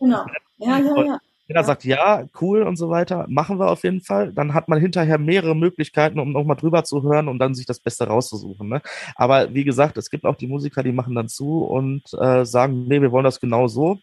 Genau. 0.00 0.26
Ja, 0.62 0.78
ja, 0.78 1.04
ja. 1.04 1.18
Wenn 1.50 1.56
er 1.56 1.64
sagt, 1.64 1.84
ja, 1.84 2.26
cool 2.40 2.62
und 2.62 2.76
so 2.76 2.90
weiter, 2.90 3.26
machen 3.28 3.58
wir 3.58 3.72
auf 3.72 3.82
jeden 3.82 4.02
Fall, 4.02 4.32
dann 4.32 4.54
hat 4.54 4.68
man 4.68 4.78
hinterher 4.78 5.18
mehrere 5.18 5.56
Möglichkeiten, 5.56 6.20
um 6.20 6.30
nochmal 6.30 6.56
drüber 6.56 6.84
zu 6.84 7.02
hören 7.02 7.26
und 7.26 7.40
dann 7.40 7.56
sich 7.56 7.66
das 7.66 7.80
Beste 7.80 8.06
rauszusuchen. 8.06 8.68
Ne? 8.68 8.80
Aber 9.16 9.52
wie 9.52 9.64
gesagt, 9.64 9.98
es 9.98 10.10
gibt 10.10 10.24
auch 10.26 10.36
die 10.36 10.46
Musiker, 10.46 10.84
die 10.84 10.92
machen 10.92 11.16
dann 11.16 11.26
zu 11.28 11.64
und 11.64 12.04
äh, 12.20 12.44
sagen, 12.44 12.84
nee, 12.86 13.02
wir 13.02 13.10
wollen 13.10 13.24
das 13.24 13.40
genau 13.40 13.66
so. 13.66 13.98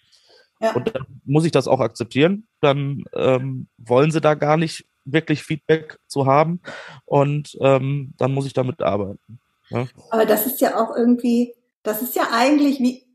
Ja. 0.59 0.73
Und 0.73 0.93
dann 0.93 1.05
muss 1.23 1.45
ich 1.45 1.53
das 1.53 1.69
auch 1.69 1.79
akzeptieren. 1.79 2.47
Dann 2.59 3.05
ähm, 3.13 3.69
wollen 3.77 4.11
sie 4.11 4.19
da 4.19 4.33
gar 4.33 4.57
nicht 4.57 4.85
wirklich 5.05 5.41
Feedback 5.41 5.99
zu 6.05 6.25
haben 6.25 6.59
und 7.05 7.57
ähm, 7.61 8.13
dann 8.17 8.33
muss 8.33 8.45
ich 8.45 8.51
damit 8.51 8.81
arbeiten. 8.81 9.39
Ja? 9.69 9.87
Aber 10.09 10.25
das 10.25 10.47
ist 10.47 10.59
ja 10.59 10.75
auch 10.83 10.93
irgendwie, 10.93 11.53
das 11.81 12.01
ist 12.01 12.13
ja 12.13 12.27
eigentlich 12.33 12.81
wie, 12.81 13.05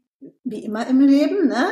wie 0.42 0.64
immer 0.64 0.86
im 0.86 1.00
Leben, 1.00 1.48
ne? 1.48 1.66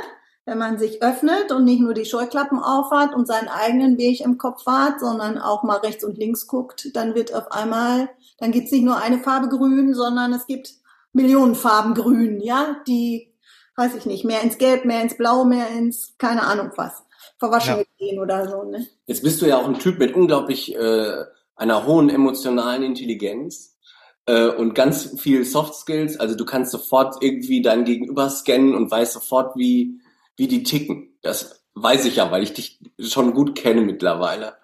Wenn 0.50 0.58
man 0.58 0.78
sich 0.78 1.00
öffnet 1.00 1.52
und 1.52 1.64
nicht 1.64 1.80
nur 1.80 1.94
die 1.94 2.04
Scheuklappen 2.04 2.58
aufhat 2.58 3.14
und 3.14 3.28
seinen 3.28 3.46
eigenen 3.46 3.98
Weg 3.98 4.20
im 4.20 4.36
Kopf 4.36 4.66
hat, 4.66 4.98
sondern 4.98 5.38
auch 5.38 5.62
mal 5.62 5.76
rechts 5.76 6.02
und 6.02 6.18
links 6.18 6.48
guckt, 6.48 6.90
dann 6.94 7.14
wird 7.14 7.32
auf 7.32 7.52
einmal, 7.52 8.08
dann 8.38 8.50
gibt 8.50 8.66
es 8.66 8.72
nicht 8.72 8.82
nur 8.82 8.96
eine 8.96 9.20
Farbe 9.20 9.48
grün, 9.48 9.94
sondern 9.94 10.32
es 10.32 10.48
gibt 10.48 10.72
Millionen 11.12 11.54
Farben 11.54 11.94
grün, 11.94 12.40
ja, 12.40 12.82
die, 12.88 13.32
weiß 13.76 13.94
ich 13.94 14.06
nicht, 14.06 14.24
mehr 14.24 14.42
ins 14.42 14.58
Gelb, 14.58 14.84
mehr 14.84 15.00
ins 15.02 15.16
Blau, 15.16 15.44
mehr 15.44 15.68
ins, 15.68 16.14
keine 16.18 16.42
Ahnung 16.42 16.72
was, 16.74 17.04
verwaschen 17.38 17.76
ja. 17.76 17.84
gehen 17.98 18.18
oder 18.18 18.48
so. 18.48 18.64
Ne? 18.64 18.88
Jetzt 19.06 19.22
bist 19.22 19.40
du 19.40 19.46
ja 19.46 19.56
auch 19.56 19.68
ein 19.68 19.78
Typ 19.78 20.00
mit 20.00 20.16
unglaublich 20.16 20.74
äh, 20.74 21.26
einer 21.54 21.86
hohen 21.86 22.10
emotionalen 22.10 22.82
Intelligenz 22.82 23.78
äh, 24.26 24.48
und 24.48 24.74
ganz 24.74 25.20
viel 25.20 25.44
Soft 25.44 25.76
Skills. 25.76 26.18
Also 26.18 26.34
du 26.34 26.44
kannst 26.44 26.72
sofort 26.72 27.22
irgendwie 27.22 27.62
dein 27.62 27.84
Gegenüber 27.84 28.28
scannen 28.28 28.74
und 28.74 28.90
weißt 28.90 29.12
sofort, 29.12 29.54
wie 29.54 30.00
wie 30.36 30.48
die 30.48 30.62
ticken. 30.62 31.18
Das 31.22 31.64
weiß 31.74 32.04
ich 32.06 32.16
ja, 32.16 32.30
weil 32.30 32.42
ich 32.42 32.52
dich 32.52 32.80
schon 32.98 33.34
gut 33.34 33.56
kenne 33.56 33.82
mittlerweile. 33.82 34.56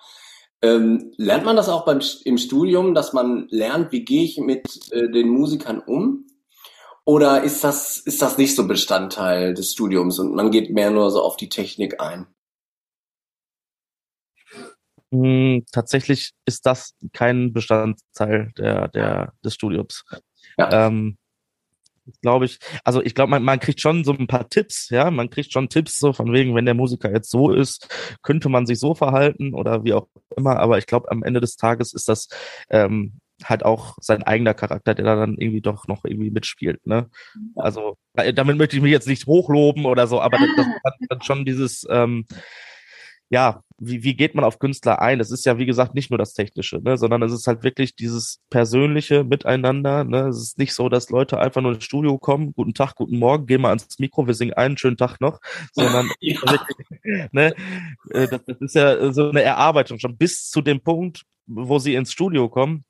Ähm, 0.62 1.12
lernt 1.16 1.44
man 1.44 1.56
das 1.56 1.68
auch 1.68 1.84
beim, 1.84 2.00
im 2.24 2.38
Studium, 2.38 2.94
dass 2.94 3.12
man 3.12 3.46
lernt, 3.50 3.92
wie 3.92 4.04
gehe 4.04 4.24
ich 4.24 4.38
mit 4.38 4.90
äh, 4.92 5.10
den 5.10 5.28
Musikern 5.28 5.80
um? 5.80 6.26
Oder 7.04 7.44
ist 7.44 7.62
das, 7.62 7.98
ist 7.98 8.20
das 8.20 8.36
nicht 8.36 8.56
so 8.56 8.66
Bestandteil 8.66 9.54
des 9.54 9.72
Studiums 9.72 10.18
und 10.18 10.34
man 10.34 10.50
geht 10.50 10.72
mehr 10.72 10.90
nur 10.90 11.10
so 11.10 11.22
auf 11.22 11.36
die 11.36 11.48
Technik 11.48 12.00
ein? 12.00 12.26
Hm, 15.12 15.64
tatsächlich 15.70 16.32
ist 16.46 16.66
das 16.66 16.94
kein 17.12 17.52
Bestandteil 17.52 18.52
der, 18.58 18.88
der, 18.88 19.34
des 19.44 19.54
Studiums. 19.54 20.04
Ja. 20.58 20.88
Ähm, 20.88 21.16
glaube 22.22 22.44
ich, 22.46 22.58
also 22.84 23.02
ich 23.02 23.14
glaube, 23.14 23.30
man, 23.30 23.42
man 23.42 23.60
kriegt 23.60 23.80
schon 23.80 24.04
so 24.04 24.12
ein 24.12 24.26
paar 24.26 24.48
Tipps, 24.48 24.90
ja, 24.90 25.10
man 25.10 25.30
kriegt 25.30 25.52
schon 25.52 25.68
Tipps 25.68 25.98
so 25.98 26.12
von 26.12 26.32
wegen, 26.32 26.54
wenn 26.54 26.64
der 26.66 26.74
Musiker 26.74 27.12
jetzt 27.12 27.30
so 27.30 27.50
ist, 27.50 27.88
könnte 28.22 28.48
man 28.48 28.66
sich 28.66 28.78
so 28.78 28.94
verhalten 28.94 29.54
oder 29.54 29.84
wie 29.84 29.94
auch 29.94 30.08
immer, 30.36 30.58
aber 30.58 30.78
ich 30.78 30.86
glaube, 30.86 31.10
am 31.10 31.22
Ende 31.22 31.40
des 31.40 31.56
Tages 31.56 31.92
ist 31.92 32.08
das 32.08 32.28
ähm, 32.70 33.20
halt 33.44 33.64
auch 33.64 33.96
sein 34.00 34.22
eigener 34.22 34.54
Charakter, 34.54 34.94
der 34.94 35.04
da 35.04 35.16
dann 35.16 35.36
irgendwie 35.38 35.60
doch 35.60 35.86
noch 35.88 36.04
irgendwie 36.04 36.30
mitspielt, 36.30 36.86
ne? 36.86 37.10
Also 37.54 37.96
äh, 38.14 38.32
damit 38.32 38.56
möchte 38.56 38.76
ich 38.76 38.82
mich 38.82 38.92
jetzt 38.92 39.08
nicht 39.08 39.26
hochloben 39.26 39.84
oder 39.84 40.06
so, 40.06 40.20
aber 40.20 40.38
das, 40.38 40.48
das 40.56 40.66
hat 40.84 40.94
dann 41.08 41.22
schon 41.22 41.44
dieses 41.44 41.86
ähm, 41.90 42.24
ja, 43.28 43.62
wie, 43.78 44.02
wie 44.04 44.14
geht 44.14 44.34
man 44.34 44.44
auf 44.44 44.58
Künstler 44.58 45.02
ein? 45.02 45.20
Es 45.20 45.30
ist 45.30 45.44
ja, 45.44 45.58
wie 45.58 45.66
gesagt, 45.66 45.94
nicht 45.94 46.10
nur 46.10 46.18
das 46.18 46.32
Technische, 46.32 46.80
ne, 46.80 46.96
sondern 46.96 47.22
es 47.22 47.32
ist 47.32 47.46
halt 47.46 47.62
wirklich 47.62 47.94
dieses 47.94 48.40
persönliche 48.48 49.24
Miteinander. 49.24 50.04
Ne? 50.04 50.28
Es 50.28 50.38
ist 50.40 50.58
nicht 50.58 50.72
so, 50.72 50.88
dass 50.88 51.10
Leute 51.10 51.38
einfach 51.38 51.60
nur 51.60 51.74
ins 51.74 51.84
Studio 51.84 52.18
kommen, 52.18 52.52
guten 52.54 52.74
Tag, 52.74 52.94
guten 52.94 53.18
Morgen, 53.18 53.46
gehen 53.46 53.60
mal 53.60 53.70
ans 53.70 53.98
Mikro, 53.98 54.26
wir 54.26 54.34
singen 54.34 54.54
einen 54.54 54.78
schönen 54.78 54.96
Tag 54.96 55.20
noch, 55.20 55.40
sondern 55.72 56.10
ja. 56.20 56.40
ne, 57.32 57.54
äh, 58.10 58.28
das, 58.28 58.44
das 58.46 58.58
ist 58.60 58.74
ja 58.74 59.12
so 59.12 59.28
eine 59.28 59.42
Erarbeitung 59.42 59.98
schon 59.98 60.16
bis 60.16 60.48
zu 60.48 60.62
dem 60.62 60.80
Punkt, 60.80 61.22
wo 61.46 61.78
sie 61.78 61.94
ins 61.94 62.12
Studio 62.12 62.48
kommen 62.48 62.84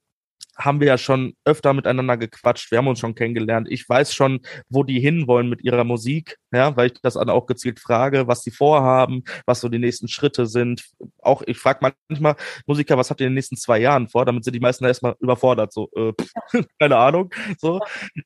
haben 0.57 0.81
wir 0.81 0.87
ja 0.87 0.99
schon 0.99 1.35
öfter 1.45 1.75
miteinander 1.75 2.16
gequatscht, 2.16 2.71
wir 2.71 2.79
haben 2.79 2.88
uns 2.88 2.99
schon 2.99 3.14
kennengelernt. 3.14 3.69
Ich 3.71 3.88
weiß 3.88 4.14
schon, 4.14 4.40
wo 4.69 4.83
die 4.83 5.01
hinwollen 5.01 5.49
mit 5.49 5.62
ihrer 5.62 5.85
Musik, 5.85 6.38
ja, 6.53 6.77
weil 6.77 6.88
ich 6.88 7.01
das 7.03 7.14
dann 7.14 7.31
auch 7.31 7.47
gezielt 7.47 7.81
frage, 7.81 8.27
was 8.27 8.42
sie 8.42 8.51
vorhaben, 8.51 9.25
was 9.45 9.61
so 9.61 9.69
die 9.69 9.79
nächsten 9.79 10.09
Schritte 10.09 10.47
sind. 10.47 10.85
Auch 11.21 11.42
ich 11.47 11.59
frage 11.59 11.92
manchmal 12.09 12.37
Musiker, 12.66 12.97
was 12.97 13.11
habt 13.11 13.21
ihr 13.21 13.27
in 13.27 13.33
den 13.33 13.37
nächsten 13.37 13.57
zwei 13.57 13.79
Jahren 13.79 14.09
vor? 14.09 14.25
Damit 14.25 14.45
sind 14.45 14.55
die 14.55 14.61
meisten 14.61 14.85
erstmal 14.85 15.14
überfordert, 15.21 15.73
so, 15.73 15.90
äh, 15.95 16.12
keine 16.81 16.97
Ahnung, 16.97 17.31
so. 17.59 17.81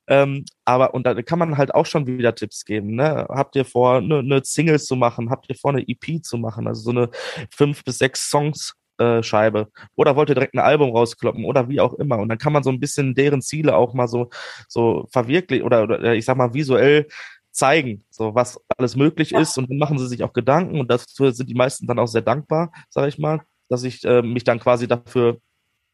Ähm, 0.07 0.45
aber 0.65 0.93
und 0.93 1.05
da 1.05 1.21
kann 1.21 1.39
man 1.39 1.57
halt 1.57 1.75
auch 1.75 1.85
schon 1.85 2.07
wieder 2.07 2.33
Tipps 2.35 2.63
geben. 2.65 2.95
Ne? 2.95 3.27
Habt 3.29 3.55
ihr 3.55 3.65
vor, 3.65 3.97
eine, 3.97 4.19
eine 4.19 4.41
Single 4.43 4.79
zu 4.79 4.95
machen? 4.95 5.29
Habt 5.29 5.49
ihr 5.49 5.55
vor, 5.55 5.71
eine 5.71 5.85
EP 5.87 6.23
zu 6.23 6.37
machen? 6.37 6.67
Also 6.67 6.81
so 6.81 6.91
eine 6.91 7.09
fünf 7.53 7.83
bis 7.83 7.97
sechs 7.97 8.29
Songs 8.29 8.75
Scheibe 9.23 9.69
oder 9.95 10.15
wollte 10.15 10.33
direkt 10.33 10.53
ein 10.53 10.59
Album 10.59 10.91
rauskloppen 10.91 11.45
oder 11.45 11.69
wie 11.69 11.79
auch 11.79 11.93
immer. 11.95 12.19
Und 12.19 12.29
dann 12.29 12.37
kann 12.37 12.53
man 12.53 12.63
so 12.63 12.69
ein 12.69 12.79
bisschen 12.79 13.13
deren 13.15 13.41
Ziele 13.41 13.75
auch 13.75 13.93
mal 13.93 14.07
so, 14.07 14.29
so 14.67 15.07
verwirklichen 15.11 15.65
oder, 15.65 15.83
oder 15.83 16.13
ich 16.13 16.25
sag 16.25 16.37
mal 16.37 16.53
visuell 16.53 17.07
zeigen, 17.51 18.05
so 18.09 18.33
was 18.33 18.59
alles 18.77 18.95
möglich 18.95 19.31
ja. 19.31 19.39
ist 19.39 19.57
und 19.57 19.69
dann 19.69 19.77
machen 19.77 19.99
sie 19.99 20.07
sich 20.07 20.23
auch 20.23 20.33
Gedanken 20.33 20.79
und 20.79 20.89
dafür 20.89 21.33
sind 21.33 21.49
die 21.49 21.55
meisten 21.55 21.85
dann 21.85 21.99
auch 21.99 22.07
sehr 22.07 22.21
dankbar, 22.21 22.71
sage 22.89 23.09
ich 23.09 23.19
mal, 23.19 23.41
dass 23.69 23.83
ich 23.83 24.03
äh, 24.05 24.21
mich 24.21 24.43
dann 24.43 24.59
quasi 24.59 24.87
dafür 24.87 25.39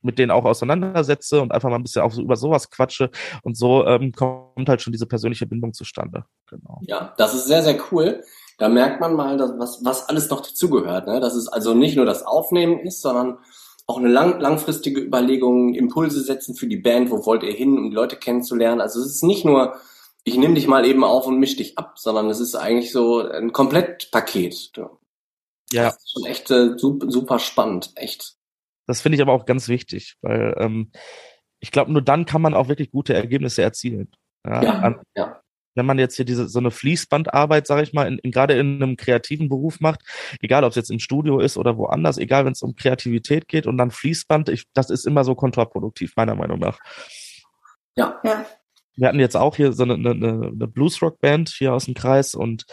mit 0.02 0.20
denen 0.20 0.32
auch 0.32 0.46
auseinandersetze 0.46 1.42
und 1.42 1.52
einfach 1.52 1.70
mal 1.70 1.76
ein 1.76 1.84
bisschen 1.84 2.02
auch 2.02 2.12
so 2.12 2.22
über 2.22 2.36
sowas 2.36 2.70
quatsche 2.70 3.10
und 3.44 3.58
so 3.58 3.86
ähm, 3.86 4.12
kommt 4.12 4.70
halt 4.70 4.82
schon 4.82 4.94
diese 4.94 5.08
persönliche 5.08 5.46
Bindung 5.46 5.74
zustande. 5.74 6.26
Genau. 6.50 6.80
Ja, 6.84 7.14
das 7.18 7.34
ist 7.34 7.48
sehr, 7.48 7.64
sehr 7.64 7.78
cool. 7.92 8.24
Da 8.58 8.70
merkt 8.70 9.02
man 9.02 9.16
mal, 9.16 9.38
dass, 9.38 9.52
was, 9.58 9.84
was 9.84 10.10
alles 10.10 10.30
noch 10.30 10.42
dazugehört. 10.42 11.08
Ne? 11.08 11.20
Dass 11.20 11.36
es 11.36 11.48
also 11.48 11.74
nicht 11.74 11.96
nur 11.96 12.06
das 12.06 12.24
Aufnehmen 12.24 12.80
ist, 12.80 13.02
sondern 13.02 13.38
auch 13.86 13.98
eine 13.98 14.10
lang, 14.10 14.40
langfristige 14.40 15.00
Überlegung, 15.00 15.74
Impulse 15.74 16.22
setzen 16.22 16.56
für 16.56 16.68
die 16.68 16.78
Band, 16.78 17.10
wo 17.10 17.26
wollt 17.26 17.44
ihr 17.44 17.54
hin, 17.54 17.78
um 17.78 17.90
die 17.90 17.96
Leute 17.96 18.18
kennenzulernen. 18.18 18.82
Also 18.82 19.00
es 19.00 19.08
ist 19.08 19.24
nicht 19.24 19.46
nur, 19.46 19.76
ich 20.24 20.38
nehme 20.38 20.56
dich 20.56 20.68
mal 20.68 20.86
eben 20.86 21.04
auf 21.04 21.26
und 21.26 21.40
misch 21.40 21.56
dich 21.56 21.78
ab, 21.78 21.98
sondern 21.98 22.30
es 22.30 22.42
ist 22.42 22.56
eigentlich 22.56 22.92
so 22.92 23.20
ein 23.20 23.54
Komplettpaket. 23.54 24.74
Ja. 25.72 25.84
Das 25.84 25.98
ist 25.98 26.12
schon 26.12 26.26
echt 26.26 26.52
äh, 26.52 26.78
super, 26.78 27.10
super 27.10 27.40
spannend, 27.40 27.92
echt. 27.96 28.37
Das 28.88 29.02
finde 29.02 29.18
ich 29.18 29.22
aber 29.22 29.34
auch 29.34 29.46
ganz 29.46 29.68
wichtig, 29.68 30.16
weil 30.22 30.56
ähm, 30.58 30.92
ich 31.60 31.72
glaube, 31.72 31.92
nur 31.92 32.02
dann 32.02 32.26
kann 32.26 32.42
man 32.42 32.54
auch 32.54 32.70
wirklich 32.70 32.92
gute 32.92 33.14
Ergebnisse 33.14 33.62
erzielen. 33.62 34.10
Ja, 34.46 34.64
ja, 34.64 35.02
ja 35.16 35.42
wenn 35.78 35.86
man 35.86 36.00
jetzt 36.00 36.16
hier 36.16 36.26
diese 36.26 36.50
so 36.50 36.60
eine 36.60 36.72
Fließbandarbeit, 36.72 37.68
sage 37.68 37.84
ich 37.84 37.94
mal, 37.94 38.08
in, 38.08 38.18
in, 38.20 38.32
gerade 38.32 38.58
in 38.58 38.82
einem 38.82 38.98
kreativen 38.98 39.48
Beruf 39.48 39.80
macht, 39.80 40.02
egal 40.42 40.64
ob 40.64 40.72
es 40.72 40.76
jetzt 40.76 40.92
im 40.92 41.00
Studio 41.00 41.40
ist 41.40 41.56
oder 41.56 41.78
woanders, 41.78 42.18
egal 42.18 42.44
wenn 42.44 42.54
es 42.54 42.64
um 42.64 42.76
Kreativität 42.76 43.48
geht 43.48 43.68
und 43.68 43.78
dann 43.78 43.92
Fließband, 43.92 44.50
ich, 44.50 44.66
das 44.74 44.90
ist 44.90 45.06
immer 45.06 45.24
so 45.24 45.36
kontraproduktiv, 45.36 46.14
meiner 46.18 46.36
Meinung 46.36 46.60
nach. 46.60 46.80
Ja. 47.96 48.20
ja 48.24 48.46
wir 48.98 49.08
hatten 49.08 49.20
jetzt 49.20 49.38
auch 49.38 49.56
hier 49.56 49.74
so 49.74 49.84
eine, 49.84 49.94
eine, 49.94 50.12
eine 50.12 50.68
Bluesrock-Band 50.68 51.50
hier 51.50 51.74
aus 51.74 51.86
dem 51.86 51.94
Kreis 51.94 52.34
und 52.34 52.66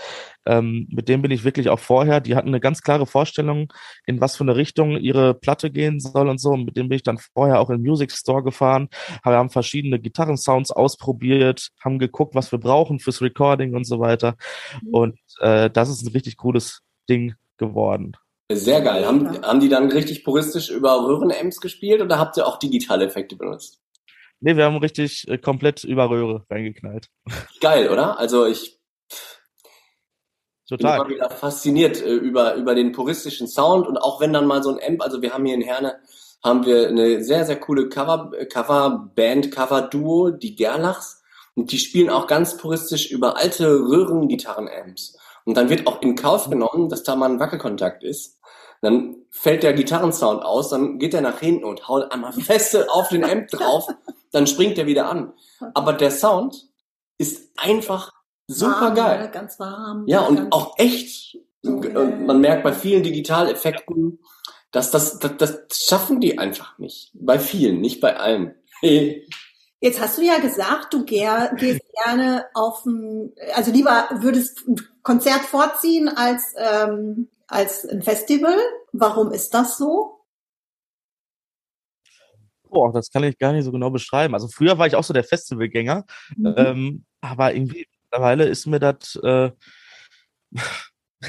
ähm, 0.46 0.88
mit 0.90 1.08
dem 1.08 1.22
bin 1.22 1.30
ich 1.30 1.44
wirklich 1.44 1.68
auch 1.68 1.78
vorher. 1.78 2.20
Die 2.20 2.34
hatten 2.34 2.48
eine 2.48 2.60
ganz 2.60 2.82
klare 2.82 3.06
Vorstellung, 3.06 3.72
in 4.06 4.20
was 4.20 4.36
für 4.36 4.44
eine 4.44 4.56
Richtung 4.56 4.96
ihre 4.96 5.34
Platte 5.34 5.70
gehen 5.70 6.00
soll 6.00 6.28
und 6.28 6.40
so. 6.40 6.50
Und 6.50 6.64
mit 6.64 6.76
dem 6.76 6.88
bin 6.88 6.96
ich 6.96 7.02
dann 7.02 7.18
vorher 7.18 7.60
auch 7.60 7.70
in 7.70 7.76
den 7.76 7.88
Music 7.88 8.10
Store 8.10 8.42
gefahren. 8.42 8.88
Wir 9.22 9.32
haben 9.32 9.50
verschiedene 9.50 10.00
Gitarrensounds 10.00 10.70
ausprobiert, 10.70 11.68
haben 11.82 11.98
geguckt, 11.98 12.34
was 12.34 12.50
wir 12.52 12.58
brauchen 12.58 12.98
fürs 12.98 13.20
Recording 13.20 13.74
und 13.74 13.86
so 13.86 14.00
weiter. 14.00 14.36
Mhm. 14.82 14.94
Und 14.94 15.18
äh, 15.40 15.70
das 15.70 15.90
ist 15.90 16.02
ein 16.02 16.12
richtig 16.12 16.38
cooles 16.38 16.80
Ding 17.08 17.34
geworden. 17.58 18.16
Sehr 18.52 18.80
geil. 18.80 19.06
Haben, 19.06 19.42
haben 19.42 19.60
die 19.60 19.68
dann 19.68 19.90
richtig 19.90 20.24
puristisch 20.24 20.70
über 20.70 21.06
Röhrenamps 21.06 21.60
gespielt 21.60 22.02
oder 22.02 22.18
habt 22.18 22.36
ihr 22.36 22.46
auch 22.46 22.58
digitale 22.58 23.06
Effekte 23.06 23.36
benutzt? 23.36 23.80
Nee, 24.44 24.58
wir 24.58 24.66
haben 24.66 24.76
richtig 24.76 25.26
äh, 25.26 25.38
komplett 25.38 25.84
über 25.84 26.10
Röhre 26.10 26.44
reingeknallt. 26.50 27.08
Geil, 27.62 27.88
oder? 27.88 28.18
Also 28.18 28.44
ich 28.44 28.78
Total. 30.68 30.98
bin 30.98 31.06
immer 31.06 31.14
wieder 31.16 31.30
fasziniert 31.30 32.02
äh, 32.02 32.12
über, 32.12 32.54
über 32.56 32.74
den 32.74 32.92
puristischen 32.92 33.48
Sound 33.48 33.86
und 33.86 33.96
auch 33.96 34.20
wenn 34.20 34.34
dann 34.34 34.46
mal 34.46 34.62
so 34.62 34.68
ein 34.68 34.80
Amp, 34.86 35.00
also 35.00 35.22
wir 35.22 35.32
haben 35.32 35.46
hier 35.46 35.54
in 35.54 35.62
Herne, 35.62 35.98
haben 36.44 36.66
wir 36.66 36.88
eine 36.88 37.24
sehr, 37.24 37.46
sehr 37.46 37.58
coole 37.58 37.88
Cover, 37.88 38.32
Cover 38.52 39.10
Band, 39.14 39.50
Cover 39.50 39.80
Duo, 39.80 40.28
die 40.28 40.54
Gerlachs 40.54 41.22
und 41.54 41.72
die 41.72 41.78
spielen 41.78 42.10
auch 42.10 42.26
ganz 42.26 42.58
puristisch 42.58 43.10
über 43.10 43.38
alte 43.38 43.66
Röhrengitarren-Amps. 43.66 45.16
Und 45.44 45.56
dann 45.56 45.68
wird 45.68 45.86
auch 45.86 46.00
in 46.02 46.16
Kauf 46.16 46.48
genommen, 46.48 46.88
dass 46.88 47.02
da 47.02 47.16
mal 47.16 47.30
ein 47.30 47.40
Wackelkontakt 47.40 48.02
ist. 48.02 48.40
Dann 48.80 49.16
fällt 49.30 49.62
der 49.62 49.72
Gitarrensound 49.72 50.42
aus, 50.42 50.70
dann 50.70 50.98
geht 50.98 51.14
er 51.14 51.20
nach 51.20 51.40
hinten 51.40 51.64
und 51.64 51.88
haut 51.88 52.12
einmal 52.12 52.32
feste 52.40 52.90
auf 52.90 53.08
den 53.08 53.24
Amp 53.24 53.48
drauf, 53.48 53.88
dann 54.32 54.46
springt 54.46 54.78
er 54.78 54.86
wieder 54.86 55.08
an. 55.08 55.32
Aber 55.74 55.92
der 55.92 56.10
Sound 56.10 56.68
ist 57.18 57.50
einfach 57.56 58.12
super 58.46 58.80
warm, 58.80 58.94
geil. 58.94 59.22
Ne? 59.22 59.30
Ganz 59.30 59.58
warm. 59.58 60.04
Ja, 60.06 60.20
und 60.20 60.52
auch 60.52 60.78
echt. 60.78 61.38
Okay. 61.66 61.92
Man 61.94 62.40
merkt 62.40 62.62
bei 62.62 62.72
vielen 62.72 63.02
Digitaleffekten, 63.02 64.18
dass 64.70 64.90
das, 64.90 65.18
das, 65.18 65.36
das 65.38 65.60
schaffen 65.72 66.20
die 66.20 66.38
einfach 66.38 66.78
nicht. 66.78 67.10
Bei 67.14 67.38
vielen, 67.38 67.80
nicht 67.80 68.00
bei 68.00 68.16
allen. 68.16 68.54
Jetzt 69.84 70.00
hast 70.00 70.16
du 70.16 70.22
ja 70.22 70.38
gesagt, 70.38 70.94
du 70.94 71.04
gehst 71.04 71.82
gerne 72.04 72.46
auf 72.54 72.86
ein, 72.86 73.34
also 73.54 73.70
lieber 73.70 74.08
würdest 74.14 74.66
ein 74.66 74.76
Konzert 75.02 75.42
vorziehen 75.42 76.08
als 76.08 76.54
ähm, 76.56 77.28
als 77.48 77.84
ein 77.84 78.00
Festival. 78.00 78.56
Warum 78.92 79.30
ist 79.30 79.52
das 79.52 79.76
so? 79.76 80.24
Boah, 82.62 82.94
das 82.94 83.10
kann 83.10 83.24
ich 83.24 83.36
gar 83.36 83.52
nicht 83.52 83.66
so 83.66 83.72
genau 83.72 83.90
beschreiben. 83.90 84.32
Also 84.32 84.48
früher 84.48 84.78
war 84.78 84.86
ich 84.86 84.96
auch 84.96 85.04
so 85.04 85.12
der 85.12 85.22
Festivalgänger, 85.22 86.06
mhm. 86.34 86.54
ähm, 86.56 87.04
aber 87.20 87.54
irgendwie 87.54 87.86
mittlerweile 88.04 88.46
ist 88.46 88.64
mir 88.64 88.80
das 88.80 89.16
äh, 89.16 89.50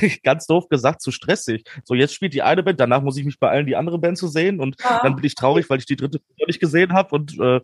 ganz 0.23 0.47
doof 0.47 0.67
gesagt 0.69 1.01
zu 1.01 1.11
stressig. 1.11 1.63
So 1.83 1.93
jetzt 1.93 2.13
spielt 2.13 2.33
die 2.33 2.41
eine 2.41 2.63
Band, 2.63 2.79
danach 2.79 3.01
muss 3.01 3.17
ich 3.17 3.25
mich 3.25 3.39
bei 3.39 3.49
allen 3.49 3.65
die 3.65 3.75
andere 3.75 3.99
Band 3.99 4.17
zu 4.17 4.27
sehen 4.27 4.59
und 4.59 4.75
ja. 4.81 4.99
dann 5.03 5.15
bin 5.15 5.25
ich 5.25 5.35
traurig, 5.35 5.69
weil 5.69 5.79
ich 5.79 5.85
die 5.85 5.95
dritte 5.95 6.19
noch 6.39 6.47
nicht 6.47 6.59
gesehen 6.59 6.93
habe 6.93 7.15
und 7.15 7.39
äh, 7.39 7.61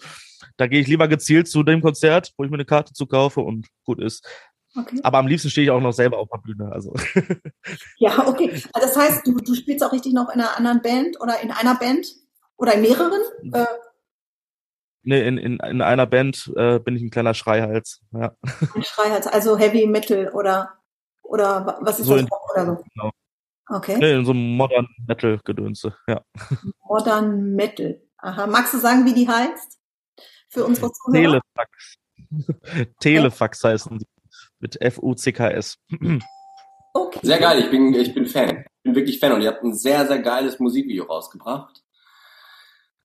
da 0.58 0.67
gehe 0.67 0.82
ich 0.82 0.88
lieber 0.88 1.08
gezielt 1.08 1.48
zu 1.48 1.63
dem 1.63 1.82
Konzert, 1.82 2.34
wo 2.38 2.44
ich 2.44 2.50
mir 2.50 2.58
eine 2.58 2.65
Karte 2.65 2.94
zu 2.94 3.06
kaufe 3.06 3.41
und 3.41 3.67
gut 3.86 4.00
ist. 4.00 4.28
Okay. 4.76 5.00
Aber 5.04 5.17
am 5.17 5.28
liebsten 5.28 5.50
stehe 5.50 5.65
ich 5.65 5.72
auch 5.72 5.82
noch 5.82 5.91
selber 5.91 6.17
auf 6.17 6.30
der 6.30 6.38
Bühne. 6.38 6.72
Also. 6.72 6.94
Ja, 7.98 8.28
okay. 8.28 8.50
Also 8.74 8.88
das 8.88 8.98
heißt, 8.98 9.28
du, 9.28 9.36
du 9.36 9.54
spielst 9.54 9.84
auch 9.84 9.91
richtig 9.91 10.13
noch 10.13 10.30
in 10.34 10.39
einer 10.39 10.58
anderen 10.58 10.82
Band 10.82 11.20
oder 11.22 11.39
in 11.41 11.52
einer 11.52 11.76
Band 11.76 12.08
oder 12.58 12.74
in 12.74 12.82
mehreren? 12.82 13.22
Äh, 13.54 13.65
nee, 15.04 15.28
in, 15.28 15.38
in, 15.38 15.60
in 15.60 15.82
einer 15.82 16.06
Band 16.06 16.52
äh, 16.56 16.80
bin 16.80 16.96
ich 16.96 17.04
ein 17.04 17.10
kleiner 17.10 17.34
Schreihals. 17.34 18.02
Ja. 18.12 18.36
Ein 18.74 18.84
Schreihals, 18.84 19.28
also 19.28 19.58
Heavy 19.58 19.86
Metal 19.88 20.30
oder 20.30 20.81
oder 21.32 21.78
was 21.82 22.00
ist 22.00 22.08
so 22.08 22.13
das? 22.13 22.24
In, 22.24 22.30
oder 22.54 22.65
so? 22.65 22.84
Genau. 22.94 23.12
Okay. 23.70 23.98
Nee, 23.98 24.13
in 24.15 24.26
so 24.26 24.32
einem 24.32 24.58
Modern 24.58 24.88
Metal 25.08 25.39
Gedönse, 25.46 25.96
ja. 26.08 26.22
Modern 26.88 27.56
Metal. 27.56 28.02
Aha. 28.17 28.48
Magst 28.48 28.74
du 28.74 28.78
sagen, 28.78 29.06
wie 29.06 29.13
die 29.13 29.28
heißt? 29.28 29.80
Für 30.50 30.65
unsere 30.65 30.91
Zuhörer? 30.91 31.41
Telefax. 31.56 31.96
Telefax 33.00 33.63
heißen 33.63 33.98
die 33.98 34.06
mit 34.60 34.80
F-U-C-K-S. 34.82 35.78
Okay. 36.94 37.20
Sehr 37.24 37.39
geil, 37.39 37.60
ich 37.60 37.72
bin, 37.72 37.94
ich 37.94 38.13
bin 38.13 38.26
Fan. 38.26 38.65
Ich 38.65 38.84
bin 38.84 38.96
wirklich 38.96 39.17
Fan 39.17 39.32
und 39.32 39.41
ihr 39.41 39.48
habt 39.48 39.63
ein 39.63 39.74
sehr, 39.74 40.06
sehr 40.08 40.20
geiles 40.20 40.60
Musikvideo 40.60 41.06
rausgebracht. 41.06 41.82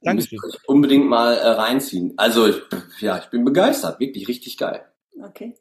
Dankeschön. 0.01 0.41
Muss 0.43 0.57
ich 0.57 0.69
unbedingt 0.69 1.07
mal 1.07 1.35
äh, 1.35 1.47
reinziehen. 1.51 2.13
Also 2.17 2.49
ich, 2.49 2.57
ja, 2.99 3.19
ich 3.19 3.27
bin 3.27 3.45
begeistert, 3.45 4.01
wirklich 4.01 4.27
richtig 4.27 4.59
geil. 4.59 4.93
Okay. 5.23 5.55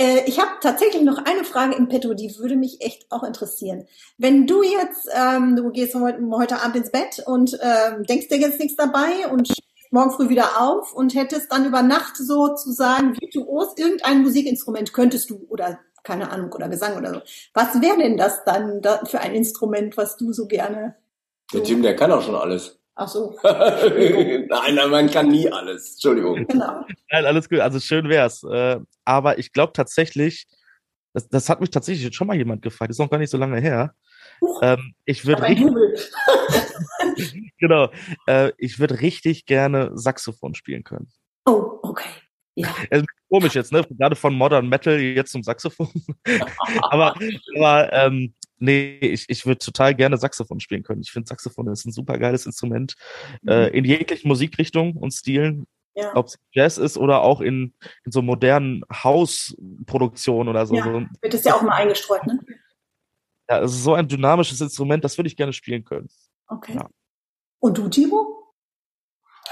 Äh, 0.00 0.24
ich 0.24 0.40
habe 0.40 0.52
tatsächlich 0.62 1.02
noch 1.02 1.18
eine 1.18 1.44
Frage 1.44 1.74
im 1.74 1.88
Petto, 1.88 2.14
die 2.14 2.34
würde 2.38 2.56
mich 2.56 2.80
echt 2.80 3.12
auch 3.12 3.22
interessieren. 3.22 3.86
Wenn 4.16 4.46
du 4.46 4.62
jetzt, 4.62 5.10
ähm, 5.14 5.56
du 5.56 5.70
gehst 5.70 5.94
heute, 5.94 6.18
heute 6.32 6.62
Abend 6.62 6.76
ins 6.76 6.90
Bett 6.90 7.22
und 7.26 7.58
ähm, 7.60 8.04
denkst 8.04 8.28
dir 8.28 8.38
jetzt 8.38 8.58
nichts 8.58 8.76
dabei 8.76 9.28
und 9.30 9.52
morgen 9.90 10.10
früh 10.12 10.30
wieder 10.30 10.58
auf 10.58 10.94
und 10.94 11.14
hättest 11.14 11.52
dann 11.52 11.66
über 11.66 11.82
Nacht 11.82 12.16
sozusagen 12.16 13.20
virtuos 13.20 13.76
irgendein 13.76 14.22
Musikinstrument 14.22 14.94
könntest 14.94 15.28
du 15.28 15.46
oder 15.50 15.78
keine 16.02 16.30
Ahnung 16.30 16.50
oder 16.54 16.70
Gesang 16.70 16.96
oder 16.96 17.12
so. 17.12 17.20
Was 17.52 17.82
wäre 17.82 17.98
denn 17.98 18.16
das 18.16 18.42
dann 18.44 18.80
da 18.80 19.04
für 19.04 19.20
ein 19.20 19.34
Instrument, 19.34 19.98
was 19.98 20.16
du 20.16 20.32
so 20.32 20.46
gerne? 20.46 20.96
Der 21.52 21.62
Tim, 21.62 21.82
der 21.82 21.94
kann 21.94 22.10
auch 22.10 22.22
schon 22.22 22.36
alles. 22.36 22.79
Ach 23.02 23.08
so. 23.08 23.34
nein, 23.42 24.74
nein, 24.74 24.90
man 24.90 25.10
kann 25.10 25.28
nie 25.28 25.50
alles. 25.50 25.94
Entschuldigung. 25.94 26.46
Genau. 26.46 26.84
Nein, 27.10 27.24
alles 27.24 27.48
gut. 27.48 27.60
Also 27.60 27.80
schön 27.80 28.10
wär's. 28.10 28.44
Äh, 28.44 28.78
aber 29.06 29.38
ich 29.38 29.54
glaube 29.54 29.72
tatsächlich, 29.72 30.46
das, 31.14 31.26
das 31.28 31.48
hat 31.48 31.62
mich 31.62 31.70
tatsächlich 31.70 32.14
schon 32.14 32.26
mal 32.26 32.36
jemand 32.36 32.60
gefragt. 32.60 32.90
Das 32.90 32.96
ist 32.96 33.00
noch 33.00 33.08
gar 33.08 33.16
nicht 33.16 33.30
so 33.30 33.38
lange 33.38 33.58
her. 33.58 33.94
Ähm, 34.60 34.94
ich 35.06 35.24
würde 35.24 35.42
genau. 37.58 37.88
Äh, 38.26 38.52
ich 38.58 38.78
würde 38.78 39.00
richtig 39.00 39.46
gerne 39.46 39.92
Saxophon 39.94 40.54
spielen 40.54 40.84
können. 40.84 41.10
Oh, 41.46 41.78
okay. 41.82 42.10
Ja. 42.54 42.68
Ist 42.90 43.06
komisch 43.30 43.54
jetzt, 43.54 43.72
ne? 43.72 43.82
Gerade 43.88 44.14
von 44.14 44.34
Modern 44.34 44.68
Metal 44.68 45.00
jetzt 45.00 45.32
zum 45.32 45.42
Saxophon. 45.42 45.88
aber 46.90 47.14
aber 47.56 47.92
ähm, 47.94 48.34
nee, 48.60 48.98
ich, 49.00 49.24
ich 49.28 49.46
würde 49.46 49.58
total 49.58 49.94
gerne 49.94 50.16
Saxophon 50.16 50.60
spielen 50.60 50.82
können. 50.82 51.00
Ich 51.00 51.10
finde 51.10 51.28
Saxophon 51.28 51.68
ist 51.68 51.86
ein 51.86 51.92
super 51.92 52.18
geiles 52.18 52.46
Instrument. 52.46 52.94
Mhm. 53.42 53.48
Äh, 53.48 53.68
in 53.68 53.84
jeglichen 53.84 54.28
Musikrichtungen 54.28 54.96
und 54.96 55.12
Stilen. 55.12 55.66
Ja. 55.94 56.14
Ob 56.14 56.28
es 56.28 56.38
Jazz 56.52 56.78
ist 56.78 56.96
oder 56.96 57.22
auch 57.22 57.40
in, 57.40 57.74
in 58.04 58.12
so 58.12 58.22
modernen 58.22 58.84
Hausproduktionen 58.92 60.48
oder 60.48 60.64
so. 60.64 60.76
Ja, 60.76 60.84
wird 61.20 61.34
es 61.34 61.42
ja 61.44 61.54
auch 61.54 61.62
mal 61.62 61.74
eingestreut, 61.74 62.24
ne? 62.26 62.38
Ja, 63.50 63.60
es 63.60 63.72
ist 63.72 63.82
so 63.82 63.94
ein 63.94 64.06
dynamisches 64.06 64.60
Instrument, 64.60 65.04
das 65.04 65.18
würde 65.18 65.26
ich 65.26 65.36
gerne 65.36 65.52
spielen 65.52 65.84
können. 65.84 66.08
Okay. 66.46 66.74
Ja. 66.74 66.88
Und 67.58 67.76
du, 67.76 67.88
Timo? 67.88 68.54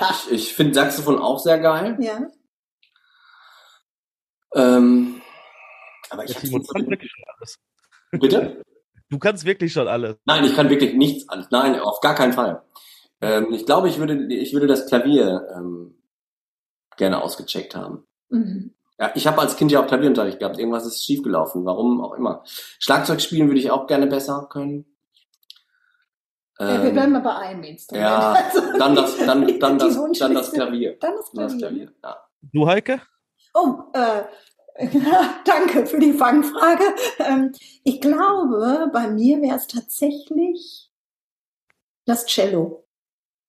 Ich, 0.00 0.30
ich 0.30 0.54
finde 0.54 0.74
Saxophon 0.74 1.18
auch 1.18 1.40
sehr 1.40 1.58
geil. 1.58 1.96
Ja. 2.00 2.28
Ähm, 4.54 5.20
aber 6.08 6.24
ich 6.24 6.30
ja, 6.30 6.40
kann 6.40 6.52
wirklich 6.88 7.10
schon 7.10 7.24
alles. 7.36 7.58
Bitte? 8.12 8.62
Du 9.10 9.18
kannst 9.18 9.44
wirklich 9.44 9.72
schon 9.72 9.88
alles. 9.88 10.16
Nein, 10.24 10.44
ich 10.44 10.54
kann 10.54 10.68
wirklich 10.70 10.94
nichts 10.94 11.28
alles. 11.28 11.48
Nein, 11.50 11.80
auf 11.80 12.00
gar 12.00 12.14
keinen 12.14 12.32
Fall. 12.32 12.62
Ähm, 13.20 13.52
ich 13.52 13.66
glaube, 13.66 13.88
ich 13.88 13.98
würde, 13.98 14.26
ich 14.32 14.52
würde 14.52 14.66
das 14.66 14.86
Klavier 14.86 15.48
ähm, 15.56 15.94
gerne 16.96 17.22
ausgecheckt 17.22 17.74
haben. 17.74 18.06
Mhm. 18.28 18.74
Ja, 18.98 19.12
ich 19.14 19.26
habe 19.26 19.40
als 19.40 19.56
Kind 19.56 19.70
ja 19.70 19.80
auch 19.80 19.86
Klavierunterricht 19.86 20.40
gehabt. 20.40 20.58
Irgendwas 20.58 20.84
ist 20.84 21.04
schiefgelaufen, 21.04 21.64
warum 21.64 22.00
auch 22.02 22.14
immer. 22.14 22.42
Schlagzeug 22.78 23.20
spielen 23.20 23.48
würde 23.48 23.60
ich 23.60 23.70
auch 23.70 23.86
gerne 23.86 24.06
besser 24.08 24.48
können. 24.50 24.84
Ja, 26.60 26.82
wir 26.82 26.90
bleiben 26.90 27.12
mal 27.12 27.20
bei 27.20 27.36
einem 27.36 27.62
Instrument. 27.62 28.04
Ja, 28.04 28.32
also, 28.52 28.78
dann 28.78 28.96
das, 28.96 29.16
dann, 29.16 29.58
dann 29.60 29.78
das, 29.78 30.18
dann 30.18 30.34
das 30.34 30.52
Klavier. 30.52 30.96
Dann 30.98 31.14
das 31.14 31.30
Klavier. 31.30 31.46
Das 31.46 31.58
Klavier 31.58 31.92
ja. 32.02 32.16
Du, 32.52 32.66
Heike? 32.66 33.00
Oh, 33.54 33.76
äh, 33.92 34.22
danke 35.44 35.86
für 35.86 35.98
die 35.98 36.12
Fangfrage. 36.12 36.84
Ähm, 37.18 37.52
ich 37.84 38.00
glaube, 38.00 38.90
bei 38.92 39.08
mir 39.10 39.42
wäre 39.42 39.56
es 39.56 39.66
tatsächlich 39.66 40.90
das 42.04 42.26
Cello. 42.26 42.86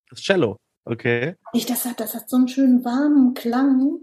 Das 0.09 0.21
Cello, 0.21 0.57
okay. 0.85 1.35
Ich, 1.53 1.65
das 1.65 1.85
hat, 1.85 1.99
das 1.99 2.15
hat 2.15 2.29
so 2.29 2.37
einen 2.37 2.47
schönen 2.47 2.83
warmen 2.83 3.35
Klang 3.35 3.99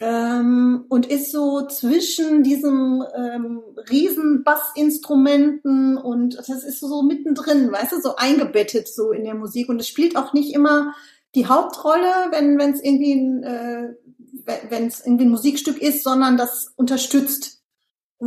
ähm, 0.00 0.84
und 0.88 1.06
ist 1.06 1.32
so 1.32 1.66
zwischen 1.66 2.42
diesen 2.42 3.02
ähm, 3.16 3.62
riesen 3.90 4.44
Bassinstrumenten 4.44 5.96
und 5.96 6.36
das 6.36 6.48
ist 6.48 6.80
so 6.80 7.02
mittendrin, 7.02 7.72
weißt 7.72 7.92
du, 7.92 8.00
so 8.00 8.16
eingebettet 8.16 8.88
so 8.88 9.12
in 9.12 9.24
der 9.24 9.34
Musik 9.34 9.68
und 9.68 9.80
es 9.80 9.88
spielt 9.88 10.16
auch 10.16 10.34
nicht 10.34 10.54
immer 10.54 10.94
die 11.34 11.46
Hauptrolle, 11.46 12.28
wenn 12.30 12.58
wenn 12.58 12.72
es 12.72 12.82
irgendwie 12.82 13.14
ein, 13.14 13.42
äh, 13.42 13.94
wenn 14.68 14.86
es 14.86 15.04
irgendwie 15.04 15.24
ein 15.24 15.30
Musikstück 15.30 15.80
ist, 15.80 16.04
sondern 16.04 16.36
das 16.36 16.72
unterstützt. 16.76 17.62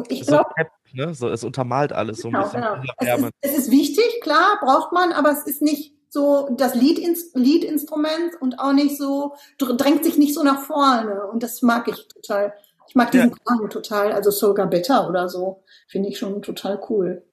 Ich 0.09 0.25
So, 0.25 0.31
glaube, 0.31 0.49
ne? 0.93 1.13
so, 1.13 1.29
es 1.29 1.43
untermalt 1.43 1.91
alles 1.93 2.19
so 2.19 2.27
ein 2.29 2.33
genau, 2.33 2.43
bisschen. 2.43 2.61
genau. 2.61 2.83
Es, 2.99 3.19
ist, 3.19 3.33
es 3.41 3.57
ist 3.65 3.71
wichtig, 3.71 4.21
klar, 4.21 4.59
braucht 4.61 4.91
man, 4.91 5.11
aber 5.11 5.31
es 5.31 5.43
ist 5.43 5.61
nicht 5.61 5.93
so 6.09 6.49
das 6.57 6.73
Lead-Ins- 6.75 7.31
Lead-Instrument 7.33 8.39
und 8.41 8.59
auch 8.59 8.73
nicht 8.73 8.97
so, 8.97 9.35
dr- 9.57 9.75
drängt 9.75 10.03
sich 10.03 10.17
nicht 10.17 10.33
so 10.33 10.43
nach 10.43 10.61
vorne. 10.63 11.27
Und 11.27 11.43
das 11.43 11.61
mag 11.61 11.87
ich 11.87 12.07
total. 12.07 12.53
Ich 12.87 12.95
mag 12.95 13.11
diesen 13.11 13.31
Klang 13.33 13.69
total. 13.69 14.13
Also 14.13 14.31
Sogar 14.31 14.67
Better 14.67 15.09
oder 15.09 15.27
so 15.29 15.63
finde 15.87 16.09
ich 16.09 16.17
schon 16.17 16.41
total 16.41 16.79
cool. 16.89 17.23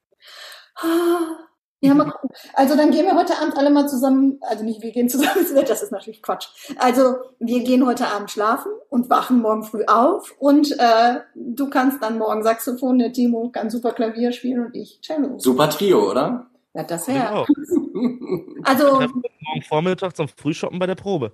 Ah, 0.75 1.44
Ja, 1.87 1.93
mal 1.93 2.05
gucken. 2.11 2.29
Also 2.53 2.75
dann 2.75 2.91
gehen 2.91 3.05
wir 3.05 3.15
heute 3.15 3.37
Abend 3.39 3.57
alle 3.57 3.69
mal 3.69 3.87
zusammen, 3.87 4.39
also 4.41 4.63
nicht 4.63 4.81
wir 4.81 4.91
gehen 4.91 5.09
zusammen 5.09 5.45
das 5.67 5.83
ist 5.83 5.91
natürlich 5.91 6.21
Quatsch. 6.21 6.47
Also 6.77 7.15
wir 7.39 7.63
gehen 7.63 7.85
heute 7.85 8.07
Abend 8.07 8.31
schlafen 8.31 8.71
und 8.89 9.09
wachen 9.09 9.41
morgen 9.41 9.63
früh 9.63 9.83
auf 9.85 10.33
und 10.39 10.71
äh, 10.79 11.19
du 11.35 11.69
kannst 11.69 12.01
dann 12.01 12.17
morgen 12.17 12.43
Saxophon, 12.43 12.99
der 12.99 13.13
Timo 13.13 13.49
kann 13.49 13.69
super 13.69 13.91
Klavier 13.91 14.31
spielen 14.31 14.65
und 14.65 14.75
ich 14.75 14.99
Cello. 15.01 15.39
Super 15.39 15.69
Trio, 15.69 16.11
oder? 16.11 16.47
Ja, 16.75 16.83
das 16.83 17.07
wäre. 17.07 17.45
Genau. 17.47 18.61
Also 18.63 18.99
morgen 18.99 19.61
Vormittag 19.65 20.13
zum 20.15 20.27
Frühshoppen 20.27 20.77
bei 20.77 20.87
der 20.87 20.95
Probe. 20.95 21.31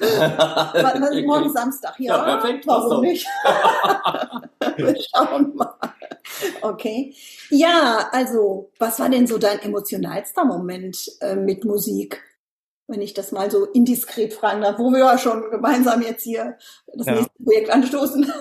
morgen 0.00 1.52
Samstag, 1.52 1.94
ja. 2.00 2.16
Ja, 2.16 2.36
perfekt, 2.36 2.66
Warum 2.66 3.02
nicht? 3.02 3.24
wir 4.76 4.96
schauen 5.14 5.54
mal. 5.54 5.78
Okay. 6.62 7.14
Ja, 7.50 8.08
also, 8.10 8.72
was 8.80 8.98
war 8.98 9.08
denn 9.08 9.28
so 9.28 9.38
dein 9.38 9.60
emotionalster 9.60 10.44
Moment 10.44 10.98
äh, 11.20 11.36
mit 11.36 11.64
Musik? 11.64 12.20
Wenn 12.88 13.00
ich 13.00 13.14
das 13.14 13.30
mal 13.30 13.48
so 13.48 13.66
indiskret 13.66 14.32
fragen 14.32 14.62
darf, 14.62 14.80
wo 14.80 14.90
wir 14.90 14.98
ja 14.98 15.18
schon 15.18 15.50
gemeinsam 15.52 16.02
jetzt 16.02 16.24
hier 16.24 16.58
das 16.92 17.06
Ja. 17.06 17.14
nächste 17.14 17.44
Projekt 17.44 17.70
anstoßen. 17.70 18.32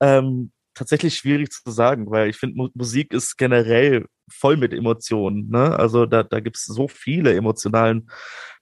Ähm, 0.00 0.50
tatsächlich 0.78 1.16
schwierig 1.16 1.50
zu 1.50 1.70
sagen, 1.70 2.10
weil 2.10 2.30
ich 2.30 2.36
finde, 2.36 2.56
Mu 2.56 2.68
Musik 2.74 3.12
ist 3.12 3.36
generell 3.36 4.06
voll 4.30 4.56
mit 4.56 4.72
Emotionen. 4.72 5.48
Ne? 5.50 5.76
Also 5.78 6.06
da, 6.06 6.22
da 6.22 6.40
gibt's 6.40 6.64
so 6.64 6.88
viele 6.88 7.34
emotionalen 7.34 8.10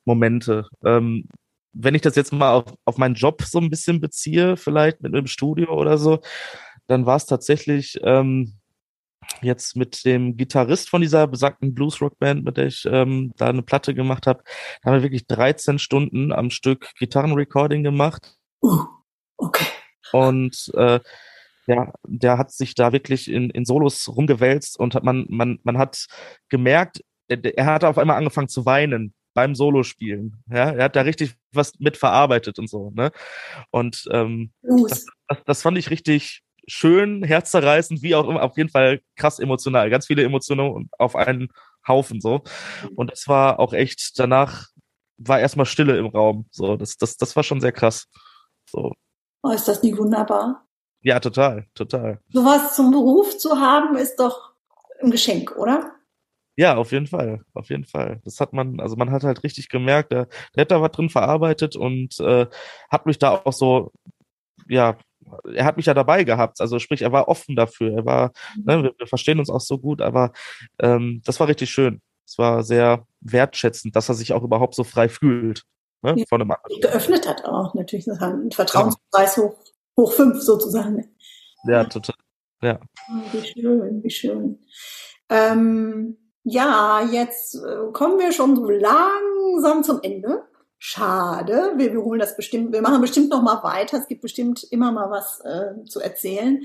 Momente. 0.04 0.68
Ähm, 0.84 1.28
wenn 1.72 1.94
ich 1.94 2.02
das 2.02 2.16
jetzt 2.16 2.32
mal 2.32 2.52
auf, 2.52 2.64
auf 2.84 2.96
meinen 2.98 3.14
Job 3.14 3.42
so 3.42 3.58
ein 3.58 3.70
bisschen 3.70 4.00
beziehe, 4.00 4.56
vielleicht 4.56 5.02
mit 5.02 5.14
einem 5.14 5.26
Studio 5.26 5.74
oder 5.74 5.98
so, 5.98 6.20
dann 6.86 7.04
war 7.04 7.16
es 7.16 7.26
tatsächlich 7.26 7.98
ähm, 8.02 8.58
jetzt 9.42 9.76
mit 9.76 10.04
dem 10.04 10.36
Gitarrist 10.36 10.88
von 10.88 11.02
dieser 11.02 11.26
besagten 11.26 11.74
Bluesrock-Band, 11.74 12.44
mit 12.44 12.56
der 12.56 12.66
ich 12.68 12.86
ähm, 12.90 13.32
da 13.36 13.48
eine 13.48 13.62
Platte 13.62 13.94
gemacht 13.94 14.26
habe, 14.26 14.42
da 14.82 14.90
haben 14.90 14.98
wir 14.98 15.02
wirklich 15.02 15.26
13 15.26 15.78
Stunden 15.78 16.32
am 16.32 16.50
Stück 16.50 16.88
Gitarrenrecording 16.98 17.82
gemacht. 17.82 18.36
Uh, 18.62 18.84
okay. 19.36 19.66
Und 20.12 20.70
äh, 20.74 21.00
ja, 21.66 21.92
der 22.06 22.38
hat 22.38 22.52
sich 22.52 22.74
da 22.74 22.92
wirklich 22.92 23.30
in, 23.30 23.50
in 23.50 23.64
Solos 23.64 24.08
rumgewälzt 24.08 24.78
und 24.78 24.94
hat 24.94 25.04
man, 25.04 25.26
man, 25.28 25.58
man 25.62 25.78
hat 25.78 26.06
gemerkt, 26.48 27.02
er, 27.28 27.66
hat 27.66 27.84
auf 27.84 27.98
einmal 27.98 28.16
angefangen 28.16 28.48
zu 28.48 28.66
weinen 28.66 29.12
beim 29.34 29.54
Solospielen. 29.54 30.42
Ja, 30.48 30.70
er 30.70 30.84
hat 30.84 30.96
da 30.96 31.02
richtig 31.02 31.34
was 31.52 31.72
mit 31.78 31.96
verarbeitet 31.96 32.58
und 32.58 32.70
so. 32.70 32.90
Ne? 32.94 33.10
Und 33.70 34.08
ähm, 34.12 34.52
Blues. 34.62 35.06
das, 35.28 35.38
das 35.44 35.62
fand 35.62 35.76
ich 35.76 35.90
richtig 35.90 36.42
schön, 36.68 37.22
herzzerreißend, 37.22 38.02
wie 38.02 38.14
auch 38.14 38.28
immer, 38.28 38.42
auf 38.42 38.56
jeden 38.56 38.70
Fall 38.70 39.00
krass 39.16 39.38
emotional. 39.38 39.90
Ganz 39.90 40.06
viele 40.06 40.24
Emotionen 40.24 40.88
auf 40.98 41.16
einen 41.16 41.48
Haufen 41.86 42.20
so. 42.20 42.42
Und 42.94 43.10
das 43.10 43.28
war 43.28 43.60
auch 43.60 43.72
echt, 43.72 44.18
danach 44.18 44.66
war 45.18 45.40
erstmal 45.40 45.66
Stille 45.66 45.98
im 45.98 46.06
Raum. 46.06 46.46
So, 46.50 46.76
das, 46.76 46.96
das, 46.96 47.16
das 47.16 47.36
war 47.36 47.42
schon 47.42 47.60
sehr 47.60 47.72
krass. 47.72 48.06
So. 48.68 48.92
Oh, 49.42 49.50
ist 49.50 49.68
das 49.68 49.82
nicht 49.82 49.96
wunderbar? 49.96 50.65
Ja, 51.06 51.20
total, 51.20 51.66
total. 51.74 52.18
Sowas 52.30 52.74
zum 52.74 52.90
Beruf 52.90 53.38
zu 53.38 53.60
haben, 53.60 53.96
ist 53.96 54.16
doch 54.16 54.50
ein 55.00 55.12
Geschenk, 55.12 55.56
oder? 55.56 55.92
Ja, 56.56 56.76
auf 56.76 56.90
jeden 56.90 57.06
Fall, 57.06 57.44
auf 57.54 57.68
jeden 57.70 57.84
Fall. 57.84 58.20
Das 58.24 58.40
hat 58.40 58.52
man, 58.52 58.80
also 58.80 58.96
man 58.96 59.12
hat 59.12 59.22
halt 59.22 59.44
richtig 59.44 59.68
gemerkt, 59.68 60.10
der, 60.10 60.26
der 60.56 60.62
hat 60.62 60.70
da 60.72 60.82
was 60.82 60.90
drin 60.90 61.08
verarbeitet 61.08 61.76
und 61.76 62.18
äh, 62.18 62.46
hat 62.90 63.06
mich 63.06 63.20
da 63.20 63.40
auch 63.44 63.52
so, 63.52 63.92
ja, 64.68 64.96
er 65.54 65.64
hat 65.64 65.76
mich 65.76 65.86
ja 65.86 65.94
dabei 65.94 66.24
gehabt. 66.24 66.60
Also 66.60 66.80
sprich, 66.80 67.02
er 67.02 67.12
war 67.12 67.28
offen 67.28 67.54
dafür. 67.54 67.92
Er 67.98 68.04
war, 68.04 68.32
ne, 68.64 68.82
wir, 68.82 68.92
wir 68.98 69.06
verstehen 69.06 69.38
uns 69.38 69.48
auch 69.50 69.60
so 69.60 69.78
gut, 69.78 70.00
aber 70.00 70.32
ähm, 70.80 71.22
das 71.24 71.38
war 71.38 71.46
richtig 71.46 71.70
schön. 71.70 72.00
Es 72.26 72.36
war 72.36 72.64
sehr 72.64 73.06
wertschätzend, 73.20 73.94
dass 73.94 74.08
er 74.08 74.16
sich 74.16 74.32
auch 74.32 74.42
überhaupt 74.42 74.74
so 74.74 74.82
frei 74.82 75.08
fühlt. 75.08 75.62
Ne, 76.02 76.14
Ja. 76.16 76.24
von 76.28 76.40
einem 76.40 76.50
anderen. 76.50 76.80
Geöffnet 76.80 77.28
hat 77.28 77.44
auch 77.44 77.74
natürlich. 77.74 78.06
Das 78.06 78.16
ist 78.16 78.20
halt 78.20 78.34
ein 78.34 78.50
Vertrauenspreis 78.50 79.36
hoch, 79.36 79.54
hoch 79.96 80.12
fünf 80.12 80.40
sozusagen. 80.40 81.16
Ja, 81.66 81.84
total. 81.84 82.16
Oh, 82.62 82.74
Wie 83.32 83.46
schön, 83.46 84.02
wie 84.02 84.10
schön. 84.10 84.58
Ähm, 85.28 86.16
ja, 86.44 87.02
jetzt 87.10 87.56
äh, 87.56 87.92
kommen 87.92 88.18
wir 88.18 88.32
schon 88.32 88.56
so 88.56 88.68
langsam 88.68 89.82
zum 89.82 90.00
Ende. 90.02 90.44
Schade. 90.78 91.72
Wir, 91.76 91.92
wir 91.92 92.02
holen 92.02 92.20
das 92.20 92.36
bestimmt, 92.36 92.72
wir 92.72 92.82
machen 92.82 93.00
bestimmt 93.00 93.30
noch 93.30 93.42
mal 93.42 93.62
weiter. 93.62 93.98
Es 93.98 94.06
gibt 94.06 94.22
bestimmt 94.22 94.64
immer 94.70 94.92
mal 94.92 95.10
was 95.10 95.40
äh, 95.40 95.84
zu 95.84 96.00
erzählen. 96.00 96.62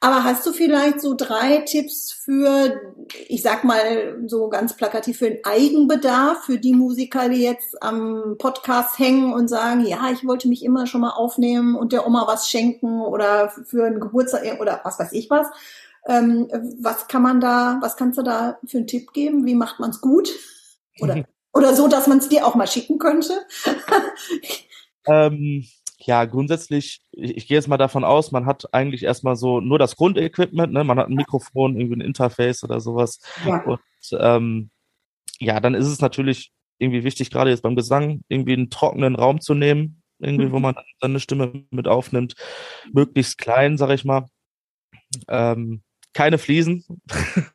Aber 0.00 0.24
hast 0.24 0.44
du 0.46 0.52
vielleicht 0.52 1.00
so 1.00 1.14
drei 1.14 1.58
Tipps 1.58 2.12
für, 2.12 2.94
ich 3.28 3.42
sag 3.42 3.64
mal 3.64 4.18
so 4.26 4.48
ganz 4.48 4.76
plakativ, 4.76 5.18
für 5.18 5.30
den 5.30 5.44
Eigenbedarf, 5.44 6.44
für 6.44 6.58
die 6.58 6.74
Musiker, 6.74 7.28
die 7.28 7.42
jetzt 7.42 7.82
am 7.82 8.36
Podcast 8.38 8.98
hängen 8.98 9.32
und 9.32 9.48
sagen, 9.48 9.86
ja, 9.86 10.10
ich 10.12 10.26
wollte 10.26 10.48
mich 10.48 10.64
immer 10.64 10.86
schon 10.86 11.00
mal 11.00 11.12
aufnehmen 11.12 11.74
und 11.74 11.92
der 11.92 12.06
Oma 12.06 12.26
was 12.26 12.48
schenken 12.50 13.00
oder 13.00 13.48
für 13.48 13.86
einen 13.86 14.00
Geburtstag 14.00 14.60
oder 14.60 14.80
was 14.84 14.98
weiß 14.98 15.12
ich 15.12 15.30
was. 15.30 15.46
Ähm, 16.06 16.48
was 16.80 17.08
kann 17.08 17.22
man 17.22 17.40
da, 17.40 17.78
was 17.80 17.96
kannst 17.96 18.18
du 18.18 18.22
da 18.22 18.58
für 18.66 18.78
einen 18.78 18.86
Tipp 18.86 19.12
geben? 19.12 19.46
Wie 19.46 19.54
macht 19.54 19.80
man 19.80 19.90
es 19.90 20.00
gut? 20.00 20.30
Oder, 21.00 21.24
oder 21.54 21.74
so, 21.74 21.88
dass 21.88 22.06
man 22.06 22.18
es 22.18 22.28
dir 22.28 22.46
auch 22.46 22.54
mal 22.54 22.66
schicken 22.66 22.98
könnte? 22.98 23.32
Ähm, 25.06 25.64
ja, 26.06 26.24
grundsätzlich, 26.24 27.00
ich, 27.12 27.36
ich 27.36 27.46
gehe 27.48 27.56
jetzt 27.56 27.68
mal 27.68 27.76
davon 27.78 28.04
aus, 28.04 28.32
man 28.32 28.46
hat 28.46 28.72
eigentlich 28.72 29.02
erstmal 29.04 29.36
so 29.36 29.60
nur 29.60 29.78
das 29.78 29.96
Grundequipment, 29.96 30.72
ne? 30.72 30.84
Man 30.84 30.98
hat 30.98 31.08
ein 31.08 31.14
Mikrofon, 31.14 31.78
irgendwie 31.78 31.96
ein 31.96 32.00
Interface 32.06 32.62
oder 32.64 32.80
sowas. 32.80 33.20
Ja. 33.46 33.62
Und 33.64 33.80
ähm, 34.18 34.70
ja, 35.40 35.60
dann 35.60 35.74
ist 35.74 35.86
es 35.86 36.00
natürlich 36.00 36.52
irgendwie 36.78 37.04
wichtig, 37.04 37.30
gerade 37.30 37.50
jetzt 37.50 37.62
beim 37.62 37.76
Gesang, 37.76 38.22
irgendwie 38.28 38.52
einen 38.54 38.70
trockenen 38.70 39.14
Raum 39.16 39.40
zu 39.40 39.54
nehmen, 39.54 40.02
irgendwie, 40.18 40.50
wo 40.52 40.56
Mhm. 40.56 40.62
man 40.62 40.74
dann 40.74 41.10
eine 41.12 41.20
Stimme 41.20 41.64
mit 41.70 41.88
aufnimmt. 41.88 42.34
Möglichst 42.92 43.38
klein, 43.38 43.76
sag 43.78 43.90
ich 43.90 44.04
mal. 44.04 44.26
Ähm, 45.28 45.82
keine 46.12 46.38
Fliesen. 46.38 46.84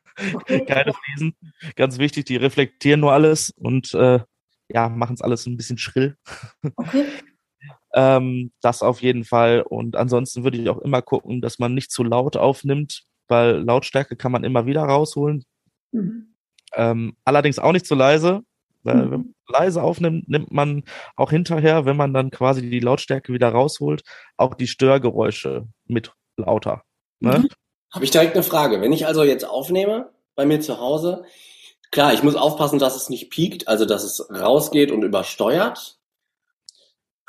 Keine 0.66 0.92
Fliesen. 0.92 1.34
Ganz 1.76 1.96
wichtig, 1.98 2.26
die 2.26 2.36
reflektieren 2.36 3.00
nur 3.00 3.12
alles 3.12 3.50
und 3.56 3.94
äh, 3.94 4.20
ja, 4.68 4.88
machen 4.90 5.14
es 5.14 5.22
alles 5.22 5.46
ein 5.46 5.56
bisschen 5.56 5.78
schrill. 5.78 6.16
Okay. 6.76 7.06
Ähm, 7.94 8.52
das 8.60 8.82
auf 8.82 9.02
jeden 9.02 9.24
Fall. 9.24 9.62
Und 9.62 9.96
ansonsten 9.96 10.44
würde 10.44 10.58
ich 10.58 10.68
auch 10.68 10.78
immer 10.78 11.02
gucken, 11.02 11.40
dass 11.40 11.58
man 11.58 11.74
nicht 11.74 11.90
zu 11.90 12.04
laut 12.04 12.36
aufnimmt, 12.36 13.02
weil 13.28 13.58
Lautstärke 13.62 14.16
kann 14.16 14.32
man 14.32 14.44
immer 14.44 14.66
wieder 14.66 14.82
rausholen. 14.82 15.44
Mhm. 15.92 16.34
Ähm, 16.74 17.16
allerdings 17.24 17.58
auch 17.58 17.72
nicht 17.72 17.86
zu 17.86 17.94
leise, 17.94 18.42
weil 18.82 18.96
Mhm. 18.96 19.00
wenn 19.00 19.10
man 19.10 19.34
leise 19.48 19.82
aufnimmt, 19.82 20.28
nimmt 20.28 20.52
man 20.52 20.84
auch 21.16 21.30
hinterher, 21.30 21.84
wenn 21.84 21.96
man 21.96 22.14
dann 22.14 22.30
quasi 22.30 22.68
die 22.70 22.80
Lautstärke 22.80 23.32
wieder 23.32 23.48
rausholt, 23.48 24.02
auch 24.36 24.54
die 24.54 24.68
Störgeräusche 24.68 25.66
mit 25.86 26.12
lauter. 26.36 26.84
Ne? 27.18 27.40
Mhm. 27.40 27.48
Habe 27.92 28.04
ich 28.04 28.12
direkt 28.12 28.34
eine 28.34 28.44
Frage. 28.44 28.80
Wenn 28.80 28.92
ich 28.92 29.06
also 29.06 29.24
jetzt 29.24 29.44
aufnehme 29.44 30.10
bei 30.36 30.46
mir 30.46 30.60
zu 30.60 30.78
Hause, 30.78 31.24
klar, 31.90 32.14
ich 32.14 32.22
muss 32.22 32.36
aufpassen, 32.36 32.78
dass 32.78 32.94
es 32.94 33.10
nicht 33.10 33.30
piekt, 33.30 33.66
also 33.66 33.84
dass 33.84 34.04
es 34.04 34.30
rausgeht 34.30 34.92
und 34.92 35.02
übersteuert. 35.02 35.98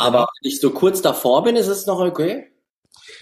Aber 0.01 0.27
wenn 0.41 0.49
ich 0.49 0.59
so 0.59 0.71
kurz 0.71 1.01
davor 1.01 1.43
bin, 1.43 1.55
ist 1.55 1.67
es 1.67 1.85
noch 1.85 1.99
okay? 1.99 2.51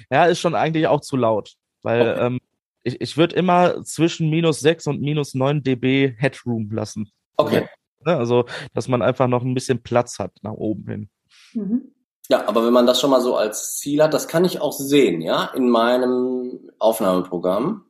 Ja, 0.09 0.25
ist 0.25 0.39
schon 0.39 0.55
eigentlich 0.55 0.87
auch 0.87 1.01
zu 1.01 1.17
laut, 1.17 1.55
weil 1.83 2.01
Okay. 2.01 2.25
ähm, 2.25 2.39
ich, 2.83 3.01
ich 3.01 3.17
würde 3.17 3.35
immer 3.35 3.83
zwischen 3.83 4.29
minus 4.29 4.59
6 4.61 4.87
und 4.87 5.01
minus 5.01 5.33
9 5.33 5.63
dB 5.63 6.15
Headroom 6.17 6.71
lassen. 6.71 7.11
Okay. 7.37 7.67
Ne? 8.05 8.17
Also, 8.17 8.45
dass 8.73 8.87
man 8.87 9.01
einfach 9.01 9.27
noch 9.27 9.43
ein 9.43 9.53
bisschen 9.53 9.83
Platz 9.83 10.19
hat 10.19 10.31
nach 10.41 10.53
oben 10.53 10.87
hin. 10.87 11.09
Mhm. 11.53 11.91
Ja, 12.29 12.47
aber 12.47 12.65
wenn 12.65 12.73
man 12.73 12.85
das 12.85 12.99
schon 12.99 13.09
mal 13.09 13.21
so 13.21 13.35
als 13.35 13.77
Ziel 13.77 14.03
hat, 14.03 14.13
das 14.13 14.27
kann 14.27 14.45
ich 14.45 14.61
auch 14.61 14.71
sehen, 14.71 15.21
ja, 15.21 15.45
in 15.55 15.69
meinem 15.69 16.71
Aufnahmeprogramm. 16.77 17.85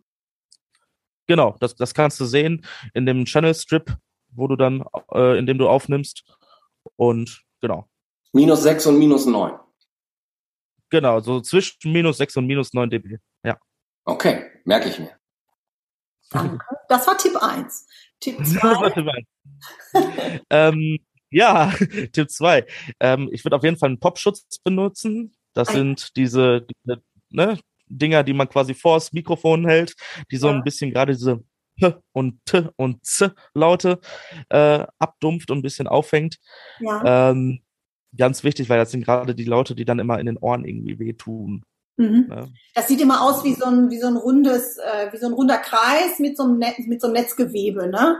Genau, 1.28 1.56
das, 1.60 1.76
das 1.76 1.94
kannst 1.94 2.20
du 2.20 2.26
sehen 2.26 2.66
in 2.94 3.06
dem 3.06 3.26
Channel 3.26 3.54
Strip, 3.54 3.96
wo 4.32 4.48
du 4.48 4.56
dann, 4.56 4.84
äh, 5.12 5.38
in 5.38 5.46
dem 5.46 5.58
du 5.58 5.68
aufnimmst. 5.68 6.24
Und 6.96 7.44
genau, 7.60 7.88
Minus 8.34 8.64
6 8.64 8.86
und 8.88 9.00
minus 9.00 9.26
9. 9.26 9.60
genau, 10.90 11.20
so 11.20 11.40
zwischen 11.42 11.92
minus 11.92 12.18
6 12.18 12.38
und 12.38 12.48
minus 12.48 12.74
9 12.74 12.90
dB. 12.90 13.18
Ja. 13.44 13.58
Okay, 14.06 14.46
merke 14.66 14.90
ich 14.90 15.00
mir. 15.00 15.12
Danke. 16.32 16.64
Das 16.88 17.08
war 17.08 17.18
Tipp 17.18 17.36
eins. 17.42 17.88
Tipp 18.20 18.38
Das 18.40 18.54
zwei. 18.54 18.70
war 18.76 18.94
Tipp 18.94 19.08
eins. 19.08 20.42
ähm, 20.50 21.00
Ja, 21.32 21.72
Tipp 22.14 22.30
2. 22.30 22.66
Ähm, 23.00 23.30
ich 23.32 23.44
würde 23.46 23.56
auf 23.56 23.64
jeden 23.64 23.78
Fall 23.78 23.90
einen 23.90 24.00
Popschutz 24.00 24.60
benutzen. 24.64 25.36
Das 25.54 25.70
sind 25.70 26.16
diese, 26.16 26.62
diese 26.86 27.02
ne, 27.30 27.60
Dinger, 27.88 28.24
die 28.24 28.34
man 28.34 28.48
quasi 28.50 28.74
vors 28.76 29.12
Mikrofon 29.14 29.66
hält, 29.68 29.96
die 30.32 30.38
so 30.38 30.48
Ja. 30.48 30.54
ein 30.54 30.64
bisschen 30.64 30.92
gerade 30.92 31.14
diese 31.14 31.44
P 31.80 31.94
und 32.14 32.44
T 32.46 32.68
und 32.78 33.04
Z 33.06 33.34
Laute 33.54 34.00
äh, 34.50 34.86
abdumpft 35.00 35.50
und 35.52 35.60
ein 35.60 35.62
bisschen 35.64 35.88
auffängt. 35.88 36.38
Ja. 36.80 37.30
Ähm, 37.32 37.62
ganz 38.18 38.44
wichtig, 38.44 38.70
weil 38.70 38.78
das 38.78 38.92
sind 38.92 39.06
gerade 39.06 39.36
die 39.36 39.46
Laute, 39.46 39.76
die 39.76 39.86
dann 39.86 40.00
immer 40.00 40.20
in 40.20 40.26
den 40.26 40.38
Ohren 40.38 40.66
irgendwie 40.66 41.00
wehtun. 41.00 41.64
Mhm. 41.98 42.28
Ne? 42.30 42.48
Das 42.76 42.88
sieht 42.88 43.02
immer 43.02 43.22
aus 43.22 43.44
wie 43.44 43.54
so 43.54 43.66
ein, 43.66 43.90
wie 43.90 44.00
so 44.00 44.08
ein 44.08 44.18
rundes, 44.18 44.78
äh, 44.78 45.12
wie 45.12 45.18
so 45.18 45.28
ein 45.28 45.34
runder 45.34 45.58
Kreis 45.58 46.20
mit 46.20 46.38
so 46.38 46.44
einem, 46.44 46.58
Netz, 46.58 46.80
mit 46.88 47.02
so 47.02 47.08
einem 47.08 47.16
Netzgewebe, 47.16 47.88
ne? 47.88 48.18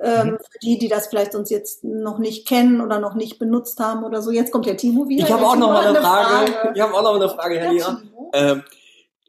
Ähm, 0.00 0.30
Mhm. 0.30 0.38
Für 0.38 0.58
die, 0.62 0.78
die 0.78 0.88
das 0.88 1.08
vielleicht 1.08 1.34
uns 1.34 1.50
jetzt 1.50 1.84
noch 1.84 2.18
nicht 2.18 2.48
kennen 2.48 2.80
oder 2.80 2.98
noch 2.98 3.14
nicht 3.14 3.38
benutzt 3.38 3.78
haben 3.78 4.04
oder 4.04 4.22
so. 4.22 4.30
Jetzt 4.30 4.50
kommt 4.50 4.66
der 4.66 4.76
Timo 4.76 5.08
wieder. 5.08 5.24
Ich 5.24 5.32
habe 5.32 5.46
auch 5.46 5.56
noch 5.56 5.68
mal 5.68 5.86
eine 5.86 6.00
Frage. 6.00 6.72
Ich 6.74 6.80
habe 6.80 6.94
auch 6.94 7.02
noch 7.02 7.16
eine 7.16 7.28
Frage, 7.28 7.58
Herr 7.58 7.72
Ja. 7.72 8.02
Ähm, 8.32 8.62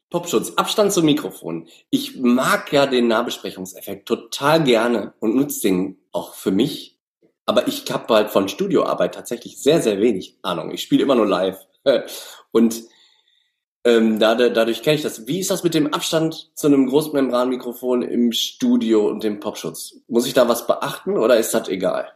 Popschutz, 0.10 0.54
Abstand 0.56 0.94
zum 0.94 1.06
Mikrofon. 1.06 1.68
Ich 1.90 2.18
mag 2.20 2.72
ja 2.72 2.86
den 2.86 3.08
Nahbesprechungseffekt 3.08 4.08
total 4.08 4.64
gerne 4.64 5.14
und 5.20 5.36
nutze 5.36 5.62
den 5.62 5.98
auch 6.12 6.36
für 6.36 6.52
mich. 6.52 6.93
Aber 7.46 7.68
ich 7.68 7.92
habe 7.92 8.14
halt 8.14 8.30
von 8.30 8.48
Studioarbeit 8.48 9.16
tatsächlich 9.16 9.62
sehr, 9.62 9.82
sehr 9.82 10.00
wenig 10.00 10.38
Ahnung. 10.42 10.72
Ich 10.72 10.82
spiele 10.82 11.04
immer 11.04 11.16
nur 11.16 11.28
live. 11.28 11.60
Und 12.52 12.84
ähm, 13.86 14.18
dadurch, 14.18 14.54
dadurch 14.54 14.82
kenne 14.82 14.96
ich 14.96 15.02
das. 15.02 15.28
Wie 15.28 15.40
ist 15.40 15.52
das 15.52 15.64
mit 15.64 15.74
dem 15.74 15.94
Abstand 15.94 16.52
zu 16.56 16.68
einem 16.68 16.88
Großmembranmikrofon 16.88 18.02
im 18.02 18.32
Studio 18.32 19.08
und 19.08 19.24
dem 19.24 19.42
Popschutz? 19.42 19.96
Muss 20.08 20.26
ich 20.26 20.34
da 20.34 20.48
was 20.48 20.68
beachten 20.68 21.18
oder 21.18 21.38
ist 21.38 21.54
das 21.54 21.68
egal? 21.68 22.14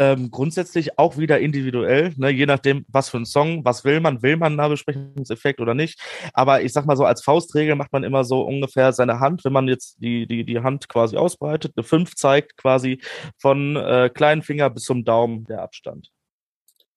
Ähm, 0.00 0.30
grundsätzlich 0.30 0.96
auch 0.96 1.16
wieder 1.16 1.40
individuell, 1.40 2.14
ne, 2.16 2.30
je 2.30 2.46
nachdem, 2.46 2.86
was 2.88 3.08
für 3.08 3.16
ein 3.16 3.26
Song, 3.26 3.64
was 3.64 3.84
will 3.84 3.98
man, 3.98 4.22
will 4.22 4.36
man 4.36 4.48
einen 4.48 4.56
Nahbesprechungseffekt 4.56 5.60
oder 5.60 5.74
nicht. 5.74 6.00
Aber 6.32 6.62
ich 6.62 6.72
sag 6.72 6.86
mal 6.86 6.96
so, 6.96 7.04
als 7.04 7.24
Faustregel 7.24 7.74
macht 7.74 7.92
man 7.92 8.04
immer 8.04 8.22
so 8.22 8.42
ungefähr 8.42 8.92
seine 8.92 9.18
Hand, 9.18 9.44
wenn 9.44 9.52
man 9.52 9.66
jetzt 9.66 9.96
die, 10.00 10.28
die, 10.28 10.44
die 10.44 10.60
Hand 10.60 10.88
quasi 10.88 11.16
ausbreitet, 11.16 11.72
eine 11.76 11.82
5 11.82 12.14
zeigt 12.14 12.56
quasi 12.56 13.00
von 13.38 13.74
äh, 13.74 14.08
kleinen 14.08 14.42
Finger 14.42 14.70
bis 14.70 14.84
zum 14.84 15.04
Daumen 15.04 15.44
der 15.46 15.62
Abstand. 15.62 16.10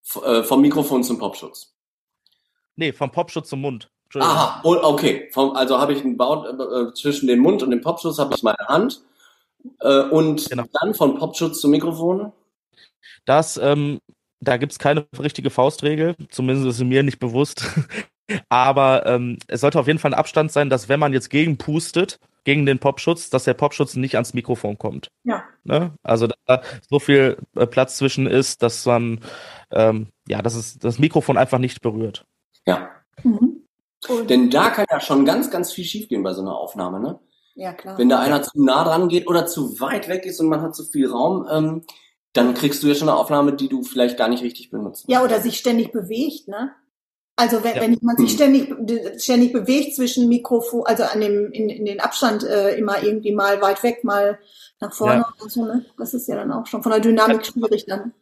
F 0.06 0.22
äh, 0.24 0.44
vom 0.44 0.62
Mikrofon 0.62 1.04
zum 1.04 1.18
Popschutz. 1.18 1.74
Nee, 2.76 2.94
vom 2.94 3.12
Popschutz 3.12 3.50
zum 3.50 3.62
Mund. 3.62 3.90
Aha, 4.16 4.62
oh, 4.64 4.78
okay. 4.82 5.30
Vom, 5.32 5.56
also 5.56 5.80
habe 5.80 5.94
ich 5.94 6.04
einen 6.04 6.18
Bau 6.18 6.46
äh, 6.46 6.94
zwischen 6.94 7.28
dem 7.28 7.40
Mund 7.40 7.64
und 7.64 7.72
dem 7.72 7.82
Popschutz 7.82 8.20
habe 8.20 8.36
ich 8.36 8.44
meine 8.44 8.68
Hand. 8.68 9.02
Äh, 9.80 10.04
und 10.04 10.50
Genau. 10.50 10.66
dann 10.82 10.94
von 10.94 11.18
Popschutz 11.18 11.62
zum 11.62 11.72
Mikrofon. 11.72 12.32
Das, 13.26 13.58
ähm, 13.58 14.00
da 14.40 14.58
gibt's 14.58 14.80
keine 14.80 15.06
richtige 15.20 15.50
Faustregel, 15.50 16.16
zumindest 16.30 16.68
ist 16.68 16.86
mir 16.86 17.04
nicht 17.04 17.20
bewusst. 17.20 17.66
Aber 18.50 19.06
ähm, 19.06 19.38
es 19.48 19.62
sollte 19.62 19.80
auf 19.80 19.88
jeden 19.88 20.00
Fall 20.00 20.14
ein 20.14 20.20
Abstand 20.20 20.52
sein, 20.52 20.70
dass 20.70 20.88
wenn 20.88 21.00
man 21.00 21.12
jetzt 21.14 21.30
gegen 21.30 21.58
pustet, 21.58 22.18
gegen 22.44 22.66
den 22.66 22.80
Popschutz, 22.80 23.30
dass 23.30 23.44
der 23.44 23.54
Popschutz 23.54 23.96
nicht 23.96 24.16
ans 24.16 24.34
Mikrofon 24.34 24.78
kommt. 24.78 25.12
Ja. 25.24 25.44
Ne? 25.64 25.94
Also 26.02 26.28
da 26.46 26.62
so 26.90 27.00
viel 27.00 27.38
äh, 27.56 27.68
Platz 27.68 27.98
zwischen 27.98 28.26
ist, 28.28 28.64
dass 28.64 28.86
man 28.86 29.20
ähm, 29.72 30.08
ja, 30.28 30.42
dass 30.42 30.56
es 30.56 30.80
das 30.80 30.98
Mikrofon 30.98 31.38
einfach 31.38 31.60
nicht 31.60 31.82
berührt. 31.82 32.26
Ja. 32.66 32.90
Mhm. 33.24 33.64
Denn 34.28 34.50
da 34.50 34.70
kann 34.72 34.86
ja 34.90 35.00
schon 35.00 35.26
ganz, 35.26 35.52
ganz 35.52 35.72
viel 35.72 35.86
schiefgehen 35.86 36.24
bei 36.24 36.34
so 36.34 36.42
einer 36.42 36.56
Aufnahme, 36.56 37.00
ne? 37.00 37.20
ja, 37.56 37.74
klar. 37.74 37.98
Wenn 37.98 38.10
da 38.10 38.20
einer 38.20 38.42
zu 38.42 38.64
nah 38.64 38.84
dran 38.84 39.10
geht 39.10 39.28
oder 39.28 39.46
zu 39.46 39.80
weit 39.80 40.08
weg 40.08 40.26
ist 40.26 40.40
und 40.40 40.48
man 40.48 40.62
hat 40.62 40.76
zu 40.76 40.86
viel 40.86 41.10
Raum, 41.10 41.48
ähm, 41.52 41.84
dann 42.34 42.54
kriegst 42.54 42.82
du 42.84 42.88
ja 42.88 42.96
schon 42.96 43.10
eine 43.10 43.18
Aufnahme, 43.18 43.54
die 43.54 43.68
du 43.68 43.84
vielleicht 43.84 44.18
gar 44.18 44.28
nicht 44.30 44.44
richtig 44.44 44.70
benutzt. 44.70 45.06
Ja, 45.08 45.24
oder 45.24 45.40
sich 45.42 45.58
ständig 45.58 45.92
bewegt, 45.92 46.48
ne? 46.48 46.72
Also 47.38 47.64
wenn, 47.64 47.76
Ja. 47.76 47.82
wenn 47.82 47.98
man 48.02 48.18
sich 48.18 48.32
Hm. 48.32 48.36
ständig, 48.36 49.22
ständig 49.22 49.54
bewegt 49.54 49.96
zwischen 49.96 50.28
Mikrofon, 50.30 50.84
also 50.86 51.04
an 51.04 51.22
dem, 51.22 51.52
in, 51.52 51.70
in 51.70 51.86
den 51.86 52.00
Abstand 52.00 52.44
äh, 52.44 52.76
immer 52.78 53.02
irgendwie 53.04 53.32
mal 53.34 53.62
weit 53.62 53.82
weg, 53.84 54.04
mal 54.04 54.38
nach 54.80 54.94
vorne 54.94 55.22
Ja. 55.22 55.34
oder 55.40 55.50
so, 55.50 55.66
ne? 55.66 55.86
Das 55.98 56.14
ist 56.14 56.28
ja 56.28 56.36
dann 56.36 56.52
auch 56.52 56.68
schon 56.68 56.84
von 56.84 56.92
der 56.92 57.02
Dynamik 57.02 57.46
schwierig 57.46 57.86
dann. 57.88 58.14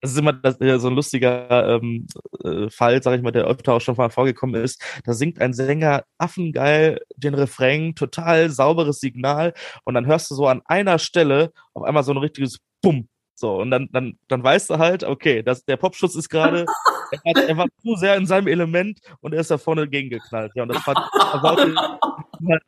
Das 0.00 0.12
ist 0.12 0.18
immer 0.18 0.32
das, 0.32 0.60
äh, 0.60 0.78
so 0.78 0.88
ein 0.88 0.94
lustiger 0.94 1.76
ähm, 1.76 2.06
äh, 2.44 2.70
Fall, 2.70 3.02
sag 3.02 3.16
ich 3.16 3.22
mal, 3.22 3.32
der 3.32 3.46
öfter 3.46 3.74
auch 3.74 3.80
schon 3.80 3.96
mal 3.96 4.10
vorgekommen 4.10 4.62
ist. 4.62 4.80
Da 5.04 5.12
singt 5.12 5.40
ein 5.40 5.52
Sänger 5.52 6.04
affengeil 6.18 7.00
den 7.16 7.34
Refrain, 7.34 7.94
total 7.96 8.50
sauberes 8.50 9.00
Signal 9.00 9.54
und 9.84 9.94
dann 9.94 10.06
hörst 10.06 10.30
du 10.30 10.36
so 10.36 10.46
an 10.46 10.62
einer 10.66 10.98
Stelle 11.00 11.52
auf 11.74 11.82
einmal 11.82 12.04
so 12.04 12.12
ein 12.12 12.18
richtiges 12.18 12.58
Bumm. 12.80 13.08
So, 13.38 13.54
und 13.54 13.70
dann, 13.70 13.88
dann, 13.92 14.18
dann 14.26 14.42
weißt 14.42 14.68
du 14.68 14.78
halt, 14.78 15.04
okay, 15.04 15.44
das, 15.44 15.64
der 15.64 15.76
Popschutz 15.76 16.16
ist 16.16 16.28
gerade, 16.28 16.66
er, 17.24 17.48
er 17.48 17.56
war 17.56 17.66
zu 17.80 17.94
sehr 17.94 18.16
in 18.16 18.26
seinem 18.26 18.48
Element 18.48 18.98
und 19.20 19.32
er 19.32 19.40
ist 19.42 19.52
da 19.52 19.58
vorne 19.58 19.88
gegengeknallt. 19.88 20.50
Ja, 20.56 20.64
und 20.64 20.74
das 20.74 20.84
war, 20.84 20.94
das 20.94 21.42
war 21.44 21.56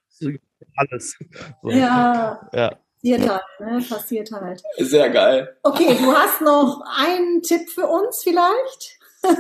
alles. 0.77 1.19
So. 1.61 1.71
Ja, 1.71 2.49
ja. 2.53 2.71
passiert 3.03 3.29
halt, 3.29 3.43
ne? 3.59 3.85
Passiert 3.89 4.31
halt. 4.31 4.63
Sehr 4.79 5.11
geil. 5.11 5.57
Okay, 5.65 5.97
du 5.99 6.13
hast 6.15 6.41
noch 6.41 6.81
einen 6.99 7.43
Tipp 7.43 7.69
für 7.69 7.89
uns 7.89 8.23
vielleicht? 8.23 8.99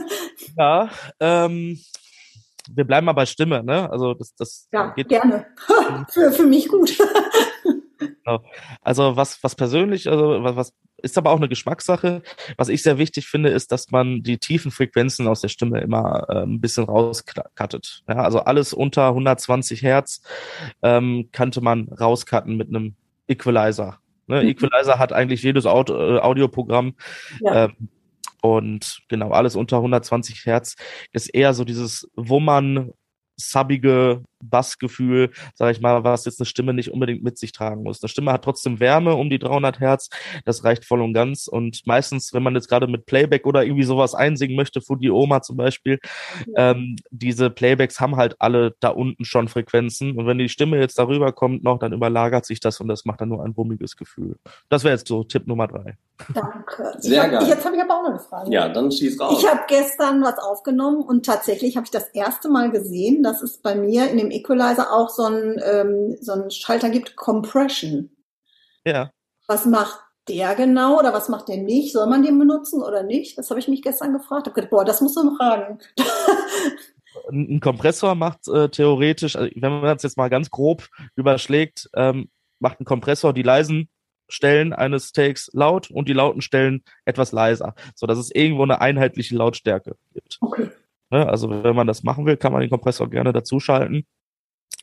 Ja, 0.59 0.91
ähm, 1.21 1.81
wir 2.75 2.85
bleiben 2.85 3.07
mal 3.07 3.13
bei 3.13 3.25
Stimme, 3.25 3.63
ne? 3.63 3.89
Also 3.89 4.15
das, 4.15 4.35
das 4.35 4.69
Ja, 4.73 4.89
geht. 4.91 5.09
gerne. 5.09 5.47
für, 6.11 6.33
für 6.33 6.43
mich 6.43 6.67
gut. 6.69 6.99
Also 8.83 9.17
was, 9.17 9.43
was 9.43 9.55
persönlich, 9.55 10.09
also 10.09 10.43
was, 10.43 10.57
was 10.57 10.73
ist 11.03 11.19
aber 11.19 11.31
auch 11.31 11.37
eine 11.37 11.49
Geschmackssache. 11.49 12.23
Was 12.57 12.69
ich 12.69 12.83
sehr 12.83 12.99
wichtig 12.99 13.27
finde, 13.29 13.51
ist, 13.51 13.73
dass 13.73 13.91
man 13.91 14.23
die 14.23 14.39
tiefen 14.39 14.71
Frequenzen 14.71 15.27
aus 15.29 15.41
der 15.41 15.49
Stimme 15.49 15.81
immer 15.81 16.27
äh, 16.29 16.43
ein 16.43 16.61
bisschen 16.61 16.85
rauskattet. 16.85 18.03
Ja, 18.09 18.17
also 18.17 18.41
alles 18.41 18.73
unter 18.73 19.09
120 19.09 19.83
Hertz 19.83 20.23
ähm, 20.83 21.29
könnte 21.33 21.61
man 21.61 21.89
rauscutten 21.89 22.57
mit 22.57 22.69
einem 22.69 22.95
Equalizer. 23.27 23.99
Ne? 24.27 24.43
Mhm. 24.43 24.49
Equalizer 24.49 24.99
hat 24.99 25.13
eigentlich 25.13 25.43
jedes 25.43 25.67
Auto, 25.67 25.95
äh, 25.95 26.19
Audioprogramm. 26.21 26.95
Ja. 27.41 27.65
Ähm, 27.65 27.89
und 28.43 29.01
genau, 29.09 29.31
alles 29.33 29.57
unter 29.57 29.77
120 29.77 30.47
Hertz 30.47 30.77
ist 31.13 31.29
eher 31.29 31.53
so 31.53 31.65
dieses 31.65 32.09
Wummern, 32.17 32.93
subbige 33.37 34.23
Bassgefühl, 34.43 35.31
sage 35.55 35.73
ich 35.73 35.81
mal, 35.81 36.05
was 36.05 36.25
jetzt 36.25 36.41
eine 36.41 36.47
Stimme 36.47 36.75
nicht 36.75 36.93
unbedingt 36.93 37.23
mit 37.23 37.39
sich 37.39 37.53
tragen 37.53 37.83
muss. 37.83 38.03
Eine 38.03 38.09
Stimme 38.09 38.33
hat 38.33 38.45
trotzdem 38.45 38.81
Wärme 38.81 39.15
um 39.15 39.31
die 39.31 39.39
300 39.39 39.81
Hertz, 39.81 40.11
das 40.45 40.65
reicht 40.65 40.85
voll 40.85 41.03
und 41.03 41.15
ganz. 41.15 41.47
Und 41.47 41.87
meistens, 41.87 42.33
wenn 42.33 42.43
man 42.43 42.55
jetzt 42.55 42.69
gerade 42.69 42.87
mit 42.87 43.07
Playback 43.07 43.47
oder 43.47 43.65
irgendwie 43.65 43.85
sowas 43.85 44.15
einsingen 44.15 44.57
möchte, 44.57 44.81
für 44.81 44.97
die 44.97 45.11
Oma 45.11 45.43
zum 45.43 45.57
Beispiel, 45.57 45.99
ähm, 46.57 46.97
diese 47.11 47.51
Playbacks 47.51 48.01
haben 48.01 48.17
halt 48.17 48.37
alle 48.39 48.75
da 48.81 48.89
unten 48.89 49.25
schon 49.25 49.49
Frequenzen. 49.49 50.17
Und 50.17 50.27
wenn 50.27 50.39
die 50.39 50.49
Stimme 50.49 50.79
jetzt 50.79 50.99
darüber 50.99 51.33
kommt 51.33 51.63
noch, 51.63 51.79
dann 51.79 51.93
überlagert 51.93 52.47
sich 52.47 52.61
das 52.61 52.81
und 52.81 52.89
das 52.89 53.05
macht 53.05 53.21
dann 53.21 53.29
nur 53.29 53.45
ein 53.45 53.57
wummiges 53.57 53.97
Gefühl. 53.97 54.37
Das 54.69 54.85
wäre 54.85 54.95
jetzt 54.95 55.09
so 55.09 55.25
Tipp 55.25 55.47
Nummer 55.47 55.69
drei. 55.69 55.97
Danke. 56.35 56.95
Sehr 56.99 57.13
ich 57.13 57.19
hab, 57.19 57.31
geil. 57.31 57.43
ich, 57.43 57.49
jetzt 57.49 57.65
habe 57.65 57.77
ich 57.77 57.83
aber 57.83 57.97
auch 57.97 58.03
noch 58.03 58.11
eine 58.11 58.19
Frage. 58.19 58.53
Ja, 58.53 58.69
dann 58.69 58.91
schieß 58.91 59.21
raus. 59.21 59.39
Ich 59.39 59.49
habe 59.49 59.63
gestern 59.69 60.23
was 60.23 60.39
aufgenommen 60.39 61.03
und 61.03 61.25
tatsächlich 61.25 61.77
habe 61.77 61.85
ich 61.85 61.91
das 61.91 62.09
erste 62.09 62.49
Mal 62.49 62.71
gesehen, 62.71 63.23
dass 63.23 63.43
es 63.43 63.59
bei 63.59 63.75
mir 63.75 64.09
in 64.11 64.19
dem 64.19 64.30
Equalizer 64.31 64.93
auch 64.93 65.09
so 65.09 65.25
einen 65.25 65.61
ähm, 65.65 66.17
so 66.21 66.33
einen 66.33 66.51
Schalter 66.51 66.91
gibt, 66.91 67.17
Compression. 67.17 68.11
Ja. 68.85 69.11
Was 69.47 69.67
macht 69.67 69.99
der 70.29 70.55
genau 70.55 70.99
oder 70.99 71.13
was 71.13 71.29
macht 71.29 71.49
der 71.49 71.59
nicht? 71.59 71.93
Soll 71.93 72.07
man 72.07 72.23
den 72.23 72.39
benutzen 72.39 72.83
oder 72.83 73.03
nicht? 73.03 73.37
Das 73.37 73.51
habe 73.51 73.61
ich 73.61 73.69
mich 73.69 73.83
gestern 73.83 74.13
gefragt. 74.13 74.47
Hab 74.47 74.55
gedacht, 74.55 74.71
boah, 74.71 74.85
das 74.85 75.01
musst 75.01 75.17
du 75.17 75.37
fragen. 75.37 75.79
ein 77.31 77.61
Kompressor 77.61 78.15
macht 78.15 78.49
äh, 78.49 78.69
theoretisch, 78.69 79.37
also 79.37 79.51
wenn 79.55 79.73
man 79.73 79.83
das 79.83 80.03
jetzt 80.03 80.17
mal 80.17 80.31
ganz 80.31 80.51
grob 80.51 80.89
überschlägt, 81.17 81.89
ähm, 81.95 82.31
macht 82.59 82.81
ein 82.81 82.85
Kompressor 82.85 83.33
die 83.33 83.43
leisen 83.43 83.89
Stellen 84.29 84.73
eines 84.73 85.13
Takes 85.13 85.51
laut 85.53 85.91
und 85.91 86.09
die 86.09 86.13
lauten 86.13 86.41
Stellen 86.41 86.85
etwas 87.05 87.33
leiser, 87.33 87.75
so 87.97 88.07
dass 88.07 88.19
es 88.19 88.31
irgendwo 88.31 88.63
eine 88.63 88.81
einheitliche 88.81 89.35
Lautstärke 89.37 89.97
gibt. 90.15 90.39
Okay. 90.41 90.71
Ne? 91.11 91.29
Also 91.29 91.51
wenn 91.51 91.75
man 91.75 91.87
das 91.87 92.05
machen 92.05 92.27
will, 92.27 92.37
kann 92.37 92.53
man 92.53 92.61
den 92.61 92.71
Kompressor 92.71 93.11
gerne 93.11 93.33
dazuschalten, 93.33 94.07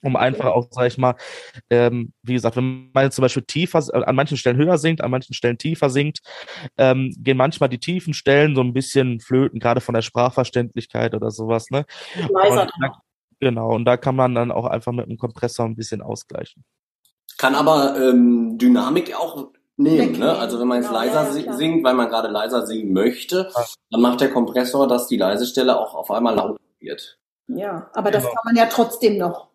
um 0.04 0.16
einfach 0.16 0.46
auch, 0.46 0.68
sag 0.72 0.88
ich 0.88 0.98
mal, 0.98 1.16
ähm, 1.70 2.14
wie 2.24 2.34
gesagt, 2.34 2.56
wenn 2.56 2.92
man 2.94 3.06
jetzt 3.06 3.16
zum 3.16 3.24
Beispiel 3.24 3.44
tiefer, 3.44 3.84
äh, 3.94 4.04
an 4.04 4.16
manchen 4.16 4.38
Stellen 4.38 4.58
höher 4.58 4.78
singt, 4.78 5.02
an 5.02 5.12
manchen 5.12 5.34
Stellen 5.34 5.58
tiefer 5.58 5.90
singt, 5.90 6.20
ähm, 6.78 7.14
gehen 7.18 7.38
manchmal 7.38 7.70
die 7.70 7.80
tiefen 7.80 8.14
Stellen 8.14 8.56
so 8.56 8.62
ein 8.62 8.74
bisschen 8.74 9.20
flöten, 9.20 9.60
gerade 9.60 9.82
von 9.82 9.94
der 9.96 10.02
Sprachverständlichkeit 10.02 11.14
oder 11.16 11.32
sowas. 11.32 11.70
Ne? 11.72 11.86
Leiser 12.30 12.64
Und 12.64 12.72
da, 12.80 12.92
genau, 13.40 13.74
und 13.76 13.86
da 13.86 13.98
kann 13.98 14.16
man 14.16 14.36
dann 14.36 14.52
auch 14.52 14.66
einfach 14.66 14.92
mit 14.92 15.06
einem 15.06 15.18
Kompressor 15.18 15.66
ein 15.66 15.76
bisschen 15.76 16.02
ausgleichen. 16.02 16.64
Kann 17.38 17.56
aber 17.56 17.96
ähm, 18.00 18.58
Dynamik 18.58 19.16
auch 19.16 19.50
nehmen. 19.78 20.18
Ne? 20.20 20.36
Also 20.38 20.60
wenn 20.60 20.68
man 20.68 20.78
jetzt 20.82 20.90
Genau, 20.90 21.00
leiser 21.02 21.38
ja, 21.40 21.46
ja, 21.46 21.54
singt, 21.54 21.84
weil 21.84 21.94
man 21.94 22.10
gerade 22.10 22.30
leiser 22.30 22.66
singen 22.66 22.94
möchte, 22.94 23.50
Ja. 23.56 23.66
dann 23.92 24.02
macht 24.02 24.22
der 24.22 24.32
Kompressor, 24.32 24.88
dass 24.88 25.08
die 25.08 25.18
leise 25.18 25.46
Stelle 25.46 25.80
auch 25.80 25.94
auf 25.94 26.10
einmal 26.12 26.36
laut 26.36 26.60
wird. 26.80 27.20
Ja, 27.48 27.90
aber 27.94 28.12
das 28.12 28.24
Genau. 28.24 28.34
kann 28.36 28.42
man 28.46 28.56
ja 28.56 28.66
trotzdem 28.66 29.18
noch 29.18 29.50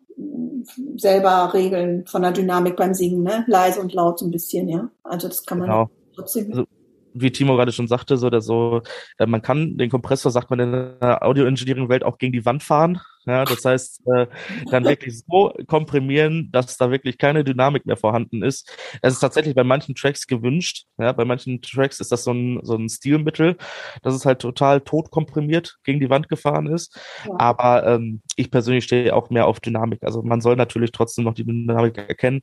selber 0.97 1.53
regeln 1.53 2.05
von 2.05 2.21
der 2.21 2.31
Dynamik 2.31 2.75
beim 2.75 2.93
Singen, 2.93 3.23
ne? 3.23 3.43
Leise 3.47 3.79
und 3.81 3.93
laut 3.93 4.19
so 4.19 4.25
ein 4.25 4.31
bisschen, 4.31 4.69
ja. 4.69 4.89
Also 5.03 5.27
das 5.27 5.45
kann 5.45 5.59
man 5.59 5.67
Genau. 5.67 5.89
trotzdem. 6.15 6.51
Also- 6.51 6.65
wie 7.13 7.31
Timo 7.31 7.55
gerade 7.55 7.71
schon 7.71 7.87
sagte, 7.87 8.17
so, 8.17 8.29
dass 8.29 8.45
so, 8.45 8.81
äh, 9.17 9.25
man 9.25 9.41
kann 9.41 9.77
den 9.77 9.89
Kompressor, 9.89 10.31
sagt 10.31 10.49
man 10.49 10.59
in 10.59 10.71
der 10.71 11.25
Audio-Engineering-Welt, 11.25 12.03
auch 12.03 12.17
gegen 12.17 12.33
die 12.33 12.45
Wand 12.45 12.63
fahren. 12.63 12.99
Ja, 13.25 13.45
das 13.45 13.63
heißt, 13.63 14.01
äh, 14.07 14.27
dann 14.69 14.83
wirklich 14.83 15.23
so 15.25 15.53
komprimieren, 15.67 16.49
dass 16.51 16.77
da 16.77 16.91
wirklich 16.91 17.17
keine 17.17 17.43
Dynamik 17.43 17.85
mehr 17.85 17.95
vorhanden 17.95 18.43
ist. 18.43 18.69
Es 19.01 19.13
ist 19.13 19.19
tatsächlich 19.19 19.55
bei 19.55 19.63
manchen 19.63 19.95
Tracks 19.95 20.27
gewünscht. 20.27 20.85
Ja, 20.97 21.13
bei 21.13 21.23
manchen 21.23 21.61
Tracks 21.61 21.99
ist 22.01 22.11
das 22.11 22.25
so 22.25 22.31
ein, 22.31 22.59
so 22.63 22.75
ein 22.75 22.89
Stilmittel, 22.89 23.55
dass 24.01 24.13
es 24.13 24.25
halt 24.25 24.39
total 24.39 24.81
tot 24.81 25.09
komprimiert 25.09 25.77
gegen 25.83 26.01
die 26.01 26.09
Wand 26.09 26.27
gefahren 26.27 26.67
ist. 26.67 26.99
Ja. 27.25 27.33
Aber 27.37 27.87
ähm, 27.87 28.21
ich 28.35 28.51
persönlich 28.51 28.83
stehe 28.83 29.15
auch 29.15 29.29
mehr 29.29 29.47
auf 29.47 29.61
Dynamik. 29.61 30.03
Also 30.03 30.21
man 30.21 30.41
soll 30.41 30.57
natürlich 30.57 30.91
trotzdem 30.91 31.23
noch 31.23 31.33
die 31.33 31.45
Dynamik 31.45 31.97
erkennen. 31.97 32.41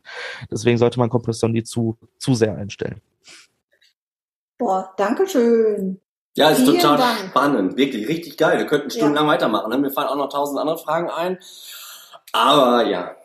Deswegen 0.51 0.79
sollte 0.79 0.99
man 0.99 1.11
Kompressor 1.11 1.51
nie 1.51 1.62
zu, 1.62 1.99
zu 2.18 2.35
sehr 2.35 2.57
einstellen. 2.57 3.03
Boah, 4.61 4.92
danke 4.98 5.26
schön. 5.26 6.02
Ja, 6.36 6.50
ist 6.50 6.61
Vielen 6.61 6.78
total 6.78 6.98
Dank. 6.98 7.30
spannend. 7.30 7.76
Wirklich, 7.78 8.06
richtig 8.08 8.36
geil. 8.36 8.58
Wir 8.58 8.66
könnten 8.66 8.90
stundenlang 8.90 9.24
ja. 9.24 9.32
weitermachen. 9.32 9.70
Ne? 9.70 9.78
Mir 9.78 9.90
fallen 9.90 10.08
auch 10.08 10.16
noch 10.16 10.28
tausend 10.28 10.61
andere 10.61 10.76
Fragen 10.76 11.08
ein. 11.08 11.38
Aber 12.32 12.86
ja. 12.86 13.16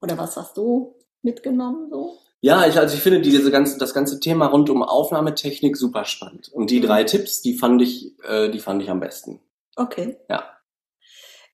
Oder 0.00 0.18
was 0.18 0.36
hast 0.36 0.56
du 0.56 0.94
mitgenommen 1.22 1.90
so? 1.90 2.16
Ja, 2.40 2.66
ich, 2.66 2.78
also 2.78 2.94
ich 2.94 3.02
finde 3.02 3.20
diese 3.20 3.50
ganze, 3.50 3.78
das 3.78 3.94
ganze 3.94 4.20
Thema 4.20 4.46
rund 4.46 4.70
um 4.70 4.82
Aufnahmetechnik 4.82 5.76
super 5.76 6.04
spannend. 6.04 6.48
Und 6.52 6.70
die 6.70 6.80
mhm. 6.80 6.86
drei 6.86 7.04
Tipps, 7.04 7.42
die 7.42 7.58
fand 7.58 7.82
ich, 7.82 8.14
äh, 8.24 8.48
die 8.48 8.60
fand 8.60 8.82
ich 8.82 8.90
am 8.90 9.00
besten. 9.00 9.40
Okay. 9.76 10.16
Ja. 10.28 10.44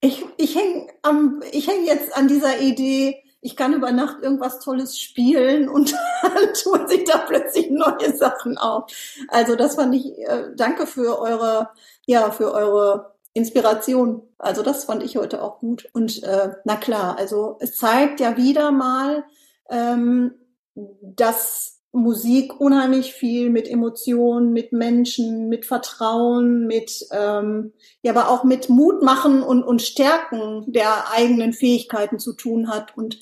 Ich, 0.01 0.23
ich 0.37 0.55
hänge 0.55 0.87
am, 1.01 1.41
ich 1.51 1.67
häng 1.67 1.85
jetzt 1.85 2.15
an 2.15 2.27
dieser 2.27 2.59
Idee, 2.59 3.23
ich 3.41 3.55
kann 3.55 3.73
über 3.73 3.91
Nacht 3.91 4.21
irgendwas 4.21 4.59
Tolles 4.59 4.99
spielen 4.99 5.69
und 5.69 5.95
dann 6.21 6.53
tun 6.53 6.87
sich 6.87 7.03
da 7.05 7.17
plötzlich 7.19 7.71
neue 7.71 8.15
Sachen 8.15 8.57
auf. 8.57 8.91
Also 9.29 9.55
das 9.55 9.75
fand 9.75 9.95
ich, 9.95 10.17
äh, 10.19 10.51
danke 10.55 10.85
für 10.85 11.19
eure, 11.19 11.69
ja, 12.05 12.29
für 12.29 12.53
eure 12.53 13.15
Inspiration. 13.33 14.21
Also 14.37 14.61
das 14.61 14.85
fand 14.85 15.01
ich 15.01 15.17
heute 15.17 15.41
auch 15.41 15.59
gut. 15.59 15.89
Und 15.93 16.21
äh, 16.23 16.55
na 16.63 16.75
klar, 16.75 17.17
also 17.17 17.57
es 17.59 17.75
zeigt 17.77 18.19
ja 18.19 18.37
wieder 18.37 18.71
mal, 18.71 19.25
ähm, 19.69 20.33
dass 20.75 21.81
Musik 21.95 22.59
unheimlich 22.59 23.13
viel 23.13 23.49
mit 23.49 23.69
Emotionen, 23.69 24.51
mit 24.51 24.73
Menschen, 24.73 25.47
mit 25.47 25.65
Vertrauen, 25.65 26.67
mit 26.67 27.07
ähm, 27.11 27.73
ja, 28.01 28.11
aber 28.11 28.29
auch 28.29 28.43
mit 28.43 28.69
Mut 28.69 29.01
machen 29.01 29.41
und, 29.41 29.63
und 29.63 29.81
Stärken 29.81 30.65
der 30.67 31.11
eigenen 31.11 31.53
Fähigkeiten 31.53 32.19
zu 32.19 32.33
tun 32.33 32.69
hat. 32.69 32.97
Und 32.97 33.17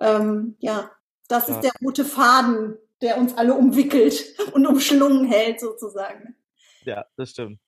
ähm, 0.00 0.56
ja, 0.58 0.90
das 1.28 1.48
ja. 1.48 1.54
ist 1.54 1.62
der 1.62 1.72
rote 1.82 2.04
Faden, 2.04 2.76
der 3.00 3.16
uns 3.16 3.36
alle 3.36 3.54
umwickelt 3.54 4.22
und 4.52 4.66
umschlungen 4.66 5.24
hält, 5.24 5.60
sozusagen. 5.60 6.36
Ja, 6.84 7.06
das 7.16 7.30
stimmt. 7.30 7.58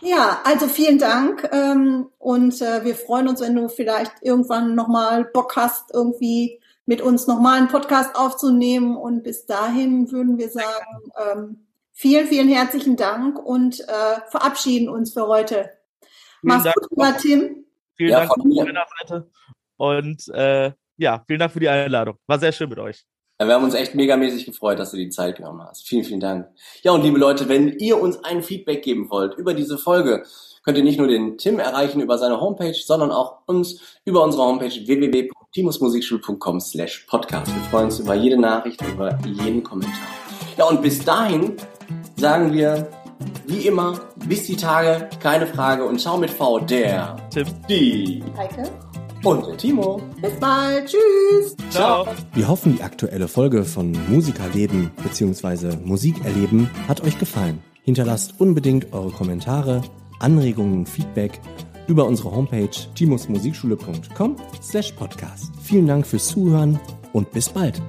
Ja, 0.00 0.42
also 0.44 0.68
vielen 0.68 0.98
Dank 0.98 1.48
ähm, 1.50 2.08
und 2.18 2.60
äh, 2.60 2.84
wir 2.84 2.94
freuen 2.94 3.26
uns, 3.26 3.40
wenn 3.40 3.56
du 3.56 3.68
vielleicht 3.68 4.12
irgendwann 4.22 4.76
nochmal 4.76 5.24
Bock 5.24 5.56
hast, 5.56 5.92
irgendwie 5.92 6.60
mit 6.88 7.02
uns 7.02 7.26
nochmal 7.26 7.58
einen 7.58 7.68
Podcast 7.68 8.16
aufzunehmen. 8.16 8.96
Und 8.96 9.22
bis 9.22 9.44
dahin 9.44 10.10
würden 10.10 10.38
wir 10.38 10.48
sagen, 10.48 11.12
ähm, 11.30 11.66
vielen, 11.92 12.26
vielen 12.26 12.48
herzlichen 12.48 12.96
Dank 12.96 13.38
und 13.38 13.80
äh, 13.80 14.20
verabschieden 14.30 14.88
uns 14.88 15.12
für 15.12 15.28
heute. 15.28 15.70
Mach's 16.40 16.64
gut, 16.64 16.90
lieber 16.90 17.16
Tim. 17.18 17.66
Vielen 17.94 18.10
ja, 18.10 18.20
Dank 18.20 18.32
von 18.32 18.48
meiner 18.48 18.86
Seite. 19.00 19.30
Und 19.76 20.28
äh, 20.28 20.72
ja, 20.96 21.22
vielen 21.26 21.38
Dank 21.38 21.52
für 21.52 21.60
die 21.60 21.68
Einladung. 21.68 22.16
War 22.26 22.38
sehr 22.38 22.52
schön 22.52 22.70
mit 22.70 22.78
euch. 22.78 23.04
Ja, 23.38 23.46
wir 23.46 23.54
haben 23.54 23.64
uns 23.64 23.74
echt 23.74 23.94
megamäßig 23.94 24.46
gefreut, 24.46 24.78
dass 24.78 24.90
du 24.90 24.96
die 24.96 25.10
Zeit 25.10 25.36
genommen 25.36 25.62
hast. 25.62 25.86
Vielen, 25.86 26.04
vielen 26.04 26.20
Dank. 26.20 26.48
Ja, 26.82 26.92
und 26.92 27.02
liebe 27.02 27.18
Leute, 27.18 27.50
wenn 27.50 27.78
ihr 27.78 28.00
uns 28.00 28.24
ein 28.24 28.42
Feedback 28.42 28.82
geben 28.82 29.10
wollt 29.10 29.34
über 29.34 29.52
diese 29.52 29.76
Folge, 29.76 30.24
könnt 30.64 30.78
ihr 30.78 30.84
nicht 30.84 30.98
nur 30.98 31.06
den 31.06 31.36
Tim 31.36 31.58
erreichen 31.58 32.00
über 32.00 32.16
seine 32.16 32.40
Homepage, 32.40 32.74
sondern 32.74 33.10
auch 33.10 33.42
uns 33.46 34.00
über 34.06 34.24
unsere 34.24 34.42
Homepage 34.42 34.86
www.timusmusikschule.com 35.54 36.60
slash 36.60 37.06
podcast. 37.06 37.54
Wir 37.54 37.62
freuen 37.70 37.86
uns 37.86 37.98
über 37.98 38.14
jede 38.14 38.38
Nachricht, 38.38 38.82
über 38.86 39.18
jeden 39.24 39.62
Kommentar. 39.62 39.94
Ja, 40.56 40.66
und 40.66 40.82
bis 40.82 41.04
dahin 41.04 41.52
sagen 42.16 42.52
wir, 42.52 42.88
wie 43.46 43.66
immer, 43.66 44.00
bis 44.26 44.44
die 44.44 44.56
Tage, 44.56 45.08
keine 45.20 45.46
Frage 45.46 45.84
und 45.84 46.00
ciao 46.00 46.18
mit 46.18 46.30
V, 46.30 46.60
der 46.60 47.16
Tim, 47.30 47.46
die 47.68 48.22
Heike 48.36 48.70
und 49.24 49.46
der 49.46 49.56
Timo. 49.56 50.00
Bis 50.20 50.32
bald, 50.38 50.86
tschüss. 50.86 51.56
Ciao. 51.70 52.06
Wir 52.34 52.48
hoffen, 52.48 52.76
die 52.76 52.82
aktuelle 52.82 53.26
Folge 53.26 53.64
von 53.64 53.96
Musikerleben 54.08 54.90
bzw. 55.02 55.76
Musikerleben 55.82 56.68
hat 56.86 57.02
euch 57.02 57.18
gefallen. 57.18 57.62
Hinterlasst 57.82 58.34
unbedingt 58.38 58.92
eure 58.92 59.10
Kommentare 59.10 59.82
Anregungen 60.20 60.84
Feedback 60.84 61.40
über 61.88 62.06
unsere 62.06 62.30
Homepage 62.30 62.70
timusmusikschule.com 62.94 64.36
slash 64.62 64.92
podcast. 64.92 65.52
Vielen 65.62 65.86
Dank 65.86 66.06
fürs 66.06 66.28
Zuhören 66.28 66.78
und 67.12 67.30
bis 67.32 67.48
bald. 67.48 67.82